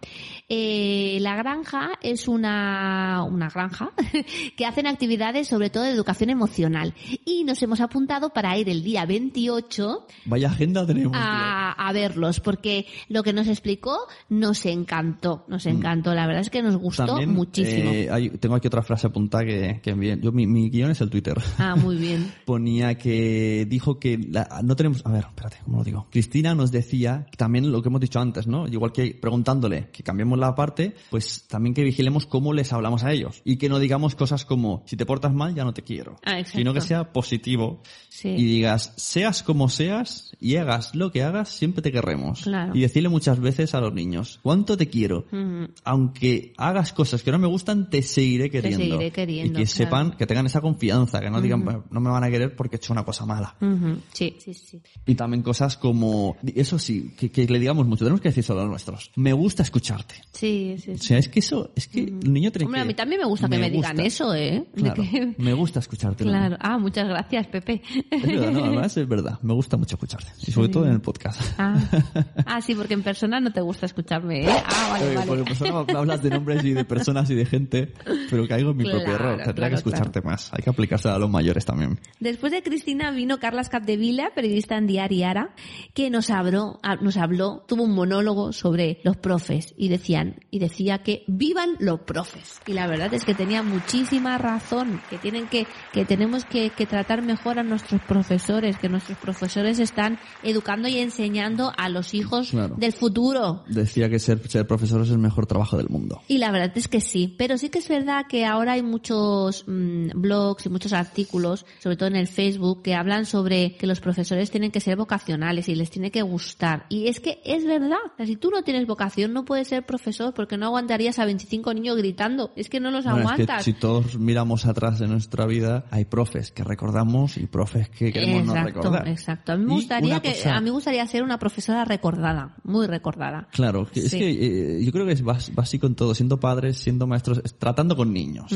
Eh, 0.49 1.19
la 1.23 1.35
Granja 1.35 1.99
es 2.03 2.29
una, 2.29 3.25
una 3.25 3.49
granja 3.49 3.91
que 4.57 4.65
hacen 4.65 4.87
actividades 4.87 5.49
sobre 5.49 5.71
todo 5.71 5.83
de 5.83 5.91
educación 5.91 6.31
emocional 6.31 6.95
y 7.25 7.43
nos 7.43 7.61
hemos 7.65 7.81
apuntado 7.81 8.31
para 8.31 8.57
ir 8.57 8.69
el 8.69 8.85
día 8.85 9.07
28 9.07 10.07
Vaya 10.27 10.51
agenda 10.51 10.87
tenemos. 10.87 11.11
tío. 11.11 11.21
a, 11.21 11.73
a 11.73 11.93
verlos, 11.93 12.39
porque 12.39 12.87
lo 13.09 13.25
que 13.25 13.33
nos 13.33 13.49
explicó 13.49 14.07
nos 14.29 14.65
encantó, 14.67 15.45
nos 15.49 15.67
encantó. 15.67 16.15
La 16.15 16.29
verdad 16.29 16.43
es 16.43 16.51
que 16.51 16.63
nos 16.63 16.77
gustó 16.77 17.24
Mm. 17.24 17.24
También, 17.27 17.37
muchísimo. 17.37 17.91
eh, 17.91 18.09
hay- 18.11 18.31
tengo 18.31 18.55
aquí 18.55 18.67
otra 18.69 18.83
frase 18.83 19.07
apuntada 19.07 19.45
que, 19.45 19.81
que 19.83 19.91
envié. 19.91 20.19
Yo, 20.21 20.33
mi, 20.33 20.47
mi 20.47 20.71
guion 20.71 20.91
es 20.91 21.01
el 21.01 21.11
Twitter. 21.11 21.37
Ah, 21.59 21.77
muy 21.77 21.97
bien. 21.97 22.33
Ponía 22.45 22.97
que 22.97 23.67
dijo 23.69 23.99
que 23.99 24.19
la- 24.19 24.61
no 24.63 24.77
tenemos. 24.77 25.05
A 25.05 25.11
ver, 25.13 25.25
espérate, 25.29 25.57
¿cómo 25.65 25.79
lo 25.79 25.85
digo? 25.85 26.07
Cristina 26.11 26.55
nos 26.55 26.71
decía 26.71 27.27
también 27.37 27.71
lo 27.71 27.83
que 27.83 27.89
hemos 27.89 28.01
dicho 28.01 28.21
antes, 28.21 28.47
¿no? 28.47 28.67
Igual 28.69 28.93
que 28.93 29.15
preguntándole 29.15 29.89
que 29.93 30.03
cambiemos 30.03 30.39
la 30.39 30.55
parte, 30.55 30.95
pues 31.11 31.45
también 31.49 31.75
que 31.75 31.83
vigilemos 31.85 32.27
cómo 32.27 32.53
les 32.53 32.73
hablamos 32.73 33.05
a 33.05 33.13
ellos. 33.13 33.43
Y 33.45 33.57
que 33.57 33.69
no 33.69 33.79
digamos 33.79 34.15
cosas 34.15 34.45
como, 34.45 34.83
si 34.87 34.97
te 34.97 35.07
portas 35.07 35.33
mal, 35.33 35.55
ya 35.55 35.65
no 35.65 35.73
te 35.75 35.83
quiero. 35.83 36.17
Ah, 36.25 36.39
exacto. 36.39 36.59
Sino 36.59 36.75
que 36.75 36.81
sea 36.81 37.13
positivo 37.13 37.83
Sí. 38.09 38.29
y 38.29 38.45
digas, 38.45 38.93
seas 38.97 39.43
como 39.43 39.69
seas 39.69 40.33
y 40.41 40.57
hagas 40.57 40.95
lo 40.95 41.11
que 41.13 41.23
hagas, 41.23 41.49
siempre 41.49 41.83
te 41.83 41.91
querremos. 41.93 42.43
Claro. 42.43 42.73
Y 42.75 42.81
decirle 42.81 43.09
muchas 43.09 43.41
veces 43.41 43.75
a 43.75 43.81
los 43.81 43.93
niños, 43.93 44.39
¿cuánto 44.43 44.77
te 44.77 44.89
quiero? 44.89 45.27
Ujú. 45.33 45.69
aunque 45.85 46.53
hagas 46.57 46.93
cosas 46.93 47.04
que 47.25 47.31
no 47.33 47.39
me 47.39 47.47
gustan, 47.47 47.89
te 47.91 48.03
seguiré 48.03 48.51
queriendo. 48.51 48.79
seguiré 48.79 49.11
queriendo, 49.11 49.61
Y 49.61 49.65
que 49.65 49.71
claro. 49.71 49.77
sepan, 49.85 50.11
que 50.17 50.27
tengan 50.27 50.47
esa 50.47 50.61
confianza, 50.61 51.21
que 51.21 51.31
no 51.31 51.41
digan, 51.41 51.65
"Bueno, 51.65 51.85
no 51.91 52.01
me 52.01 52.11
van 52.11 52.25
a 52.25 52.31
querer 52.31 52.55
porque 52.57 52.77
he 52.77 52.79
hecho 52.79 52.93
una 52.93 53.05
cosa 53.05 53.25
mala. 53.27 53.55
Ujú, 53.61 53.99
Sí, 54.13 54.37
sí, 54.39 54.55
sí. 54.55 54.81
Y 55.07 55.15
también 55.15 55.43
cosas 55.43 55.77
como, 55.77 56.37
eso 56.55 56.79
sí, 56.79 57.13
que, 57.17 57.31
que 57.31 57.47
le 57.47 57.59
digamos 57.59 57.87
mucho, 57.87 58.05
tenemos 58.05 58.21
que 58.21 58.29
decir 58.29 58.43
solo 58.45 58.61
a 58.61 58.63
los 58.65 58.71
nuestros. 58.71 59.11
Me 59.17 59.33
gusta 59.33 59.63
escucharte. 59.63 60.15
Sí, 60.33 60.77
sí, 60.79 60.91
O 60.93 60.99
sí. 60.99 61.07
sea, 61.07 61.19
es 61.19 61.29
que 61.29 61.41
eso, 61.41 61.71
es 61.77 61.89
que 61.89 62.01
el 62.01 62.33
niño 62.33 62.51
tiene 62.51 62.67
Hombre, 62.67 62.81
que... 62.81 62.83
a 62.83 62.87
mí 62.87 62.95
también 62.95 63.21
me 63.21 63.27
gusta 63.27 63.49
que 63.49 63.59
me 63.59 63.71
digan 63.71 63.93
gusta. 63.97 64.07
eso, 64.07 64.35
¿eh? 64.35 64.65
Claro, 64.75 65.03
que- 65.03 65.35
me 65.39 65.53
gusta 65.53 65.81
escucharte. 65.81 66.25
Claro. 66.25 66.57
Ah, 66.61 66.79
muchas 66.79 67.07
gracias, 67.09 67.47
Pepe. 67.49 67.83
Es 68.11 68.23
verdad, 68.23 68.51
no, 68.53 68.65
además 68.65 68.97
es 68.97 69.09
verdad. 69.09 69.39
Me 69.43 69.53
gusta 69.55 69.77
mucho 69.77 69.97
escucharte. 69.97 70.31
Y 70.47 70.53
sobre 70.53 70.69
todo 70.69 70.87
en 70.87 70.93
el 70.93 71.01
podcast. 71.01 71.41
Ah. 71.59 71.75
Ah, 72.47 72.61
sí, 72.61 72.75
porque 72.75 72.95
en 72.95 73.03
persona 73.03 73.41
no 73.41 73.53
te 73.53 73.61
gusta 73.61 73.87
escucharme, 73.87 74.45
¿eh? 74.45 74.49
Ah, 74.49 74.89
vale, 74.93 75.13
Eh, 75.13 75.15
vale. 75.15 75.27
Porque 75.27 75.45
pues, 75.45 75.63
ahora 75.63 75.93
me 75.93 75.99
hablas 75.99 76.23
de 76.23 76.31
nombres 76.31 76.65
y 76.65 76.73
de 76.73 76.85
personas 76.95 77.31
y 77.31 77.35
de 77.35 77.45
gente, 77.47 77.93
pero 78.31 78.47
caigo 78.49 78.71
en 78.71 78.77
mi 78.77 78.85
Claro, 78.85 78.99
propio 78.99 79.15
error. 79.15 79.37
Tendría 79.39 79.55
claro, 79.55 79.71
que 79.71 79.77
escucharte 79.77 80.21
más. 80.23 80.51
Hay 80.53 80.63
que 80.63 80.71
aplicarse 80.71 81.09
a 81.09 81.19
los 81.19 81.31
mayores 81.31 81.65
también. 81.65 81.99
Después 82.21 82.53
de 82.53 82.63
Cristina 82.63 83.11
vino 83.11 83.39
Carlas 83.39 83.69
Capdevila, 83.69 84.31
periodista 84.35 84.77
en 84.77 84.87
Diari 84.87 85.23
Ara, 85.23 85.55
que 85.95 86.11
nos 86.11 86.31
habló, 86.31 86.81
nos 87.01 87.17
habló, 87.17 87.65
tuvo 87.67 87.85
un 87.85 87.95
monólogo 87.95 88.53
sobre 88.53 89.01
los 89.05 89.17
profes 89.17 89.75
y 89.77 89.89
decían, 89.89 90.37
y 90.51 90.59
decía 90.59 90.99
que 91.03 91.25
vivan 91.27 91.77
los 91.79 92.01
profes. 92.01 92.61
Y 92.67 92.73
la 92.73 92.87
verdad 92.87 93.13
es 93.15 93.25
que 93.25 93.35
tenía 93.35 93.63
muchísima 93.63 94.39
razón, 94.39 95.01
que 95.11 95.19
tienen 95.19 95.47
que, 95.49 95.67
que 95.93 96.05
tenemos 96.05 96.45
que, 96.45 96.71
que 96.71 96.87
tratar 96.87 97.23
mejor 97.23 97.59
a 97.59 97.63
nuestros 97.63 98.01
profesores, 98.03 98.77
que 98.79 98.89
nuestros 98.89 99.19
profesores 99.19 99.79
están 99.79 100.19
educando 100.43 100.89
y 100.89 100.99
enseñando 100.99 101.73
a 101.77 101.89
los 101.89 102.15
hijos 102.15 102.51
Claro. 102.51 102.75
del 102.77 102.93
futuro. 102.93 103.65
Decía 103.69 104.09
que 104.09 104.19
ser, 104.19 104.39
ser 104.49 104.67
profesor 104.67 105.01
es 105.03 105.11
el 105.11 105.19
mejor 105.19 105.47
trabajo 105.47 105.77
del 105.77 105.89
mundo. 105.89 106.21
Y 106.29 106.39
la 106.39 106.51
verdad 106.51 106.73
es 106.75 106.84
que 106.89 107.01
sí, 107.01 107.35
pero 107.39 107.59
sí 107.59 107.69
que 107.69 107.79
es 107.79 107.89
verdad 107.89 108.27
que 108.29 108.45
ahora 108.45 108.73
hay 108.73 108.83
muchos 108.83 109.65
mm, 109.67 110.11
blogs 110.15 110.67
y 110.67 110.69
muchos 110.69 110.93
artículos, 110.93 111.65
sobre 111.81 111.97
todo 111.97 112.09
en 112.09 112.17
el 112.17 112.27
Facebook, 112.29 112.83
que 112.83 112.95
hablan 112.95 113.27
sobre 113.27 113.77
que 113.77 113.87
los 113.87 114.01
profesores 114.01 114.51
tienen 114.51 114.71
que 114.71 114.81
ser 114.81 114.97
vocacionales 114.97 115.69
y 115.69 115.75
les 115.75 115.91
tiene 115.91 116.11
que 116.11 116.23
gustar. 116.23 116.87
Y 116.89 117.09
es 117.09 117.21
que 117.21 117.41
es 117.45 117.65
verdad, 117.67 117.97
si 118.25 118.37
tú 118.37 118.51
no 118.51 118.63
tienes 118.63 118.87
vocación 118.87 119.33
no 119.33 119.45
puedes 119.45 119.69
ser 119.69 119.85
profesor 119.87 120.35
porque 120.35 120.57
no 120.57 120.67
aguantarías 120.67 121.19
a 121.19 121.25
25 121.25 121.75
niños 121.75 121.97
gritando, 121.97 122.53
es 122.57 122.69
que 122.69 122.81
no 122.81 122.91
los 122.91 123.05
Bueno, 123.05 123.19
es 123.21 123.25
que 123.37 123.43
aguantas. 123.43 123.65
si 123.65 123.73
todos 123.73 124.19
miramos 124.19 124.67
atrás 124.67 124.99
de 124.99 125.07
nuestra 125.09 125.47
vida 125.47 125.85
hay 125.91 126.05
profes 126.05 126.51
que 126.53 126.65
recordamos 126.65 127.37
y 127.37 127.47
profes 127.47 127.89
que 127.89 128.13
queremos 128.13 128.45
no 128.47 128.55
recordar. 128.55 129.09
exacto. 129.09 129.53
A 129.53 129.57
mí 129.57 129.65
me 129.65 129.75
gustaría 129.75 130.21
que 130.21 130.33
cosa- 130.33 130.57
a 130.57 130.61
mí 130.61 130.65
me 130.67 130.71
gustaría 130.73 131.07
ser 131.07 131.23
una 131.23 131.39
profesora 131.39 131.85
recordada, 131.85 132.57
muy 132.65 132.87
recordada. 132.87 133.49
Claro, 133.53 133.87
es 133.95 134.11
Sí. 134.11 134.19
que 134.19 134.31
eh, 134.79 134.85
yo 134.85 134.93
creo 134.93 135.07
que 135.07 135.13
es 135.13 135.23
básico 135.23 135.87
en 135.87 135.95
todo, 135.95 136.15
siendo 136.15 136.39
padres, 136.41 136.74
siendo 136.75 137.07
maestros, 137.07 137.41
es- 137.45 137.55
tratando 137.59 137.97
con 137.97 138.13
niños. 138.13 138.51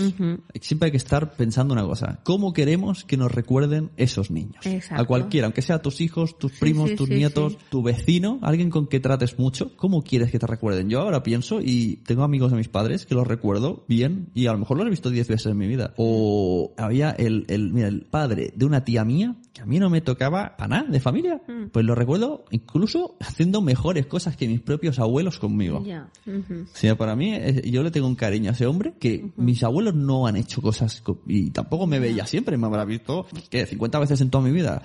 Siempre 0.60 0.86
hay 0.86 0.90
que 0.90 0.96
estar 0.96 1.32
pensando 1.36 1.74
una 1.74 1.84
cosa, 1.84 2.20
¿cómo 2.24 2.52
queremos 2.52 3.04
que 3.04 3.16
nos 3.16 3.32
recuerden 3.32 3.90
esos 3.96 4.30
niños? 4.30 4.64
Exacto. 4.66 5.02
A 5.02 5.06
cualquiera, 5.06 5.46
aunque 5.46 5.62
sea 5.62 5.80
tus 5.80 6.00
hijos, 6.00 6.38
tus 6.38 6.52
primos, 6.52 6.90
sí, 6.90 6.96
tus 6.96 7.08
sí, 7.08 7.14
nietos, 7.14 7.58
tu 7.70 7.82
vecino, 7.82 8.38
alguien 8.42 8.70
con 8.70 8.86
que 8.86 9.00
trates 9.00 9.38
mucho, 9.38 9.76
¿cómo 9.76 10.02
quieres 10.02 10.30
que 10.30 10.38
te 10.38 10.46
recuerden? 10.46 10.88
Yo 10.90 11.00
ahora 11.00 11.22
pienso 11.22 11.60
y 11.62 11.96
tengo 12.06 12.22
amigos 12.24 12.50
de 12.50 12.56
mis 12.58 12.68
padres 12.68 13.06
que 13.06 13.14
los 13.14 13.26
recuerdo 13.26 13.84
bien 13.88 14.28
y 14.34 14.46
a 14.46 14.52
lo 14.52 14.58
mejor 14.58 14.76
los 14.76 14.86
he 14.86 14.90
visto 14.90 15.10
diez 15.10 15.28
veces 15.28 15.46
en 15.52 15.58
mi 15.58 15.66
vida. 15.66 15.94
O 15.96 16.72
había 16.76 17.10
el, 17.10 17.44
el, 17.48 17.72
mira, 17.72 17.88
el 17.88 18.02
padre 18.02 18.52
de 18.54 18.64
una 18.64 18.84
tía 18.84 19.04
mía 19.04 19.36
a 19.60 19.66
mí 19.66 19.78
no 19.78 19.90
me 19.90 20.00
tocaba 20.00 20.54
a 20.58 20.68
nada 20.68 20.84
de 20.88 21.00
familia. 21.00 21.40
Mm. 21.48 21.68
Pues 21.72 21.84
lo 21.84 21.94
recuerdo 21.94 22.44
incluso 22.50 23.16
haciendo 23.20 23.60
mejores 23.62 24.06
cosas 24.06 24.36
que 24.36 24.46
mis 24.48 24.60
propios 24.60 24.98
abuelos 24.98 25.38
conmigo. 25.38 25.78
O 26.26 26.66
sea, 26.74 26.96
para 26.96 27.16
mí, 27.16 27.34
eh, 27.34 27.68
yo 27.70 27.82
le 27.82 27.90
tengo 27.90 28.06
un 28.06 28.14
cariño 28.14 28.50
a 28.50 28.52
ese 28.52 28.66
hombre 28.66 28.94
que 28.98 29.30
mis 29.36 29.62
abuelos 29.62 29.94
no 29.94 30.26
han 30.26 30.36
hecho 30.36 30.60
cosas 30.62 31.00
co- 31.00 31.20
y 31.26 31.50
tampoco 31.50 31.86
me 31.86 31.98
veía 31.98 32.26
siempre, 32.26 32.56
me 32.56 32.66
habrá 32.66 32.84
visto, 32.84 33.26
¿qué? 33.50 33.66
50 33.66 33.98
veces 33.98 34.20
en 34.20 34.30
toda 34.30 34.44
mi 34.44 34.50
vida. 34.50 34.82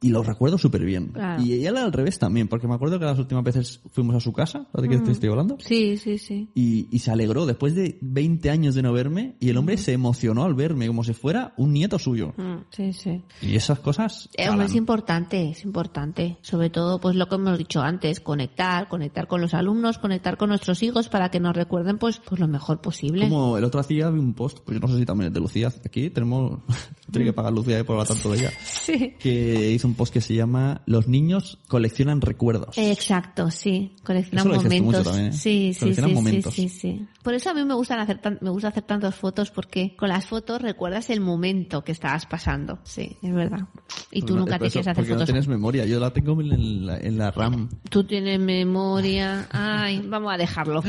Y 0.00 0.08
lo 0.10 0.22
recuerdo 0.22 0.58
súper 0.58 0.84
bien. 0.84 1.08
Claro. 1.08 1.42
Y 1.42 1.64
él 1.66 1.76
al 1.76 1.92
revés 1.92 2.18
también, 2.18 2.48
porque 2.48 2.66
me 2.68 2.74
acuerdo 2.74 2.98
que 2.98 3.04
las 3.04 3.18
últimas 3.18 3.44
veces 3.44 3.80
fuimos 3.90 4.14
a 4.16 4.20
su 4.20 4.32
casa, 4.32 4.66
¿de 4.74 4.88
qué 4.88 4.98
te 4.98 5.10
estoy 5.12 5.28
hablando? 5.30 5.56
Sí, 5.60 5.96
sí, 5.96 6.18
sí. 6.18 6.48
Y, 6.54 6.88
y 6.90 6.98
se 7.00 7.10
alegró 7.10 7.46
después 7.46 7.74
de 7.74 7.98
20 8.00 8.50
años 8.50 8.74
de 8.74 8.82
no 8.82 8.92
verme 8.92 9.34
y 9.40 9.48
el 9.50 9.56
hombre 9.56 9.76
se 9.76 9.92
emocionó 9.92 10.44
al 10.44 10.54
verme 10.54 10.86
como 10.86 11.04
si 11.04 11.12
fuera 11.14 11.52
un 11.56 11.72
nieto 11.72 11.98
suyo. 11.98 12.34
Mm, 12.36 12.58
Sí, 12.70 12.92
sí. 12.92 13.22
Y 13.42 13.56
esas 13.56 13.78
cosas... 13.80 14.07
Eh, 14.36 14.48
hombre, 14.48 14.64
calan. 14.64 14.66
es 14.66 14.74
importante, 14.74 15.50
es 15.50 15.64
importante. 15.64 16.36
Sobre 16.42 16.70
todo, 16.70 17.00
pues 17.00 17.16
lo 17.16 17.26
que 17.28 17.34
hemos 17.36 17.58
dicho 17.58 17.80
antes, 17.80 18.20
conectar, 18.20 18.88
conectar 18.88 19.26
con 19.26 19.40
los 19.40 19.54
alumnos, 19.54 19.98
conectar 19.98 20.36
con 20.36 20.48
nuestros 20.50 20.82
hijos 20.82 21.08
para 21.08 21.30
que 21.30 21.40
nos 21.40 21.54
recuerden, 21.56 21.98
pues, 21.98 22.20
pues 22.24 22.40
lo 22.40 22.48
mejor 22.48 22.80
posible. 22.80 23.28
Como 23.28 23.56
el 23.58 23.64
otro 23.64 23.80
hacía 23.80 24.10
vi 24.10 24.18
un 24.18 24.34
post, 24.34 24.58
pues 24.64 24.74
yo 24.76 24.80
no 24.80 24.92
sé 24.92 24.98
si 24.98 25.04
también 25.06 25.28
es 25.28 25.34
de 25.34 25.40
Lucía, 25.40 25.68
aquí 25.84 26.10
tenemos, 26.10 26.60
tiene 27.10 27.26
que 27.26 27.32
pagar 27.32 27.52
Lucía 27.52 27.82
por 27.84 27.94
hablar 27.94 28.08
tanto 28.08 28.30
de 28.32 28.38
ella, 28.38 28.50
Sí. 28.60 29.14
que 29.18 29.70
hizo 29.72 29.86
un 29.88 29.94
post 29.94 30.12
que 30.12 30.20
se 30.20 30.34
llama 30.34 30.82
Los 30.86 31.08
niños 31.08 31.58
coleccionan 31.68 32.20
recuerdos. 32.20 32.76
Exacto, 32.78 33.50
sí. 33.50 33.94
Coleccionan 34.04 34.48
momentos. 34.48 35.04
también, 35.04 35.26
¿eh? 35.28 35.32
Sí, 35.32 35.72
sí, 35.78 35.94
sí, 35.94 36.02
momentos. 36.12 36.54
sí, 36.54 36.68
sí, 36.68 36.78
sí. 36.78 37.06
Por 37.22 37.34
eso 37.34 37.50
a 37.50 37.54
mí 37.54 37.64
me 37.64 37.74
gustan 37.74 38.00
hacer 38.00 38.20
tan- 38.20 38.38
me 38.40 38.50
gusta 38.50 38.68
hacer 38.68 38.84
tantas 38.84 39.14
fotos 39.14 39.50
porque 39.50 39.94
con 39.96 40.08
las 40.08 40.26
fotos 40.26 40.62
recuerdas 40.62 41.10
el 41.10 41.20
momento 41.20 41.84
que 41.84 41.92
estabas 41.92 42.26
pasando. 42.26 42.78
Sí, 42.84 43.16
es 43.22 43.34
verdad. 43.34 43.68
Y 44.10 44.22
tú 44.22 44.34
no- 44.34 44.40
nunca 44.40 44.58
te 44.58 44.70
quieres 44.70 44.86
hacer 44.86 44.94
porque 44.94 45.08
no 45.10 45.14
fotos. 45.16 45.26
tienes 45.26 45.48
memoria, 45.48 45.84
yo 45.86 46.00
la 46.00 46.12
tengo 46.12 46.40
en 46.40 46.86
la, 46.86 46.98
en 46.98 47.18
la 47.18 47.30
RAM. 47.30 47.68
Tú 47.90 48.04
tienes 48.04 48.38
memoria. 48.40 49.48
Ay, 49.50 50.02
vamos 50.06 50.32
a 50.32 50.36
dejarlo. 50.36 50.82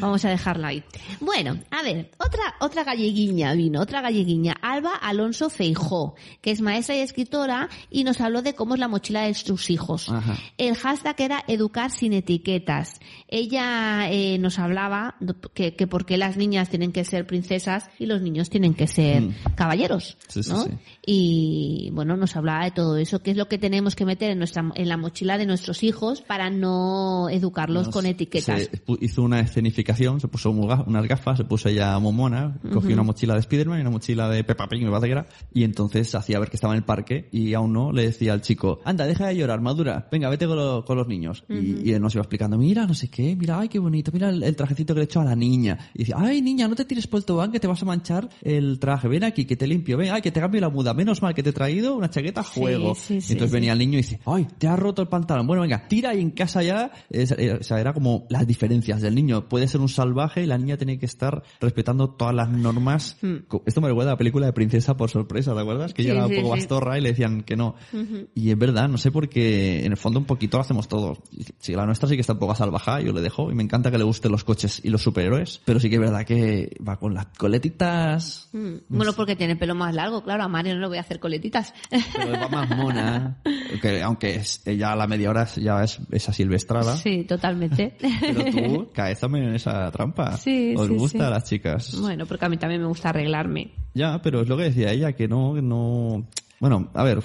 Vamos 0.00 0.24
a 0.24 0.28
dejarlo 0.30 0.66
ahí. 0.66 0.82
Bueno, 1.20 1.58
a 1.70 1.82
ver, 1.82 2.10
otra, 2.18 2.42
otra 2.60 2.84
galleguiña 2.84 3.52
vino, 3.54 3.80
otra 3.80 4.00
galleguiña. 4.00 4.54
Alba 4.62 4.94
Alonso 4.94 5.50
Feijó, 5.50 6.14
que 6.40 6.50
es 6.50 6.60
maestra 6.60 6.96
y 6.96 7.00
escritora 7.00 7.68
y 7.90 8.04
nos 8.04 8.20
habló 8.20 8.42
de 8.42 8.54
cómo 8.54 8.74
es 8.74 8.80
la 8.80 8.88
mochila 8.88 9.22
de 9.22 9.34
sus 9.34 9.70
hijos. 9.70 10.08
Ajá. 10.08 10.36
El 10.58 10.74
hashtag 10.76 11.16
era 11.20 11.44
educar 11.48 11.90
sin 11.90 12.12
etiquetas. 12.12 13.00
Ella 13.28 14.10
eh, 14.10 14.38
nos 14.38 14.58
hablaba 14.58 15.16
que, 15.54 15.74
que 15.74 15.86
por 15.86 16.06
qué 16.06 16.16
las 16.16 16.36
niñas 16.36 16.68
tienen 16.68 16.92
que 16.92 17.04
ser 17.04 17.26
princesas 17.26 17.88
y 17.98 18.06
los 18.06 18.20
niños 18.22 18.50
tienen 18.50 18.74
que 18.74 18.86
ser 18.86 19.22
Mm. 19.22 19.34
caballeros. 19.56 20.16
Sí, 20.28 20.42
sí, 20.42 20.50
¿no? 20.50 20.64
sí. 20.64 20.70
Y 21.04 21.90
bueno, 21.92 22.16
nos 22.16 22.36
hablaba 22.36 22.64
de 22.64 22.70
todo 22.70 22.96
eso, 22.96 23.22
qué 23.22 23.32
es 23.32 23.36
lo 23.36 23.48
que 23.48 23.58
tenemos 23.58 23.96
que 23.96 24.04
meter 24.06 24.30
en 24.30 24.38
nuestra 24.38 24.70
en 24.76 24.88
la 24.88 24.96
mochila 24.96 25.36
de 25.36 25.46
nuestros 25.46 25.82
hijos 25.82 26.22
para 26.22 26.48
no 26.48 27.28
educarlos 27.28 27.86
Nos- 27.86 27.94
con 27.94 28.06
etiquetas. 28.06 28.62
Se 28.62 28.82
hizo 29.00 29.22
una 29.22 29.40
escenificación, 29.40 30.20
se 30.20 30.28
puso 30.28 30.50
unas 30.50 31.08
gafas, 31.08 31.38
se 31.38 31.44
puso 31.44 31.68
ella 31.68 31.98
momona, 31.98 32.58
cogió 32.62 32.78
Ujú. 32.80 32.92
una 32.92 33.02
mochila 33.02 33.34
de 33.34 33.42
Spiderman 33.42 33.78
y 33.78 33.80
una 33.82 33.90
mochila 33.90 34.28
de 34.28 34.44
Peppa 34.44 34.68
Pig, 34.68 34.84
me 34.84 34.90
parece 34.90 35.06
que 35.08 35.12
era, 35.12 35.26
y 35.52 35.64
entonces 35.64 36.14
hacía 36.14 36.38
ver 36.38 36.48
que 36.50 36.56
estaba 36.56 36.72
en 36.74 36.78
el 36.78 36.84
parque 36.84 37.28
y 37.32 37.52
aún 37.54 37.72
no 37.72 37.90
le 37.90 38.02
decía 38.04 38.32
al 38.32 38.40
chico, 38.42 38.78
anda, 38.84 39.04
deja 39.04 39.26
de 39.26 39.36
llorar, 39.36 39.60
madura, 39.60 40.08
venga, 40.12 40.28
vete 40.28 40.46
con, 40.46 40.56
lo- 40.56 40.84
con 40.84 40.96
los 40.96 41.08
niños. 41.08 41.44
Y- 41.48 41.72
Ujú. 41.72 41.82
y, 41.84 41.92
él 41.94 42.00
nos 42.00 42.14
iba 42.14 42.22
explicando, 42.22 42.56
mira, 42.58 42.86
no 42.86 42.94
sé 42.94 43.08
qué, 43.08 43.34
mira, 43.34 43.58
ay, 43.58 43.68
qué 43.68 43.80
bonito, 43.80 44.12
mira 44.12 44.28
el, 44.28 44.42
el 44.44 44.54
trajecito 44.54 44.94
que 44.94 45.00
le 45.00 45.04
he 45.04 45.06
hecho 45.06 45.20
a 45.20 45.24
la 45.24 45.34
niña. 45.34 45.78
Y 45.94 46.00
dice, 46.00 46.12
ay, 46.16 46.40
niña, 46.42 46.68
no 46.68 46.76
te 46.76 46.84
tires 46.84 47.08
por 47.08 47.18
el 47.18 47.24
tobogán 47.24 47.50
que 47.50 47.58
te 47.58 47.66
vas 47.66 47.82
a 47.82 47.86
manchar 47.86 48.28
el 48.42 48.78
traje, 48.78 49.08
ven 49.08 49.24
aquí, 49.24 49.44
que 49.46 49.56
te 49.56 49.66
limpio, 49.66 49.96
ven, 49.96 50.12
ay, 50.12 50.22
que 50.22 50.30
te 50.30 50.38
cambio 50.40 50.60
la 50.60 50.68
muda, 50.68 50.91
menos 50.94 51.22
mal 51.22 51.34
que 51.34 51.42
te 51.42 51.50
he 51.50 51.52
traído 51.52 51.94
una 51.96 52.10
chaqueta 52.10 52.42
juego. 52.42 52.94
sí, 52.94 53.16
Y 53.16 53.20
sí, 53.20 53.32
entonces 53.32 53.50
sí. 53.50 53.54
venía 53.56 53.72
el 53.72 53.78
niño 53.78 53.94
y 53.94 54.02
dice, 54.02 54.20
ay, 54.26 54.46
te 54.58 54.68
has 54.68 54.78
roto 54.78 55.02
el 55.02 55.08
pantalón. 55.08 55.46
Bueno, 55.46 55.62
venga, 55.62 55.86
tira 55.88 56.14
y 56.14 56.20
en 56.20 56.30
casa 56.30 56.62
ya. 56.62 56.90
Eh, 57.10 57.58
o 57.60 57.62
sea, 57.62 57.80
era 57.80 57.92
como 57.92 58.26
las 58.28 58.46
diferencias 58.46 59.00
del 59.00 59.14
niño. 59.14 59.48
Puede 59.48 59.68
ser 59.68 59.80
un 59.80 59.88
salvaje 59.88 60.42
y 60.42 60.46
la 60.46 60.58
niña 60.58 60.76
tiene 60.76 60.98
que 60.98 61.06
estar 61.06 61.42
respetando 61.60 62.10
todas 62.10 62.34
las 62.34 62.48
normas. 62.50 63.16
Co- 63.48 63.62
Esto 63.66 63.80
me 63.80 63.88
recuerda 63.88 64.12
a 64.12 64.14
la 64.14 64.18
película 64.18 64.46
de 64.46 64.52
Princesa 64.52 64.96
por 64.96 65.10
sorpresa, 65.10 65.54
¿te 65.54 65.60
acuerdas? 65.60 65.92
Que 65.94 66.02
Hmm. 66.02 66.04
Sí, 66.04 66.10
ella 66.10 66.18
era 66.18 66.26
un 66.26 66.32
sí, 66.32 66.36
poco 66.40 66.54
sí. 66.54 66.60
bastorra 66.60 66.98
y 66.98 67.00
le 67.02 67.08
decían 67.10 67.42
que 67.42 67.56
no. 67.56 67.74
Ujú. 67.92 68.28
Y 68.34 68.50
es 68.50 68.58
verdad, 68.58 68.88
no 68.88 68.98
sé 68.98 69.10
por 69.10 69.28
qué 69.28 69.84
en 69.84 69.92
el 69.92 69.96
fondo 69.96 70.18
un 70.18 70.26
poquito 70.26 70.56
lo 70.58 70.62
hacemos 70.62 70.88
todos. 70.88 71.18
Si 71.58 71.74
la 71.74 71.86
nuestra 71.86 72.08
sí 72.08 72.14
que 72.16 72.20
está 72.22 72.32
un 72.32 72.38
poco 72.38 72.54
salvaja, 72.54 73.00
yo 73.00 73.12
le 73.12 73.20
dejo 73.20 73.50
y 73.50 73.54
me 73.54 73.62
encanta 73.62 73.90
que 73.90 73.98
le 73.98 74.04
gusten 74.04 74.32
los 74.32 74.44
coches 74.44 74.80
y 74.84 74.90
los 74.90 75.02
superhéroes, 75.02 75.60
pero 75.64 75.78
sí 75.80 75.88
que 75.88 75.96
es 75.96 76.00
verdad 76.00 76.24
que 76.26 76.76
va 76.86 76.98
con 76.98 77.14
las 77.14 77.26
coletitas, 77.38 78.48
Mm. 78.52 78.74
Bueno, 78.88 79.12
porque 79.14 79.34
tiene 79.36 79.56
pelo 79.56 79.74
más 79.74 79.94
largo, 79.94 80.22
claro, 80.22 80.42
a 80.44 80.48
Mario 80.48 80.74
no 80.82 80.88
le 80.88 80.88
voy 80.88 80.98
a 80.98 81.02
hacer 81.02 81.20
coletitas. 81.20 81.72
pero 82.14 82.32
va 82.32 82.48
más 82.48 82.76
mona, 82.76 83.38
que 83.80 84.02
aunque 84.02 84.34
es, 84.34 84.62
ella 84.66 84.92
a 84.92 84.96
la 84.96 85.06
media 85.06 85.30
hora 85.30 85.46
ya 85.56 85.82
es 85.82 86.00
esa 86.10 86.32
silvestrada. 86.32 86.96
Sí, 86.96 87.24
totalmente. 87.24 87.96
Pero 88.20 88.44
tú 88.44 88.90
caes 88.92 89.20
también 89.20 89.46
en 89.46 89.54
esa 89.54 89.90
trampa. 89.90 90.36
Sí, 90.36 90.74
Os 90.76 90.88
sí, 90.88 90.94
gusta 90.94 91.18
sí. 91.18 91.24
a 91.24 91.30
las 91.30 91.44
chicas. 91.44 92.00
Bueno, 92.00 92.26
porque 92.26 92.44
a 92.44 92.48
mí 92.48 92.56
también 92.56 92.80
me 92.82 92.88
gusta 92.88 93.10
arreglarme. 93.10 93.72
Ya, 93.94 94.20
pero 94.22 94.42
es 94.42 94.48
lo 94.48 94.56
que 94.56 94.64
decía 94.64 94.90
ella, 94.90 95.12
que 95.12 95.28
no, 95.28 95.54
que 95.54 95.62
no... 95.62 96.26
Bueno, 96.62 96.92
a 96.94 97.02
ver, 97.02 97.18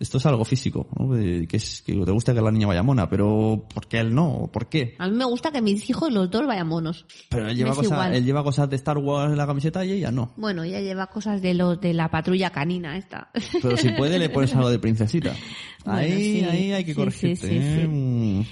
esto 0.00 0.18
es 0.18 0.26
algo 0.26 0.44
físico, 0.44 0.86
¿no? 0.98 1.14
Que, 1.14 1.56
es, 1.56 1.80
que 1.80 1.94
te 1.94 2.10
gusta 2.10 2.34
que 2.34 2.42
la 2.42 2.50
niña 2.50 2.66
vaya 2.66 2.82
mona, 2.82 3.08
pero 3.08 3.64
¿por 3.72 3.86
qué 3.88 4.00
él 4.00 4.14
no? 4.14 4.50
¿Por 4.52 4.66
qué? 4.66 4.96
A 4.98 5.08
mí 5.08 5.16
me 5.16 5.24
gusta 5.24 5.50
que 5.50 5.62
mis 5.62 5.88
hijos 5.88 6.12
los 6.12 6.30
dos 6.30 6.46
vayan 6.46 6.68
monos. 6.68 7.06
Pero 7.30 7.48
él 7.48 7.56
lleva, 7.56 7.74
cosas, 7.74 8.14
él 8.14 8.22
lleva 8.22 8.44
cosas 8.44 8.68
de 8.68 8.76
Star 8.76 8.98
Wars 8.98 9.32
en 9.32 9.38
la 9.38 9.46
camiseta 9.46 9.82
y 9.82 9.92
ella 9.92 10.10
no. 10.10 10.34
Bueno, 10.36 10.62
ella 10.62 10.82
lleva 10.82 11.06
cosas 11.06 11.40
de 11.40 11.54
los 11.54 11.80
de 11.80 11.94
la 11.94 12.10
patrulla 12.10 12.50
canina 12.50 12.98
esta. 12.98 13.30
Pero 13.62 13.78
si 13.78 13.88
puede 13.92 14.18
le 14.18 14.28
pones 14.28 14.54
algo 14.54 14.68
de 14.68 14.78
princesita. 14.78 15.34
Bueno, 15.84 15.98
ahí, 16.00 16.40
sí. 16.40 16.44
ahí 16.44 16.72
hay 16.72 16.84
que 16.84 16.94
corregirte. 16.94 17.48
sí, 17.48 17.54
sí, 17.54 17.58
¿eh? 17.60 18.44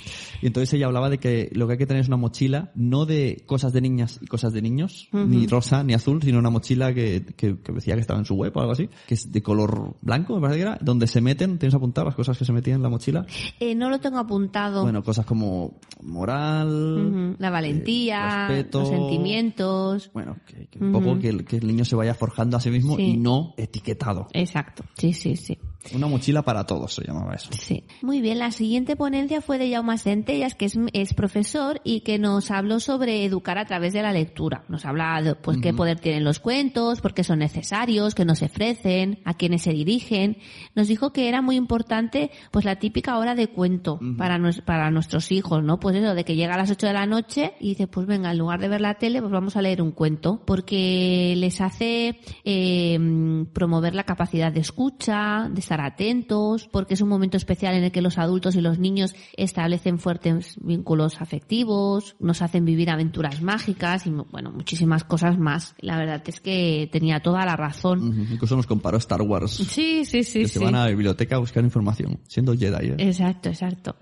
Y 0.42 0.46
entonces 0.46 0.72
ella 0.72 0.86
hablaba 0.86 1.10
de 1.10 1.18
que 1.18 1.50
lo 1.52 1.66
que 1.66 1.72
hay 1.72 1.78
que 1.78 1.86
tener 1.86 2.00
es 2.00 2.08
una 2.08 2.16
mochila, 2.16 2.72
no 2.74 3.04
de 3.04 3.42
cosas 3.46 3.72
de 3.74 3.82
niñas 3.82 4.18
y 4.22 4.26
cosas 4.26 4.52
de 4.54 4.62
niños, 4.62 5.08
ni 5.12 5.46
rosa 5.46 5.84
ni 5.84 5.92
azul, 5.92 6.22
sino 6.22 6.38
una 6.38 6.48
mochila 6.48 6.94
que, 6.94 7.26
que, 7.36 7.58
que 7.60 7.72
decía 7.72 7.94
que 7.94 8.00
estaba 8.00 8.18
en 8.18 8.24
su 8.24 8.34
web 8.36 8.50
o 8.56 8.60
algo 8.60 8.72
así, 8.72 8.88
que 9.06 9.14
es 9.14 9.30
de 9.30 9.42
color 9.42 9.96
blanco, 10.00 10.34
me 10.36 10.40
parece 10.40 10.58
que 10.58 10.62
era, 10.62 10.78
donde 10.80 11.06
se 11.06 11.20
meten, 11.20 11.58
tienes 11.58 11.74
apuntado 11.74 12.06
las 12.06 12.14
cosas 12.14 12.38
que 12.38 12.46
se 12.46 12.52
metían 12.54 12.76
en 12.76 12.82
la 12.82 12.88
mochila. 12.88 13.26
Eh, 13.60 13.74
no 13.74 13.90
lo 13.90 14.00
tengo 14.00 14.18
apuntado. 14.18 14.82
Bueno, 14.82 15.02
cosas 15.02 15.26
como 15.26 15.78
moral, 16.02 17.36
La 17.38 17.50
valentía, 17.50 18.48
respeto. 18.48 18.80
los 18.80 18.88
sentimientos. 18.88 20.10
bueno, 20.14 20.38
que, 20.46 20.66
que 20.68 20.78
un 20.78 20.92
poco 20.92 21.18
que 21.18 21.28
el, 21.28 21.44
que 21.44 21.56
el 21.56 21.66
niño 21.66 21.84
se 21.84 21.96
vaya 21.96 22.14
forjando 22.14 22.56
a 22.56 22.60
sí 22.60 22.70
mismo 22.70 22.98
y 22.98 23.16
no 23.16 23.54
etiquetado. 23.56 24.28
Exacto. 24.32 24.84
Sí, 24.96 25.12
sí, 25.12 25.36
sí. 25.36 25.58
Una 25.94 26.06
mochila 26.08 26.42
para 26.42 26.64
todos 26.64 26.94
se 26.94 27.04
llamaba 27.20 27.34
eso. 27.36 27.50
Sí. 27.52 27.84
Muy 28.02 28.20
bien, 28.20 28.38
la 28.38 28.50
siguiente 28.50 28.96
ponencia 28.96 29.40
fue 29.40 29.58
de 29.58 29.70
Jaume 29.72 29.98
Centellas, 29.98 30.54
que 30.54 30.64
es, 30.66 30.78
es 30.92 31.14
profesor 31.14 31.80
y 31.84 32.00
que 32.00 32.18
nos 32.18 32.50
habló 32.50 32.80
sobre 32.80 33.24
educar 33.24 33.58
a 33.58 33.64
través 33.66 33.92
de 33.92 34.02
la 34.02 34.12
lectura. 34.12 34.64
Nos 34.68 34.84
habla 34.84 35.20
de 35.22 35.34
pues, 35.34 35.58
qué 35.58 35.72
poder 35.72 36.00
tienen 36.00 36.24
los 36.24 36.38
cuentos, 36.40 37.00
por 37.00 37.14
qué 37.14 37.24
son 37.24 37.38
necesarios, 37.40 38.14
qué 38.14 38.24
nos 38.24 38.42
ofrecen, 38.42 39.20
a 39.24 39.34
quiénes 39.34 39.62
se 39.62 39.72
dirigen. 39.72 40.38
Nos 40.74 40.88
dijo 40.88 41.12
que 41.12 41.28
era 41.28 41.42
muy 41.42 41.56
importante 41.56 42.30
pues 42.50 42.64
la 42.64 42.76
típica 42.76 43.18
hora 43.18 43.34
de 43.34 43.48
cuento 43.48 43.98
para, 44.16 44.38
nues- 44.38 44.62
para 44.64 44.90
nuestros 44.90 45.30
hijos, 45.32 45.62
¿no? 45.62 45.78
Pues 45.80 45.96
eso, 45.96 46.14
de 46.14 46.24
que 46.24 46.36
llega 46.36 46.54
a 46.54 46.58
las 46.58 46.70
8 46.70 46.86
de 46.86 46.92
la 46.92 47.06
noche 47.06 47.52
y 47.60 47.70
dice, 47.70 47.86
pues 47.86 48.06
venga, 48.06 48.30
en 48.30 48.38
lugar 48.38 48.60
de 48.60 48.68
ver 48.68 48.80
la 48.80 48.94
tele, 48.94 49.20
pues 49.20 49.32
vamos 49.32 49.56
a 49.56 49.62
leer 49.62 49.82
un 49.82 49.92
cuento, 49.92 50.42
porque 50.46 51.34
les 51.36 51.60
hace 51.60 52.20
eh, 52.44 53.44
promover 53.52 53.94
la 53.94 54.04
capacidad 54.04 54.50
de 54.52 54.60
escucha, 54.60 55.48
de 55.50 55.60
estar 55.60 55.80
atentos, 55.80 56.68
porque 56.70 56.94
es 56.94 57.00
un 57.00 57.09
momento 57.10 57.36
especial 57.36 57.74
en 57.74 57.84
el 57.84 57.92
que 57.92 58.00
los 58.00 58.18
adultos 58.18 58.54
y 58.54 58.60
los 58.60 58.78
niños 58.78 59.14
establecen 59.36 59.98
fuertes 59.98 60.56
vínculos 60.60 61.20
afectivos, 61.20 62.16
nos 62.18 62.42
hacen 62.42 62.64
vivir 62.64 62.90
aventuras 62.90 63.42
mágicas 63.42 64.06
y 64.06 64.10
bueno, 64.10 64.50
muchísimas 64.50 65.04
cosas 65.04 65.38
más. 65.38 65.74
La 65.80 65.98
verdad 65.98 66.22
es 66.26 66.40
que 66.40 66.88
tenía 66.90 67.20
toda 67.20 67.44
la 67.44 67.56
razón. 67.56 68.26
Incluso 68.30 68.56
nos 68.56 68.66
comparó 68.66 68.96
Star 68.98 69.22
Wars. 69.22 69.52
Sí, 69.52 70.04
sí, 70.04 70.24
sí, 70.24 70.40
que 70.40 70.48
sí. 70.48 70.58
se 70.58 70.64
van 70.64 70.74
a 70.74 70.84
la 70.84 70.90
biblioteca 70.90 71.36
a 71.36 71.38
buscar 71.38 71.62
información, 71.64 72.20
siendo 72.28 72.56
Jedi. 72.56 72.88
¿eh? 72.88 72.94
Exacto, 72.98 73.48
exacto. 73.48 73.96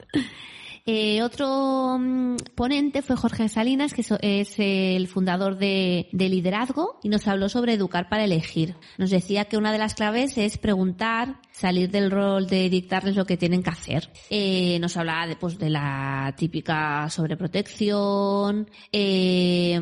Eh, 0.91 1.23
otro 1.23 1.99
mm, 1.99 2.37
ponente 2.55 3.03
fue 3.03 3.15
Jorge 3.15 3.51
Salinas, 3.51 3.93
que 3.93 4.03
es 4.23 4.55
el 4.57 5.07
fundador 5.07 5.59
de, 5.59 6.09
de 6.13 6.31
Liderazgo, 6.31 6.99
y 7.03 7.11
nos 7.11 7.29
habló 7.29 7.51
sobre 7.51 7.75
educar 7.75 8.09
para 8.09 8.25
elegir. 8.25 8.75
Nos 8.97 9.11
decía 9.11 9.45
que 9.45 9.59
una 9.59 9.71
de 9.71 9.77
las 9.77 9.95
claves 9.95 10.39
es 10.39 10.57
preguntar, 10.57 11.43
salir 11.59 11.91
del 11.91 12.11
rol 12.11 12.47
de 12.47 12.71
dictarles 12.71 13.17
lo 13.17 13.25
que 13.25 13.37
tienen 13.37 13.63
que 13.63 13.71
hacer. 13.71 14.11
Eh, 14.31 14.79
nos 14.81 14.97
hablaba 14.97 15.27
de, 15.27 15.37
pues, 15.37 15.59
de 15.59 15.71
la 15.71 16.35
típica 16.37 17.09
sobreprotección, 17.11 18.71
eh, 18.93 19.81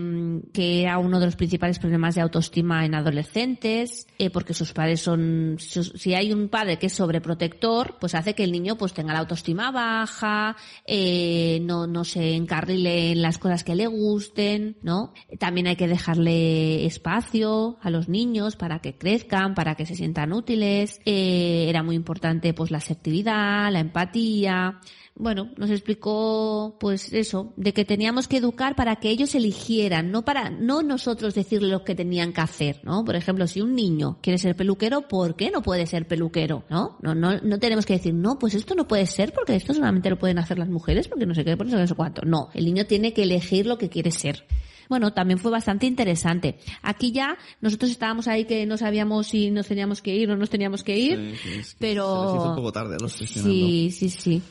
que 0.52 0.82
era 0.82 0.98
uno 0.98 1.20
de 1.20 1.26
los 1.26 1.36
principales 1.36 1.78
problemas 1.78 2.14
de 2.14 2.22
autoestima 2.22 2.84
en 2.84 2.94
adolescentes, 2.94 4.06
eh, 4.18 4.30
porque 4.30 4.54
sus 4.54 4.72
padres 4.72 5.00
son, 5.00 5.56
si 5.58 6.14
hay 6.14 6.32
un 6.32 6.48
padre 6.48 6.78
que 6.78 6.86
es 6.86 6.94
sobreprotector, 6.94 7.96
pues 8.00 8.14
hace 8.14 8.34
que 8.34 8.44
el 8.44 8.52
niño 8.52 8.76
pues 8.76 8.94
tenga 8.94 9.12
la 9.12 9.20
autoestima 9.20 9.70
baja, 9.70 10.56
eh, 10.86 11.60
no, 11.62 11.86
no 11.86 12.04
se 12.04 12.34
encarrile 12.34 13.12
en 13.12 13.22
las 13.22 13.38
cosas 13.38 13.64
que 13.64 13.74
le 13.74 13.86
gusten, 13.86 14.76
¿no? 14.82 15.12
También 15.38 15.66
hay 15.66 15.76
que 15.76 15.88
dejarle 15.88 16.86
espacio 16.86 17.76
a 17.82 17.90
los 17.90 18.08
niños 18.08 18.56
para 18.56 18.78
que 18.78 18.96
crezcan, 18.96 19.54
para 19.54 19.74
que 19.74 19.86
se 19.86 19.94
sientan 19.94 20.32
útiles. 20.32 21.00
Eh, 21.04 21.65
era 21.68 21.82
muy 21.82 21.96
importante 21.96 22.54
pues 22.54 22.70
la 22.70 22.78
asertividad, 22.78 23.70
la 23.72 23.80
empatía. 23.80 24.80
Bueno, 25.14 25.50
nos 25.56 25.70
explicó 25.70 26.76
pues 26.78 27.12
eso, 27.12 27.54
de 27.56 27.72
que 27.72 27.86
teníamos 27.86 28.28
que 28.28 28.36
educar 28.36 28.76
para 28.76 28.96
que 28.96 29.08
ellos 29.08 29.34
eligieran, 29.34 30.10
no 30.10 30.24
para, 30.26 30.50
no 30.50 30.82
nosotros 30.82 31.34
decirle 31.34 31.68
lo 31.68 31.84
que 31.84 31.94
tenían 31.94 32.34
que 32.34 32.42
hacer, 32.42 32.80
¿no? 32.84 33.02
Por 33.04 33.16
ejemplo, 33.16 33.46
si 33.46 33.62
un 33.62 33.74
niño 33.74 34.18
quiere 34.20 34.38
ser 34.38 34.54
peluquero, 34.54 35.08
¿por 35.08 35.34
qué 35.34 35.50
no 35.50 35.62
puede 35.62 35.86
ser 35.86 36.06
peluquero? 36.06 36.64
¿No? 36.68 36.98
No, 37.00 37.14
no, 37.14 37.40
no 37.40 37.58
tenemos 37.58 37.86
que 37.86 37.94
decir, 37.94 38.12
no, 38.12 38.38
pues 38.38 38.54
esto 38.54 38.74
no 38.74 38.86
puede 38.86 39.06
ser 39.06 39.32
porque 39.32 39.56
esto 39.56 39.72
solamente 39.72 40.10
lo 40.10 40.18
pueden 40.18 40.38
hacer 40.38 40.58
las 40.58 40.68
mujeres 40.68 41.08
porque 41.08 41.24
no 41.24 41.34
sé 41.34 41.44
qué, 41.44 41.56
por 41.56 41.66
eso 41.66 41.78
no 41.78 41.96
cuánto. 41.96 42.22
No, 42.26 42.50
el 42.52 42.66
niño 42.66 42.84
tiene 42.84 43.14
que 43.14 43.22
elegir 43.22 43.66
lo 43.66 43.78
que 43.78 43.88
quiere 43.88 44.10
ser. 44.10 44.44
Bueno, 44.88 45.12
también 45.12 45.38
fue 45.38 45.50
bastante 45.50 45.86
interesante. 45.86 46.58
Aquí 46.82 47.12
ya 47.12 47.36
nosotros 47.60 47.90
estábamos 47.90 48.28
ahí 48.28 48.44
que 48.44 48.66
no 48.66 48.76
sabíamos 48.76 49.26
si 49.28 49.50
nos 49.50 49.66
teníamos 49.66 50.02
que 50.02 50.14
ir 50.14 50.28
o 50.28 50.32
no 50.32 50.38
nos 50.38 50.50
teníamos 50.50 50.82
que 50.82 50.96
ir, 50.96 51.36
Sí, 51.36 51.36
sí, 51.42 51.58
es 51.58 51.74
que 51.74 51.76
pero 51.80 52.04
Se 52.04 52.32
les 52.32 52.42
hizo 52.42 52.50
un 52.50 52.56
poco 52.56 52.72
tarde 52.72 52.96
a 52.96 52.98
los 52.98 53.14
gestionando. 53.14 53.54
sí, 53.54 53.90
sí, 53.90 54.10
sí. 54.10 54.42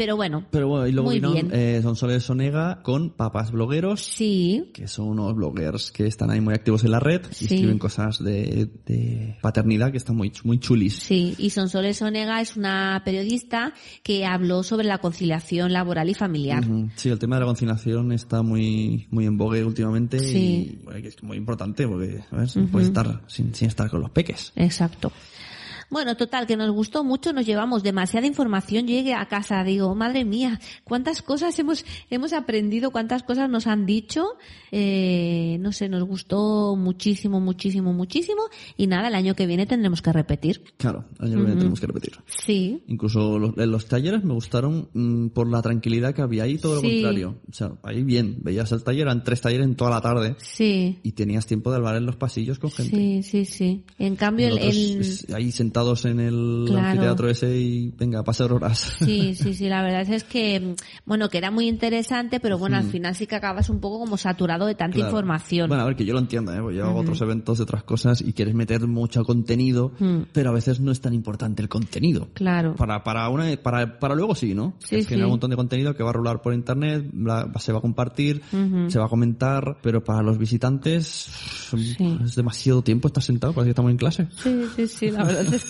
Pero 0.00 0.16
bueno, 0.16 0.46
Pero 0.50 0.66
bueno, 0.66 0.86
y 0.86 0.92
luego 0.92 1.10
vino 1.10 1.34
eh, 1.52 1.80
Sonsoles 1.82 2.24
Sonega 2.24 2.80
con 2.82 3.10
Papas 3.10 3.50
Blogueros, 3.50 4.00
sí, 4.02 4.70
que 4.72 4.88
son 4.88 5.08
unos 5.08 5.34
bloggers 5.36 5.90
que 5.92 6.06
están 6.06 6.30
ahí 6.30 6.40
muy 6.40 6.54
activos 6.54 6.84
en 6.84 6.92
la 6.92 7.00
red 7.00 7.20
y 7.32 7.34
Sí. 7.34 7.44
escriben 7.44 7.78
cosas 7.78 8.18
de, 8.24 8.70
de 8.86 9.36
paternidad 9.42 9.90
que 9.92 9.98
están 9.98 10.16
muy, 10.16 10.32
muy 10.42 10.58
chulis. 10.58 10.94
Sí, 10.94 11.34
y 11.36 11.50
Sonsoles 11.50 12.00
Onega 12.00 12.40
es 12.40 12.56
una 12.56 13.02
periodista 13.04 13.74
que 14.02 14.24
habló 14.24 14.62
sobre 14.62 14.86
la 14.86 14.96
conciliación 14.98 15.74
laboral 15.74 16.08
y 16.08 16.14
familiar. 16.14 16.64
Sí, 16.96 17.10
el 17.10 17.18
tema 17.18 17.36
de 17.36 17.40
la 17.40 17.46
conciliación 17.48 18.12
está 18.12 18.40
muy, 18.42 19.06
muy 19.10 19.26
en 19.26 19.36
vogue 19.36 19.62
últimamente 19.66 20.18
Sí. 20.20 20.78
y 20.80 20.84
bueno, 20.84 21.06
es 21.06 21.22
muy 21.22 21.36
importante 21.36 21.86
porque 21.86 22.20
¿sabes? 22.30 22.56
no 22.56 22.62
Ujú. 22.62 22.72
puedes 22.72 22.88
estar 22.88 23.20
sin, 23.26 23.54
sin 23.54 23.68
estar 23.68 23.90
con 23.90 24.00
los 24.00 24.10
peques. 24.12 24.54
Exacto. 24.56 25.12
Bueno, 25.90 26.16
total, 26.16 26.46
que 26.46 26.56
nos 26.56 26.70
gustó 26.70 27.02
mucho, 27.04 27.32
nos 27.32 27.44
llevamos 27.46 27.82
demasiada 27.82 28.26
información. 28.26 28.86
Yo 28.86 28.94
llegué 28.94 29.14
a 29.14 29.26
casa, 29.26 29.62
digo, 29.64 29.94
madre 29.94 30.24
mía, 30.24 30.60
cuántas 30.84 31.20
cosas 31.22 31.58
hemos, 31.58 31.84
hemos 32.10 32.32
aprendido, 32.32 32.90
cuántas 32.92 33.22
cosas 33.24 33.50
nos 33.50 33.66
han 33.66 33.86
dicho. 33.86 34.24
Eh, 34.72 35.58
no 35.60 35.72
sé, 35.72 35.88
nos 35.88 36.04
gustó 36.04 36.76
muchísimo, 36.76 37.40
muchísimo, 37.40 37.92
muchísimo. 37.92 38.42
Y 38.76 38.86
nada, 38.86 39.08
el 39.08 39.14
año 39.14 39.34
que 39.34 39.46
viene 39.46 39.66
tendremos 39.66 40.00
que 40.02 40.12
repetir. 40.12 40.62
Claro, 40.76 41.04
el 41.18 41.26
año 41.26 41.30
que 41.32 41.36
viene 41.38 41.50
Ujú. 41.52 41.58
tenemos 41.58 41.80
que 41.80 41.86
repetir. 41.86 42.12
Sí, 42.26 42.82
Incluso 42.86 43.38
los, 43.38 43.56
en 43.58 43.70
los 43.70 43.86
talleres 43.86 44.22
me 44.24 44.32
gustaron 44.34 44.88
mm, 44.94 45.28
por 45.28 45.48
la 45.50 45.60
tranquilidad 45.62 46.14
que 46.14 46.22
había 46.22 46.44
ahí, 46.44 46.58
todo 46.58 46.76
lo 46.76 46.80
Sí. 46.82 46.88
contrario. 47.02 47.40
O 47.48 47.52
sea, 47.52 47.72
ahí 47.82 48.02
bien, 48.02 48.38
veías 48.42 48.70
el 48.72 48.82
taller, 48.84 49.02
eran 49.02 49.24
tres 49.24 49.40
talleres 49.40 49.66
en 49.66 49.74
toda 49.74 49.90
la 49.90 50.00
tarde 50.00 50.36
sí, 50.38 50.98
y 51.02 51.12
tenías 51.12 51.46
tiempo 51.46 51.70
de 51.70 51.76
hablar 51.76 51.96
en 51.96 52.06
los 52.06 52.16
pasillos 52.16 52.58
con 52.58 52.70
gente. 52.70 52.96
sí, 52.96 53.22
sí, 53.22 53.44
sí. 53.44 53.84
En 53.98 54.16
cambio, 54.16 54.46
el, 54.48 54.54
Nosotros, 54.54 54.76
el- 54.76 55.00
es- 55.00 55.30
ahí 55.34 55.50
sentados 55.80 56.04
en 56.04 56.20
el 56.20 56.64
Claro. 56.66 56.86
anfiteatro 56.88 57.28
ese 57.30 57.56
y 57.58 57.90
venga, 57.96 58.22
pasar 58.22 58.52
horas. 58.52 58.96
Sí, 58.98 59.34
sí, 59.34 59.54
sí, 59.54 59.68
la 59.68 59.82
verdad 59.82 60.02
es 60.12 60.24
que, 60.24 60.74
bueno, 61.06 61.28
que 61.28 61.38
era 61.38 61.50
muy 61.50 61.68
interesante, 61.68 62.40
pero 62.40 62.58
bueno, 62.58 62.76
al 62.76 62.84
Mm. 62.84 62.90
final 62.90 63.14
sí 63.14 63.26
que 63.26 63.36
acabas 63.36 63.70
un 63.70 63.80
poco 63.80 63.98
como 64.00 64.16
saturado 64.16 64.66
de 64.66 64.74
tanta 64.74 64.96
Claro. 64.96 65.10
información. 65.10 65.68
Bueno, 65.68 65.82
a 65.82 65.86
ver, 65.86 65.96
que 65.96 66.04
yo 66.04 66.12
lo 66.12 66.18
entiendo, 66.18 66.52
¿eh? 66.52 66.58
Porque 66.60 66.76
yo 66.76 66.84
hago 66.86 67.00
otros 67.00 67.20
eventos 67.22 67.58
de 67.58 67.64
otras 67.64 67.82
cosas 67.84 68.20
y 68.20 68.32
quieres 68.32 68.54
meter 68.54 68.86
mucho 68.86 69.22
contenido, 69.24 69.92
Mm. 69.98 70.22
pero 70.32 70.50
a 70.50 70.52
veces 70.52 70.80
no 70.80 70.92
es 70.92 71.00
tan 71.00 71.14
importante 71.14 71.62
el 71.62 71.68
contenido. 71.68 72.28
Claro. 72.34 72.74
Para, 72.74 73.02
para, 73.02 73.28
una, 73.28 73.44
para, 73.62 73.98
para 73.98 74.14
luego 74.14 74.34
sí, 74.34 74.54
¿no? 74.54 74.74
Sí, 74.80 74.96
es 74.96 75.06
generar 75.06 75.24
sí. 75.26 75.28
un 75.28 75.30
montón 75.32 75.50
de 75.50 75.56
contenido 75.56 75.94
que 75.94 76.02
va 76.02 76.10
a 76.10 76.12
rular 76.14 76.42
por 76.42 76.52
internet, 76.54 77.10
la- 77.14 77.50
se 77.58 77.72
va 77.72 77.78
a 77.78 77.82
compartir, 77.82 78.42
se 78.88 78.98
va 78.98 79.06
a 79.06 79.08
comentar, 79.08 79.78
pero 79.82 80.02
para 80.04 80.22
los 80.22 80.38
visitantes 80.38 81.06
Sí. 81.70 81.96
es 82.24 82.34
demasiado 82.34 82.82
tiempo 82.82 83.08
estar 83.08 83.22
sentado, 83.22 83.52
parece 83.52 83.68
que 83.68 83.70
estamos 83.70 83.90
en 83.90 83.96
clase. 83.96 84.28
Sí, 84.42 84.50
sí, 84.76 84.86
sí, 84.86 85.10
la 85.10 85.24
verdad 85.24 85.54
es 85.54 85.64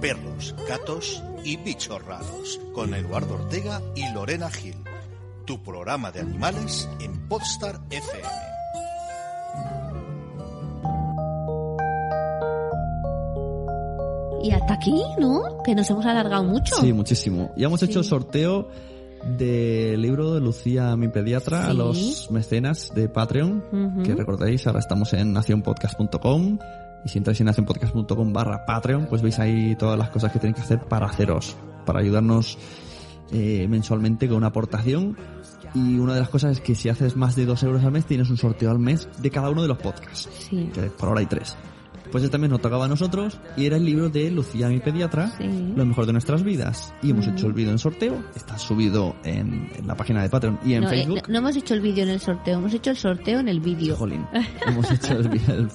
Perros, 0.00 0.54
gatos 0.68 1.22
y 1.44 1.56
bichos 1.58 2.04
raros 2.04 2.60
con 2.74 2.92
Eduardo 2.92 3.34
Ortega 3.34 3.80
y 3.94 4.10
Lorena 4.12 4.50
Gil. 4.50 4.74
Tu 5.44 5.62
programa 5.62 6.10
de 6.10 6.20
animales 6.20 6.88
en 7.00 7.28
Podstar 7.28 7.80
FM. 7.88 8.51
Y 14.42 14.50
hasta 14.50 14.74
aquí, 14.74 15.02
¿no? 15.18 15.40
Que 15.64 15.74
nos 15.74 15.88
hemos 15.90 16.04
alargado 16.04 16.44
mucho. 16.44 16.76
Sí, 16.80 16.92
muchísimo. 16.92 17.52
Ya 17.56 17.66
hemos 17.66 17.80
Sí. 17.80 17.86
hecho 17.86 18.00
el 18.00 18.04
sorteo 18.04 18.68
del 19.38 20.02
libro 20.02 20.34
de 20.34 20.40
Lucía, 20.40 20.96
mi 20.96 21.08
pediatra, 21.08 21.66
a 21.66 21.70
Sí. 21.70 21.76
los 21.76 22.30
mecenas 22.30 22.92
de 22.94 23.08
Patreon, 23.08 23.62
Ujú. 23.72 24.02
que 24.02 24.14
recordáis, 24.16 24.66
ahora 24.66 24.80
estamos 24.80 25.12
en 25.12 25.32
nacionpodcast.com 25.32 26.58
y 27.04 27.08
si 27.08 27.18
entráis 27.18 27.40
en 27.40 27.46
nacionpodcast.com 27.46 28.32
barra 28.32 28.64
Patreon, 28.66 29.06
pues 29.06 29.22
veis 29.22 29.38
ahí 29.38 29.76
todas 29.76 29.96
las 29.98 30.10
cosas 30.10 30.32
que 30.32 30.38
tenéis 30.40 30.56
que 30.56 30.62
hacer 30.62 30.80
para 30.80 31.06
haceros, 31.06 31.56
para 31.86 32.00
ayudarnos 32.00 32.58
eh, 33.34 33.66
mensualmente 33.68 34.28
con 34.28 34.36
una 34.38 34.48
aportación. 34.48 35.16
Y 35.74 35.98
una 35.98 36.12
de 36.14 36.20
las 36.20 36.28
cosas 36.28 36.52
es 36.52 36.60
que 36.60 36.74
si 36.74 36.90
haces 36.90 37.16
más 37.16 37.34
de 37.34 37.46
dos 37.46 37.62
euros 37.62 37.82
al 37.82 37.90
mes, 37.92 38.04
tienes 38.04 38.28
un 38.28 38.36
sorteo 38.36 38.70
al 38.70 38.78
mes 38.78 39.08
de 39.22 39.30
cada 39.30 39.48
uno 39.48 39.62
de 39.62 39.68
los 39.68 39.78
podcasts. 39.78 40.28
Sí. 40.50 40.68
Que 40.74 40.82
por 40.82 41.08
ahora 41.08 41.20
hay 41.20 41.26
tres. 41.26 41.56
Pues 42.12 42.22
este 42.24 42.38
mes 42.38 42.50
nos 42.50 42.60
tocaba 42.60 42.84
a 42.84 42.88
nosotros 42.88 43.38
y 43.56 43.66
era 43.66 43.76
el 43.78 43.84
libro 43.84 44.08
de 44.10 44.30
Lucía, 44.30 44.68
mi 44.68 44.78
pediatra, 44.80 45.32
Sí. 45.38 45.72
lo 45.74 45.84
mejor 45.86 46.06
de 46.06 46.12
nuestras 46.12 46.42
vidas. 46.44 46.92
Y 47.02 47.10
hemos 47.10 47.26
Ujú. 47.26 47.34
hecho 47.36 47.46
el 47.48 47.54
vídeo 47.54 47.70
en 47.72 47.78
sorteo, 47.78 48.22
está 48.36 48.58
subido 48.58 49.16
en, 49.24 49.70
en 49.74 49.86
la 49.86 49.94
página 49.96 50.22
de 50.22 50.28
Patreon 50.28 50.58
y 50.64 50.74
en 50.74 50.82
no, 50.82 50.88
eh, 50.88 50.90
Facebook. 50.90 51.16
no- 51.26 51.32
no 51.32 51.38
hemos 51.38 51.56
hecho 51.56 51.74
el 51.74 51.80
vídeo 51.80 52.04
en 52.04 52.10
el 52.10 52.20
sorteo, 52.20 52.58
hemos 52.58 52.74
hecho 52.74 52.90
el 52.90 52.96
sorteo 52.96 53.40
en 53.40 53.48
el 53.48 53.60
vídeo. 53.60 53.96
Jolín, 53.96 54.24
hemos 54.66 54.90
hecho 54.90 55.14
el, 55.14 55.26
el- 55.26 55.68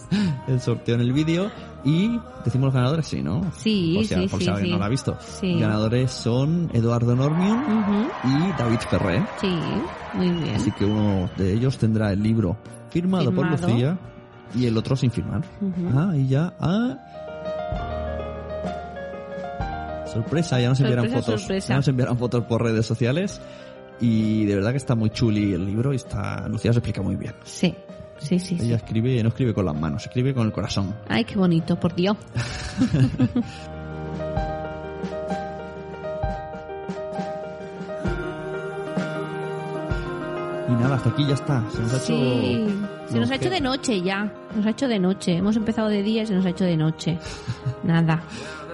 el 0.48 0.62
sorteo 0.62 0.96
en 0.96 1.02
el 1.02 1.12
vídeo 1.14 1.52
y 1.84 2.20
decimos 2.46 2.66
los 2.68 2.74
ganadores, 2.74 3.06
sí, 3.08 3.22
¿no? 3.22 3.42
Sí, 3.58 3.94
Por 3.96 4.06
sí, 4.06 4.28
por 4.30 4.40
sí, 4.40 4.46
si 4.46 4.50
alguien 4.52 4.66
sí. 4.68 4.72
no 4.74 4.78
lo 4.78 4.86
ha 4.86 4.90
visto. 4.90 5.18
Sí. 5.20 5.60
Ganadores 5.60 6.12
son 6.12 6.70
Eduardo 6.74 7.16
Normion 7.16 7.60
Ujú. 7.60 8.08
y 8.26 8.52
David 8.60 8.80
Ferré. 8.90 9.26
Sí, 9.42 9.56
muy 10.14 10.30
bien. 10.30 10.56
Así 10.56 10.72
que 10.72 10.86
uno 10.86 11.30
de 11.36 11.54
ellos 11.54 11.78
tendrá 11.80 12.12
el 12.14 12.22
libro 12.22 12.58
firmado, 12.92 13.34
por 13.34 13.46
Firmado. 13.48 13.68
Lucía 13.68 14.00
y 14.56 14.66
el 14.66 14.78
otro 14.78 14.96
sin 14.96 15.12
firmar. 15.12 15.42
Ah, 15.94 16.14
y 16.16 16.28
ya. 16.28 16.54
Ah. 16.60 16.98
Sorpresa, 20.12 20.60
ya 20.60 20.70
nos 20.70 20.80
enviarán 20.80 21.06
Sorpresa, 21.06 21.26
fotos. 21.26 21.42
sorpresa. 21.42 21.68
Ya 21.70 21.76
nos 21.76 21.88
enviarán 21.88 22.18
fotos 22.18 22.44
por 22.46 22.64
redes 22.64 22.86
sociales. 22.86 23.42
Y 24.00 24.46
de 24.46 24.56
verdad 24.56 24.72
que 24.72 24.78
está 24.78 24.96
muy 24.96 25.10
chuli 25.10 25.54
el 25.54 25.66
libro 25.66 25.92
y 25.94 25.96
está. 25.96 26.48
Lucía 26.48 26.72
se 26.72 26.80
explica 26.80 27.02
muy 27.02 27.16
bien. 27.16 27.34
Sí, 27.44 27.76
sí, 28.20 28.40
sí. 28.40 28.58
sí. 28.58 28.66
Ella 28.66 28.78
escribe, 28.78 29.22
no 29.24 29.30
escribe 29.30 29.54
con 29.54 29.66
las 29.66 29.76
manos, 29.76 30.06
escribe 30.06 30.34
con 30.34 30.46
el 30.46 30.54
corazón. 30.54 30.96
Ay, 31.08 31.24
qué 31.26 31.36
bonito, 31.36 31.80
por 31.80 31.96
Dios. 31.96 32.16
Y 40.70 40.72
nada, 40.72 40.96
hasta 40.96 41.10
aquí 41.10 41.26
ya 41.26 41.34
está. 41.36 41.64
Se 41.72 41.82
nos 41.82 41.94
ha 41.94 41.98
hecho. 41.98 42.97
Se 43.10 43.20
nos 43.20 43.30
ha 43.30 43.38
que- 43.38 43.46
hecho 43.46 43.50
de 43.50 43.62
noche 43.62 44.02
ya. 44.02 44.32
Nos 44.56 44.66
ha 44.66 44.70
hecho 44.70 44.88
de 44.88 45.00
noche. 45.00 45.38
Hemos 45.38 45.56
empezado 45.56 45.90
de 45.90 46.04
día 46.04 46.24
y 46.24 46.28
se 46.28 46.34
nos 46.34 46.46
ha 46.46 46.50
hecho 46.50 46.64
de 46.66 46.78
noche. 46.78 47.18
Nada. 47.84 48.22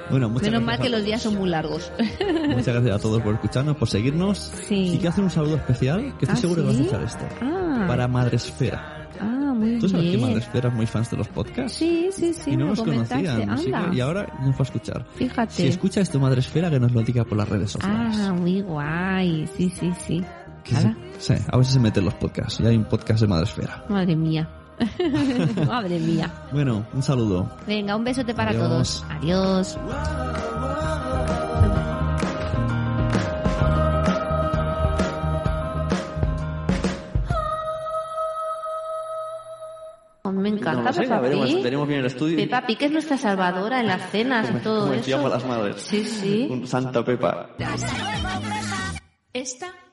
Bueno, 0.09 0.29
muchas 0.29 0.49
Menos 0.49 0.63
mal 0.63 0.79
que 0.79 0.89
los 0.89 1.03
días 1.03 1.21
son 1.21 1.35
muy 1.35 1.49
largos. 1.49 1.89
Muchas 2.49 2.67
gracias 2.73 2.95
a 2.95 2.99
todos 2.99 3.21
por 3.21 3.35
escucharnos, 3.35 3.77
por 3.77 3.87
seguirnos. 3.89 4.37
Sí. 4.37 4.87
Y 4.89 4.97
quiero 4.97 5.09
hacer 5.09 5.23
un 5.23 5.29
saludo 5.29 5.55
especial, 5.55 6.01
que 6.19 6.25
estoy 6.25 6.29
¿Ah, 6.29 6.35
seguro 6.35 6.61
que 6.61 6.67
vas 6.67 6.77
a 6.77 6.81
escuchar 6.81 7.03
esto. 7.03 7.25
Ah, 7.41 7.85
Para 7.87 8.07
Madresfera. 8.09 9.07
ah 9.21 9.53
muy 9.55 9.79
¿Tú 9.79 9.87
sabes 9.87 10.05
que 10.11 10.17
bien. 10.17 10.21
Madresfera 10.29 10.69
es 10.69 10.75
muy 10.75 10.85
fans 10.87 11.09
de 11.09 11.17
los 11.17 11.27
podcasts? 11.29 11.77
Sí, 11.77 12.09
sí, 12.11 12.33
sí, 12.33 12.51
y 12.51 12.57
no 12.57 12.65
nos 12.67 12.81
conocían. 12.81 13.55
que- 13.57 13.95
y 13.95 13.99
ahora 14.01 14.27
nos 14.41 14.51
va 14.51 14.59
a 14.59 14.63
escuchar. 14.63 15.05
Fíjate. 15.15 15.53
Si 15.53 15.67
escucha 15.67 16.01
esto 16.01 16.19
Madresfera, 16.19 16.69
que 16.69 16.79
nos 16.81 16.91
lo 16.91 17.01
diga 17.01 17.23
por 17.23 17.37
las 17.37 17.47
redes 17.47 17.71
sociales. 17.71 18.17
Ah, 18.19 18.33
muy 18.33 18.61
guay. 18.61 19.47
Sí, 19.55 19.71
sí, 19.79 19.91
sí. 20.05 20.21
Se- 20.65 20.95
Sí, 21.19 21.33
a 21.51 21.57
veces 21.57 21.73
se 21.73 21.79
meten 21.79 22.05
los 22.05 22.13
podcasts. 22.15 22.59
Y 22.59 22.65
hay 22.67 22.75
un 22.77 22.85
podcast 22.85 23.21
de 23.21 23.27
Madresfera. 23.27 23.85
Madre 23.89 24.15
mía. 24.15 24.49
Madre 25.67 25.99
mía. 25.99 26.33
Bueno, 26.51 26.85
un 26.93 27.03
saludo. 27.03 27.49
Venga, 27.67 27.95
un 27.95 28.03
besote 28.03 28.33
para 28.33 28.51
Adiós. 28.51 28.63
todos. 28.67 29.05
Adiós. 29.09 29.77
A 40.25 40.31
mí 40.31 40.41
me 40.41 40.49
encanta 40.49 40.83
No 40.83 40.93
sé, 40.93 41.01
Peppa 41.01 41.21
Pig. 41.21 41.61
veremos 41.63 41.87
bien 41.87 41.99
el 41.99 42.05
estudio. 42.05 42.37
Peppa 42.37 42.65
Pig 42.65 42.81
es 42.83 42.91
nuestra 42.91 43.17
salvadora 43.17 43.81
en 43.81 43.87
las 43.87 44.09
cenas 44.09 44.49
y 44.49 44.53
todo 44.63 44.81
Como 44.81 44.93
eso. 44.93 45.29
las 45.29 45.45
madres. 45.45 45.81
Sí, 45.81 46.05
sí. 46.05 46.47
Un 46.49 46.65
Santa 46.65 47.03
Pepa. 47.03 47.49
Esta 49.33 49.67